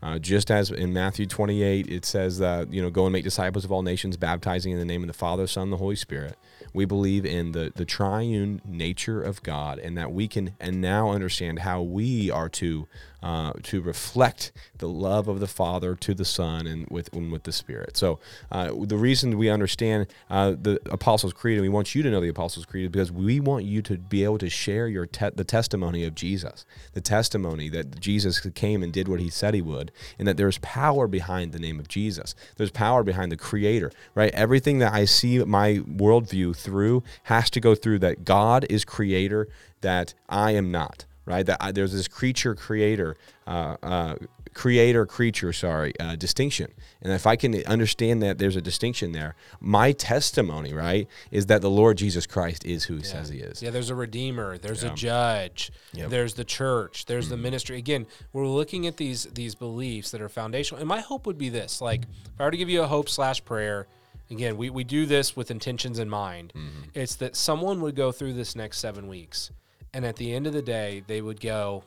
Uh, 0.02 0.18
just 0.18 0.50
as 0.50 0.70
in 0.70 0.92
Matthew 0.92 1.24
28, 1.26 1.88
it 1.88 2.04
says 2.04 2.38
that 2.38 2.70
you 2.72 2.82
know 2.82 2.90
go 2.90 3.06
and 3.06 3.12
make 3.12 3.24
disciples 3.24 3.64
of 3.64 3.72
all 3.72 3.82
nations, 3.82 4.16
baptizing 4.18 4.72
in 4.72 4.78
the 4.78 4.84
name 4.84 5.02
of 5.02 5.06
the 5.06 5.14
Father, 5.14 5.46
Son, 5.46 5.64
and 5.64 5.72
the 5.72 5.78
Holy 5.78 5.96
Spirit. 5.96 6.36
We 6.76 6.84
believe 6.84 7.24
in 7.24 7.52
the 7.52 7.72
the 7.74 7.84
triune 7.84 8.60
nature 8.64 9.22
of 9.22 9.42
God, 9.42 9.78
and 9.78 9.96
that 9.96 10.12
we 10.12 10.28
can 10.28 10.54
and 10.60 10.80
now 10.80 11.10
understand 11.10 11.60
how 11.60 11.82
we 11.82 12.30
are 12.30 12.48
to 12.50 12.86
uh, 13.22 13.52
to 13.62 13.80
reflect 13.80 14.52
the 14.78 14.88
love 14.88 15.26
of 15.26 15.40
the 15.40 15.46
Father 15.48 15.96
to 15.96 16.14
the 16.14 16.24
Son 16.24 16.66
and 16.66 16.86
with 16.88 17.12
and 17.12 17.32
with 17.32 17.42
the 17.42 17.50
Spirit. 17.52 17.96
So 17.96 18.20
uh, 18.52 18.72
the 18.78 18.96
reason 18.96 19.36
we 19.36 19.48
understand 19.48 20.06
uh, 20.30 20.50
the 20.50 20.78
Apostles' 20.90 21.32
Creed 21.32 21.56
and 21.56 21.62
we 21.62 21.68
want 21.68 21.94
you 21.94 22.04
to 22.04 22.10
know 22.10 22.20
the 22.20 22.28
Apostles' 22.28 22.66
Creed 22.66 22.84
is 22.84 22.90
because 22.90 23.10
we 23.10 23.40
want 23.40 23.64
you 23.64 23.82
to 23.82 23.98
be 23.98 24.22
able 24.22 24.38
to 24.38 24.48
share 24.48 24.86
your 24.86 25.06
te- 25.06 25.30
the 25.34 25.44
testimony 25.44 26.04
of 26.04 26.14
Jesus, 26.14 26.64
the 26.92 27.00
testimony 27.00 27.68
that 27.70 27.98
Jesus 27.98 28.38
came 28.54 28.82
and 28.82 28.92
did 28.92 29.08
what 29.08 29.18
He 29.18 29.30
said 29.30 29.54
He 29.54 29.62
would, 29.62 29.90
and 30.18 30.28
that 30.28 30.36
there's 30.36 30.58
power 30.58 31.08
behind 31.08 31.52
the 31.52 31.58
name 31.58 31.80
of 31.80 31.88
Jesus. 31.88 32.34
There's 32.56 32.70
power 32.70 33.02
behind 33.02 33.32
the 33.32 33.36
Creator, 33.36 33.90
right? 34.14 34.32
Everything 34.34 34.78
that 34.78 34.92
I 34.92 35.04
see 35.04 35.38
my 35.38 35.78
worldview 35.78 36.54
through 36.66 37.02
has 37.24 37.48
to 37.50 37.60
go 37.60 37.74
through 37.74 38.00
that 38.00 38.24
God 38.24 38.66
is 38.68 38.84
Creator, 38.84 39.48
that 39.80 40.14
I 40.28 40.50
am 40.52 40.70
not 40.70 41.06
right? 41.26 41.44
That 41.44 41.58
I, 41.60 41.72
there's 41.72 41.92
this 41.92 42.08
creature 42.08 42.54
creator, 42.54 43.16
uh, 43.46 43.76
uh, 43.82 44.14
creator 44.54 45.04
creature, 45.04 45.52
sorry, 45.52 45.92
uh, 46.00 46.14
distinction. 46.16 46.68
And 47.02 47.12
if 47.12 47.26
I 47.26 47.36
can 47.36 47.62
understand 47.66 48.22
that 48.22 48.38
there's 48.38 48.56
a 48.56 48.62
distinction 48.62 49.12
there, 49.12 49.34
my 49.60 49.90
testimony, 49.92 50.72
right, 50.72 51.08
is 51.30 51.46
that 51.46 51.60
the 51.62 51.68
Lord 51.68 51.98
Jesus 51.98 52.26
Christ 52.26 52.64
is 52.64 52.84
who 52.84 52.96
He 52.96 53.02
says 53.02 53.28
He 53.28 53.40
is. 53.40 53.60
Yeah, 53.60 53.70
there's 53.70 53.90
a 53.90 53.94
redeemer, 53.94 54.56
there's 54.56 54.82
Yeah. 54.84 54.92
a 54.92 54.94
judge, 54.94 55.72
Yep. 55.92 56.02
Mm-hmm. 56.04 56.10
there's 56.12 56.34
the 56.34 56.44
church, 56.44 57.06
there's 57.06 57.28
the 57.28 57.36
ministry. 57.36 57.76
Again, 57.76 58.06
we're 58.32 58.46
looking 58.46 58.86
at 58.86 58.96
these 58.96 59.24
these 59.34 59.54
beliefs 59.56 60.12
that 60.12 60.20
are 60.20 60.28
foundational. 60.28 60.78
And 60.80 60.88
my 60.88 61.00
hope 61.00 61.26
would 61.26 61.38
be 61.38 61.48
this: 61.48 61.80
like, 61.80 62.02
if 62.02 62.40
I 62.40 62.44
were 62.44 62.50
to 62.52 62.56
give 62.56 62.70
you 62.70 62.82
a 62.82 62.86
hope 62.86 63.08
slash 63.08 63.44
prayer, 63.44 63.88
again, 64.30 64.56
we, 64.56 64.70
we 64.70 64.84
do 64.84 65.06
this 65.06 65.36
with 65.36 65.50
intentions 65.50 65.98
in 65.98 66.08
mind. 66.08 66.52
Mm-hmm. 66.56 66.90
It's 66.94 67.14
that 67.16 67.36
someone 67.36 67.80
would 67.82 67.94
go 67.96 68.12
through 68.12 68.34
this 68.34 68.56
next 68.56 68.78
seven 68.78 69.08
weeks, 69.08 69.50
and 69.94 70.04
at 70.04 70.16
the 70.16 70.32
end 70.32 70.46
of 70.46 70.52
the 70.52 70.62
day, 70.62 71.02
they 71.06 71.20
would 71.20 71.40
go, 71.40 71.84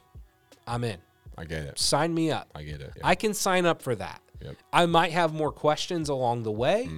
"I'm 0.67 0.84
in. 0.84 0.97
I 1.38 1.45
get 1.45 1.63
it. 1.63 1.80
Sign 1.80 2.13
me 2.13 2.32
up. 2.32 2.49
I 2.56 2.63
get 2.63 2.82
it. 2.82 2.93
Yeah. 2.97 3.02
I 3.04 3.15
can 3.15 3.34
sign 3.34 3.65
up 3.65 3.82
for 3.82 3.95
that." 3.95 4.21
Yep. 4.41 4.56
I 4.71 4.86
might 4.86 5.12
have 5.12 5.34
more 5.34 5.52
questions 5.52 6.08
along 6.08 6.43
the 6.43 6.52
way, 6.52 6.89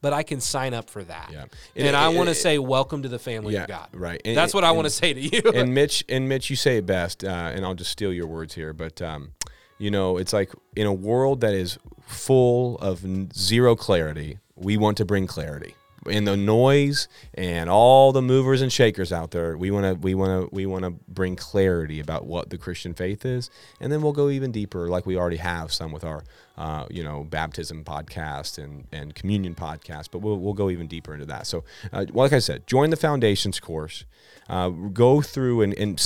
but 0.00 0.14
I 0.14 0.22
can 0.22 0.40
sign 0.40 0.72
up 0.72 0.88
for 0.88 1.04
that. 1.04 1.24
Mm-hmm. 1.26 1.32
Yeah. 1.34 1.44
And, 1.76 1.86
And 1.88 1.96
I 1.96 2.08
want 2.08 2.30
to 2.30 2.34
say, 2.34 2.58
welcome 2.58 3.02
to 3.02 3.08
the 3.10 3.18
family 3.18 3.52
Yeah, 3.52 3.64
of 3.64 3.68
God. 3.68 3.88
right. 3.92 4.18
And- 4.24 4.34
That's 4.34 4.54
what 4.54 4.64
I 4.64 4.70
want 4.70 4.86
to 4.86 4.90
say 4.90 5.12
to 5.12 5.20
you. 5.20 5.42
and 5.54 5.74
Mitch, 5.74 6.04
and 6.08 6.26
Mitch, 6.26 6.48
you 6.48 6.56
say 6.56 6.78
it 6.78 6.86
best, 6.86 7.22
uh, 7.22 7.28
and 7.28 7.66
I'll 7.66 7.74
just 7.74 7.90
steal 7.90 8.14
your 8.14 8.26
words 8.26 8.54
here, 8.54 8.72
but 8.72 9.02
um, 9.02 9.32
you 9.76 9.90
know, 9.90 10.16
it's 10.16 10.32
like 10.32 10.54
in 10.74 10.86
a 10.86 10.92
world 10.92 11.42
that 11.42 11.52
is 11.52 11.78
full 12.06 12.78
of 12.78 13.04
zero 13.34 13.76
clarity, 13.76 14.38
we 14.56 14.76
want 14.76 14.96
to 14.96 15.04
bring 15.04 15.26
clarity. 15.26 15.74
In 16.06 16.24
the 16.24 16.36
noise 16.36 17.08
and 17.34 17.68
all 17.68 18.12
the 18.12 18.22
movers 18.22 18.62
and 18.62 18.72
shakers 18.72 19.12
out 19.12 19.32
there, 19.32 19.56
we 19.56 19.72
want 19.72 19.86
to 19.86 19.94
we 20.00 20.14
want 20.14 20.48
to 20.48 20.54
we 20.54 20.64
want 20.64 20.84
to 20.84 20.90
bring 21.08 21.34
clarity 21.34 21.98
about 21.98 22.26
what 22.26 22.48
the 22.50 22.58
Christian 22.58 22.94
faith 22.94 23.26
is, 23.26 23.50
and 23.80 23.90
then 23.90 24.02
we'll 24.02 24.12
go 24.12 24.30
even 24.30 24.52
deeper, 24.52 24.88
like 24.88 25.04
we 25.04 25.16
already 25.16 25.38
have 25.38 25.72
some 25.72 25.90
with 25.90 26.04
our, 26.04 26.22
uh, 26.56 26.86
you 26.90 27.02
know, 27.02 27.24
baptism 27.24 27.82
podcast 27.82 28.62
and 28.62 28.86
and 28.92 29.16
communion 29.16 29.56
podcast. 29.56 30.10
But 30.12 30.20
we'll 30.20 30.38
we'll 30.38 30.54
go 30.54 30.70
even 30.70 30.86
deeper 30.86 31.12
into 31.12 31.26
that. 31.26 31.44
So, 31.48 31.64
uh, 31.92 32.06
like 32.12 32.32
I 32.32 32.38
said, 32.38 32.68
join 32.68 32.90
the 32.90 32.96
foundations 32.96 33.58
course. 33.58 34.04
Uh, 34.48 34.68
go 34.68 35.22
through 35.22 35.62
and, 35.62 35.74
and 35.74 35.98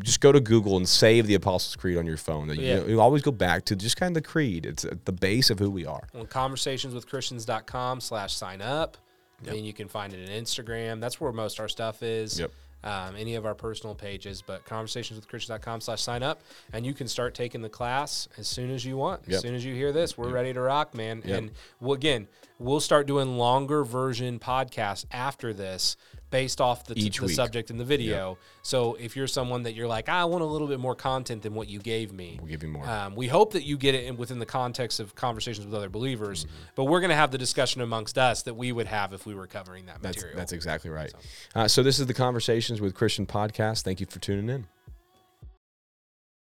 just 0.00 0.20
go 0.20 0.30
to 0.32 0.40
Google 0.40 0.76
and 0.76 0.88
save 0.88 1.26
the 1.26 1.34
Apostles' 1.34 1.76
Creed 1.76 1.96
on 1.98 2.06
your 2.06 2.16
phone. 2.16 2.48
You- 2.50 2.54
Yeah. 2.56 2.84
you, 2.84 3.00
always 3.00 3.22
go 3.22 3.30
back 3.32 3.64
to 3.66 3.76
just 3.76 3.96
kind 3.96 4.16
of 4.16 4.22
the 4.22 4.28
creed. 4.28 4.66
It's 4.66 4.84
at 4.84 5.04
the 5.06 5.12
base 5.12 5.48
of 5.50 5.58
who 5.58 5.70
we 5.70 5.86
are. 5.86 6.06
on 6.14 6.26
conversationswithchristians.com 6.26 8.00
slash 8.00 8.34
sign 8.34 8.60
up. 8.62 8.96
I 9.46 9.50
mean, 9.52 9.64
you 9.64 9.72
can 9.74 9.88
find 9.88 10.12
it 10.14 10.28
on 10.28 10.34
Instagram. 10.34 11.00
That's 11.00 11.20
where 11.20 11.32
most 11.32 11.60
our 11.60 11.68
stuff 11.68 12.02
is. 12.02 12.40
Yep. 12.40 12.50
Um, 12.84 13.16
any 13.16 13.34
of 13.34 13.44
our 13.44 13.54
personal 13.54 13.94
pages, 13.96 14.42
but 14.46 14.64
conversationswithchristians.com 14.66 15.80
slash 15.80 16.00
sign 16.02 16.22
up, 16.22 16.40
and 16.72 16.86
you 16.86 16.94
can 16.94 17.08
start 17.08 17.34
taking 17.34 17.60
the 17.60 17.68
class 17.68 18.28
as 18.38 18.46
soon 18.46 18.70
as 18.70 18.84
you 18.84 18.96
want. 18.96 19.22
As 19.26 19.32
Yep. 19.32 19.40
soon 19.42 19.54
as 19.56 19.64
you 19.64 19.74
hear 19.74 19.92
this, 19.92 20.16
we're 20.16 20.28
ready 20.28 20.52
to 20.52 20.60
rock, 20.60 20.94
man. 20.94 21.20
Yep. 21.24 21.38
And 21.38 21.50
well, 21.80 21.94
again, 21.94 22.28
we'll 22.58 22.80
start 22.80 23.06
doing 23.08 23.36
longer 23.38 23.82
version 23.82 24.38
podcasts 24.38 25.04
after 25.10 25.52
this 25.52 25.96
based 26.30 26.60
off 26.60 26.84
the, 26.84 26.98
Each 26.98 27.18
the 27.20 27.28
subject 27.28 27.70
in 27.70 27.78
the 27.78 27.84
video. 27.84 28.36
So 28.62 28.94
if 28.94 29.16
you're 29.16 29.26
someone 29.28 29.62
that 29.62 29.74
you're 29.74 29.86
like, 29.86 30.06
"Ah, 30.08 30.22
I 30.22 30.24
want 30.24 30.42
a 30.42 30.46
little 30.46 30.66
bit 30.66 30.80
more 30.80 30.94
content 30.96 31.42
than 31.42 31.54
what 31.54 31.68
you 31.68 31.78
gave 31.78 32.12
me, 32.12 32.36
We'll 32.40 32.48
give 32.50 32.62
you 32.62 32.68
more. 32.68 32.86
um, 32.88 33.14
we 33.14 33.28
hope 33.28 33.52
that 33.52 33.62
you 33.64 33.76
get 33.78 33.94
it 33.94 34.04
in, 34.04 34.16
within 34.16 34.38
the 34.38 34.46
context 34.46 34.98
of 35.00 35.14
conversations 35.14 35.64
with 35.66 35.74
other 35.74 35.88
believers, 35.88 36.44
Mm-hmm. 36.44 36.54
but 36.74 36.84
we're 36.84 37.00
going 37.00 37.10
to 37.10 37.16
have 37.16 37.30
the 37.30 37.38
discussion 37.38 37.80
amongst 37.80 38.18
us 38.18 38.42
that 38.42 38.54
we 38.54 38.72
would 38.72 38.86
have 38.88 39.12
if 39.12 39.24
we 39.26 39.34
were 39.34 39.46
covering 39.46 39.86
that 39.86 40.02
That's 40.02 40.16
material. 40.16 40.36
that's 40.38 40.52
exactly 40.52 40.90
right. 40.90 41.12
Uh, 41.54 41.68
so 41.68 41.82
this 41.82 41.98
is 41.98 42.06
the 42.06 42.14
conversations 42.14 42.80
with 42.80 42.94
Christian 42.94 43.26
podcast. 43.26 43.82
Thank 43.82 44.00
you 44.00 44.06
for 44.06 44.18
tuning 44.18 44.48
in. 44.48 44.66